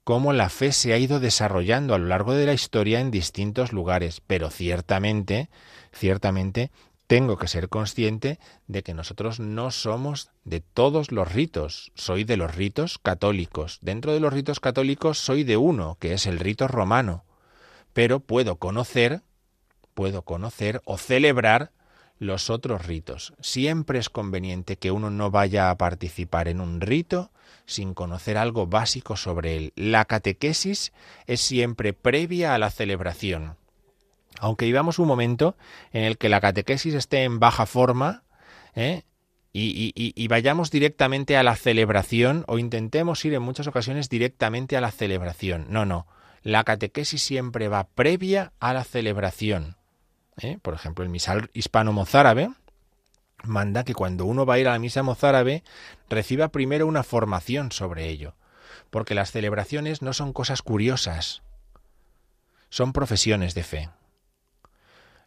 cómo 0.04 0.32
la 0.32 0.48
fe 0.48 0.72
se 0.72 0.92
ha 0.92 0.98
ido 0.98 1.20
desarrollando 1.20 1.94
a 1.94 1.98
lo 1.98 2.06
largo 2.06 2.34
de 2.34 2.46
la 2.46 2.54
historia 2.54 3.00
en 3.00 3.10
distintos 3.10 3.72
lugares, 3.72 4.20
pero 4.26 4.50
ciertamente, 4.50 5.48
ciertamente 5.92 6.70
tengo 7.12 7.36
que 7.36 7.46
ser 7.46 7.68
consciente 7.68 8.38
de 8.68 8.82
que 8.82 8.94
nosotros 8.94 9.38
no 9.38 9.70
somos 9.70 10.30
de 10.44 10.60
todos 10.60 11.12
los 11.12 11.30
ritos, 11.30 11.92
soy 11.94 12.24
de 12.24 12.38
los 12.38 12.54
ritos 12.54 12.96
católicos. 12.96 13.80
Dentro 13.82 14.14
de 14.14 14.20
los 14.20 14.32
ritos 14.32 14.60
católicos 14.60 15.18
soy 15.18 15.44
de 15.44 15.58
uno, 15.58 15.98
que 16.00 16.14
es 16.14 16.24
el 16.24 16.38
rito 16.38 16.68
romano, 16.68 17.26
pero 17.92 18.20
puedo 18.20 18.56
conocer, 18.56 19.20
puedo 19.92 20.22
conocer 20.22 20.80
o 20.86 20.96
celebrar 20.96 21.72
los 22.18 22.48
otros 22.48 22.86
ritos. 22.86 23.34
Siempre 23.42 23.98
es 23.98 24.08
conveniente 24.08 24.78
que 24.78 24.90
uno 24.90 25.10
no 25.10 25.30
vaya 25.30 25.68
a 25.68 25.76
participar 25.76 26.48
en 26.48 26.62
un 26.62 26.80
rito 26.80 27.30
sin 27.66 27.92
conocer 27.92 28.38
algo 28.38 28.66
básico 28.66 29.18
sobre 29.18 29.58
él. 29.58 29.72
La 29.76 30.06
catequesis 30.06 30.94
es 31.26 31.42
siempre 31.42 31.92
previa 31.92 32.54
a 32.54 32.58
la 32.58 32.70
celebración. 32.70 33.58
Aunque 34.42 34.64
vivamos 34.64 34.98
un 34.98 35.06
momento 35.06 35.56
en 35.92 36.02
el 36.02 36.18
que 36.18 36.28
la 36.28 36.40
catequesis 36.40 36.94
esté 36.94 37.22
en 37.22 37.38
baja 37.38 37.64
forma, 37.64 38.24
¿eh? 38.74 39.04
y, 39.52 40.26
vayamos 40.26 40.72
directamente 40.72 41.36
a 41.36 41.44
la 41.44 41.54
celebración 41.54 42.44
o 42.48 42.58
intentemos 42.58 43.24
ir 43.24 43.34
en 43.34 43.42
muchas 43.42 43.68
ocasiones 43.68 44.08
directamente 44.08 44.76
a 44.76 44.80
la 44.80 44.90
celebración. 44.90 45.66
No, 45.68 45.84
no. 45.84 46.08
La 46.42 46.64
catequesis 46.64 47.22
siempre 47.22 47.68
va 47.68 47.84
previa 47.84 48.52
a 48.58 48.72
la 48.72 48.82
celebración. 48.82 49.76
¿eh? 50.38 50.58
por 50.60 50.74
ejemplo, 50.74 51.04
el 51.04 51.10
misal 51.10 51.48
hispano-mozárabe, 51.54 52.50
manda 53.44 53.84
que 53.84 53.94
cuando 53.94 54.24
uno 54.24 54.44
va 54.44 54.54
a 54.54 54.58
ir 54.58 54.66
a 54.66 54.72
la 54.72 54.80
misa 54.80 55.04
mozárabe 55.04 55.62
reciba 56.08 56.48
primero 56.48 56.88
una 56.88 57.04
formación 57.04 57.70
sobre 57.70 58.08
ello, 58.08 58.34
porque 58.90 59.14
las 59.14 59.30
celebraciones 59.30 60.02
no 60.02 60.12
son 60.12 60.32
cosas 60.32 60.62
curiosas, 60.62 61.42
son 62.70 62.92
profesiones 62.92 63.54
de 63.54 63.62
fe. 63.62 63.90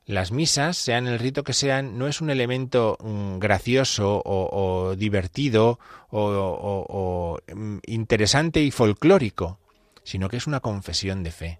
Las 0.06 0.32
misas, 0.32 0.78
sean 0.78 1.08
el 1.08 1.18
rito 1.18 1.44
que 1.44 1.54
sean, 1.54 1.98
no 1.98 2.08
es 2.08 2.22
un 2.22 2.30
elemento 2.30 2.98
mm, 3.04 3.40
gracioso 3.40 4.22
o, 4.24 4.96
divertido 4.96 5.80
o, 6.12 7.40
mm, 7.54 7.78
interesante 7.88 8.62
y 8.62 8.70
folclórico, 8.70 9.60
sino 10.04 10.30
que 10.30 10.38
es 10.38 10.46
una 10.46 10.60
confesión 10.60 11.24
de 11.24 11.32
fe. 11.32 11.60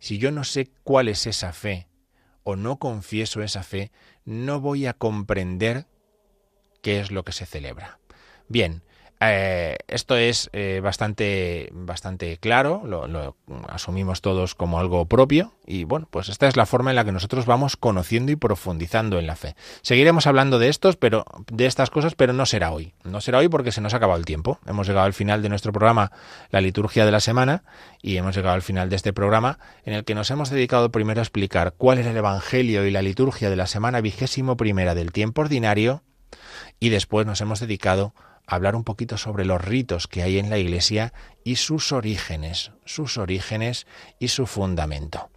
Si 0.00 0.18
yo 0.18 0.32
no 0.32 0.42
sé 0.42 0.70
cuál 0.82 1.06
es 1.06 1.28
esa 1.28 1.52
fe, 1.52 1.86
o 2.42 2.56
no 2.56 2.78
confieso 2.78 3.42
esa 3.42 3.62
fe, 3.62 3.92
no 4.24 4.60
voy 4.60 4.86
a 4.86 4.94
comprender 4.94 5.86
qué 6.82 6.98
es 6.98 7.12
lo 7.12 7.24
que 7.24 7.32
se 7.32 7.46
celebra. 7.46 8.00
Bien, 8.48 8.82
eh, 9.22 9.76
esto 9.88 10.16
es 10.16 10.48
eh, 10.54 10.80
bastante, 10.82 11.68
bastante 11.72 12.38
claro, 12.38 12.82
lo, 12.86 13.36
asumimos 13.68 14.22
todos 14.22 14.54
como 14.54 14.80
algo 14.80 15.04
propio 15.04 15.52
y 15.66 15.84
bueno, 15.84 16.08
pues 16.10 16.30
esta 16.30 16.48
es 16.48 16.56
la 16.56 16.64
forma 16.64 16.90
en 16.90 16.96
la 16.96 17.04
que 17.04 17.12
nosotros 17.12 17.44
vamos 17.44 17.76
conociendo 17.76 18.32
y 18.32 18.36
profundizando 18.36 19.18
en 19.18 19.26
la 19.26 19.36
fe. 19.36 19.56
Seguiremos 19.82 20.26
hablando 20.26 20.58
de 20.58 20.68
estos, 20.68 20.96
pero 20.96 21.26
de 21.52 21.66
estas 21.66 21.90
cosas, 21.90 22.14
pero 22.14 22.32
no 22.32 22.46
será 22.46 22.72
hoy. 22.72 22.94
No 23.04 23.20
será 23.20 23.38
hoy 23.38 23.48
porque 23.48 23.72
se 23.72 23.82
nos 23.82 23.92
ha 23.92 23.98
acabado 23.98 24.18
el 24.18 24.24
tiempo. 24.24 24.58
Hemos 24.66 24.86
llegado 24.86 25.04
al 25.04 25.12
final 25.12 25.42
de 25.42 25.50
nuestro 25.50 25.72
programa, 25.72 26.12
la 26.50 26.62
liturgia 26.62 27.04
de 27.04 27.12
la 27.12 27.20
semana, 27.20 27.62
y 28.00 28.16
hemos 28.16 28.34
llegado 28.34 28.54
al 28.54 28.62
final 28.62 28.88
de 28.88 28.96
este 28.96 29.12
programa 29.12 29.58
en 29.84 29.92
el 29.92 30.04
que 30.04 30.14
nos 30.14 30.30
hemos 30.30 30.48
dedicado 30.48 30.90
primero 30.90 31.20
a 31.20 31.24
explicar 31.24 31.74
cuál 31.76 31.98
era 31.98 32.10
el 32.10 32.16
Evangelio 32.16 32.86
y 32.86 32.90
la 32.90 33.02
liturgia 33.02 33.50
de 33.50 33.56
la 33.56 33.66
semana 33.66 34.00
vigésimo 34.00 34.56
primera 34.56 34.94
del 34.94 35.12
tiempo 35.12 35.42
ordinario 35.42 36.02
y 36.78 36.88
después 36.88 37.26
nos 37.26 37.40
hemos 37.42 37.60
dedicado 37.60 38.14
a 38.16 38.29
hablar 38.50 38.74
un 38.74 38.84
poquito 38.84 39.16
sobre 39.16 39.44
los 39.44 39.60
ritos 39.64 40.08
que 40.08 40.22
hay 40.22 40.38
en 40.38 40.50
la 40.50 40.58
Iglesia 40.58 41.12
y 41.44 41.56
sus 41.56 41.92
orígenes, 41.92 42.72
sus 42.84 43.16
orígenes 43.16 43.86
y 44.18 44.28
su 44.28 44.46
fundamento. 44.46 45.30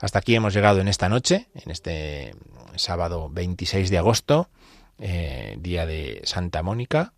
Hasta 0.00 0.18
aquí 0.18 0.34
hemos 0.34 0.52
llegado 0.52 0.80
en 0.80 0.88
esta 0.88 1.08
noche, 1.08 1.48
en 1.54 1.70
este 1.70 2.34
sábado 2.76 3.30
26 3.30 3.90
de 3.90 3.98
agosto, 3.98 4.50
eh, 4.98 5.56
día 5.58 5.86
de 5.86 6.20
Santa 6.24 6.62
Mónica, 6.62 7.14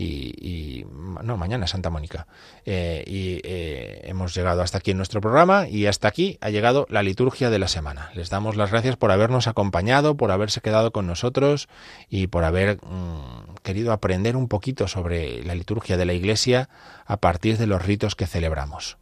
y, 0.00 0.86
no, 1.22 1.36
mañana 1.36 1.66
Santa 1.66 1.90
Mónica. 1.90 2.28
Eh, 2.64 3.02
y 3.06 3.40
eh, 3.42 4.02
hemos 4.04 4.34
llegado 4.34 4.62
hasta 4.62 4.78
aquí 4.78 4.92
en 4.92 4.96
nuestro 4.96 5.20
programa 5.20 5.68
y 5.68 5.86
hasta 5.86 6.06
aquí 6.06 6.38
ha 6.40 6.50
llegado 6.50 6.86
la 6.88 7.02
liturgia 7.02 7.50
de 7.50 7.58
la 7.58 7.66
semana. 7.66 8.10
Les 8.14 8.30
damos 8.30 8.54
las 8.54 8.70
gracias 8.70 8.96
por 8.96 9.10
habernos 9.10 9.48
acompañado, 9.48 10.16
por 10.16 10.30
haberse 10.30 10.60
quedado 10.60 10.92
con 10.92 11.06
nosotros 11.08 11.68
y 12.08 12.28
por 12.28 12.44
haber 12.44 12.76
mm, 12.76 13.56
querido 13.62 13.92
aprender 13.92 14.36
un 14.36 14.46
poquito 14.46 14.86
sobre 14.86 15.42
la 15.42 15.56
liturgia 15.56 15.96
de 15.96 16.06
la 16.06 16.12
Iglesia 16.12 16.68
a 17.04 17.16
partir 17.16 17.58
de 17.58 17.66
los 17.66 17.84
ritos 17.84 18.14
que 18.14 18.26
celebramos. 18.26 18.98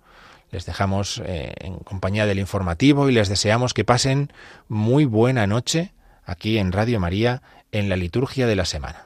Les 0.51 0.65
dejamos 0.65 1.21
eh, 1.27 1.53
en 1.59 1.79
compañía 1.79 2.25
del 2.25 2.39
informativo 2.39 3.11
y 3.11 3.13
les 3.13 3.29
deseamos 3.29 3.75
que 3.75 3.85
pasen 3.85 4.33
muy 4.69 5.05
buena 5.05 5.47
noche 5.47 5.93
aquí 6.25 6.57
en 6.57 6.73
Radio 6.73 7.01
María 7.01 7.43
en 7.73 7.91
la 7.91 7.97
liturgia 7.97 8.47
de 8.47 8.57
la 8.57 8.65
semana. 8.65 9.06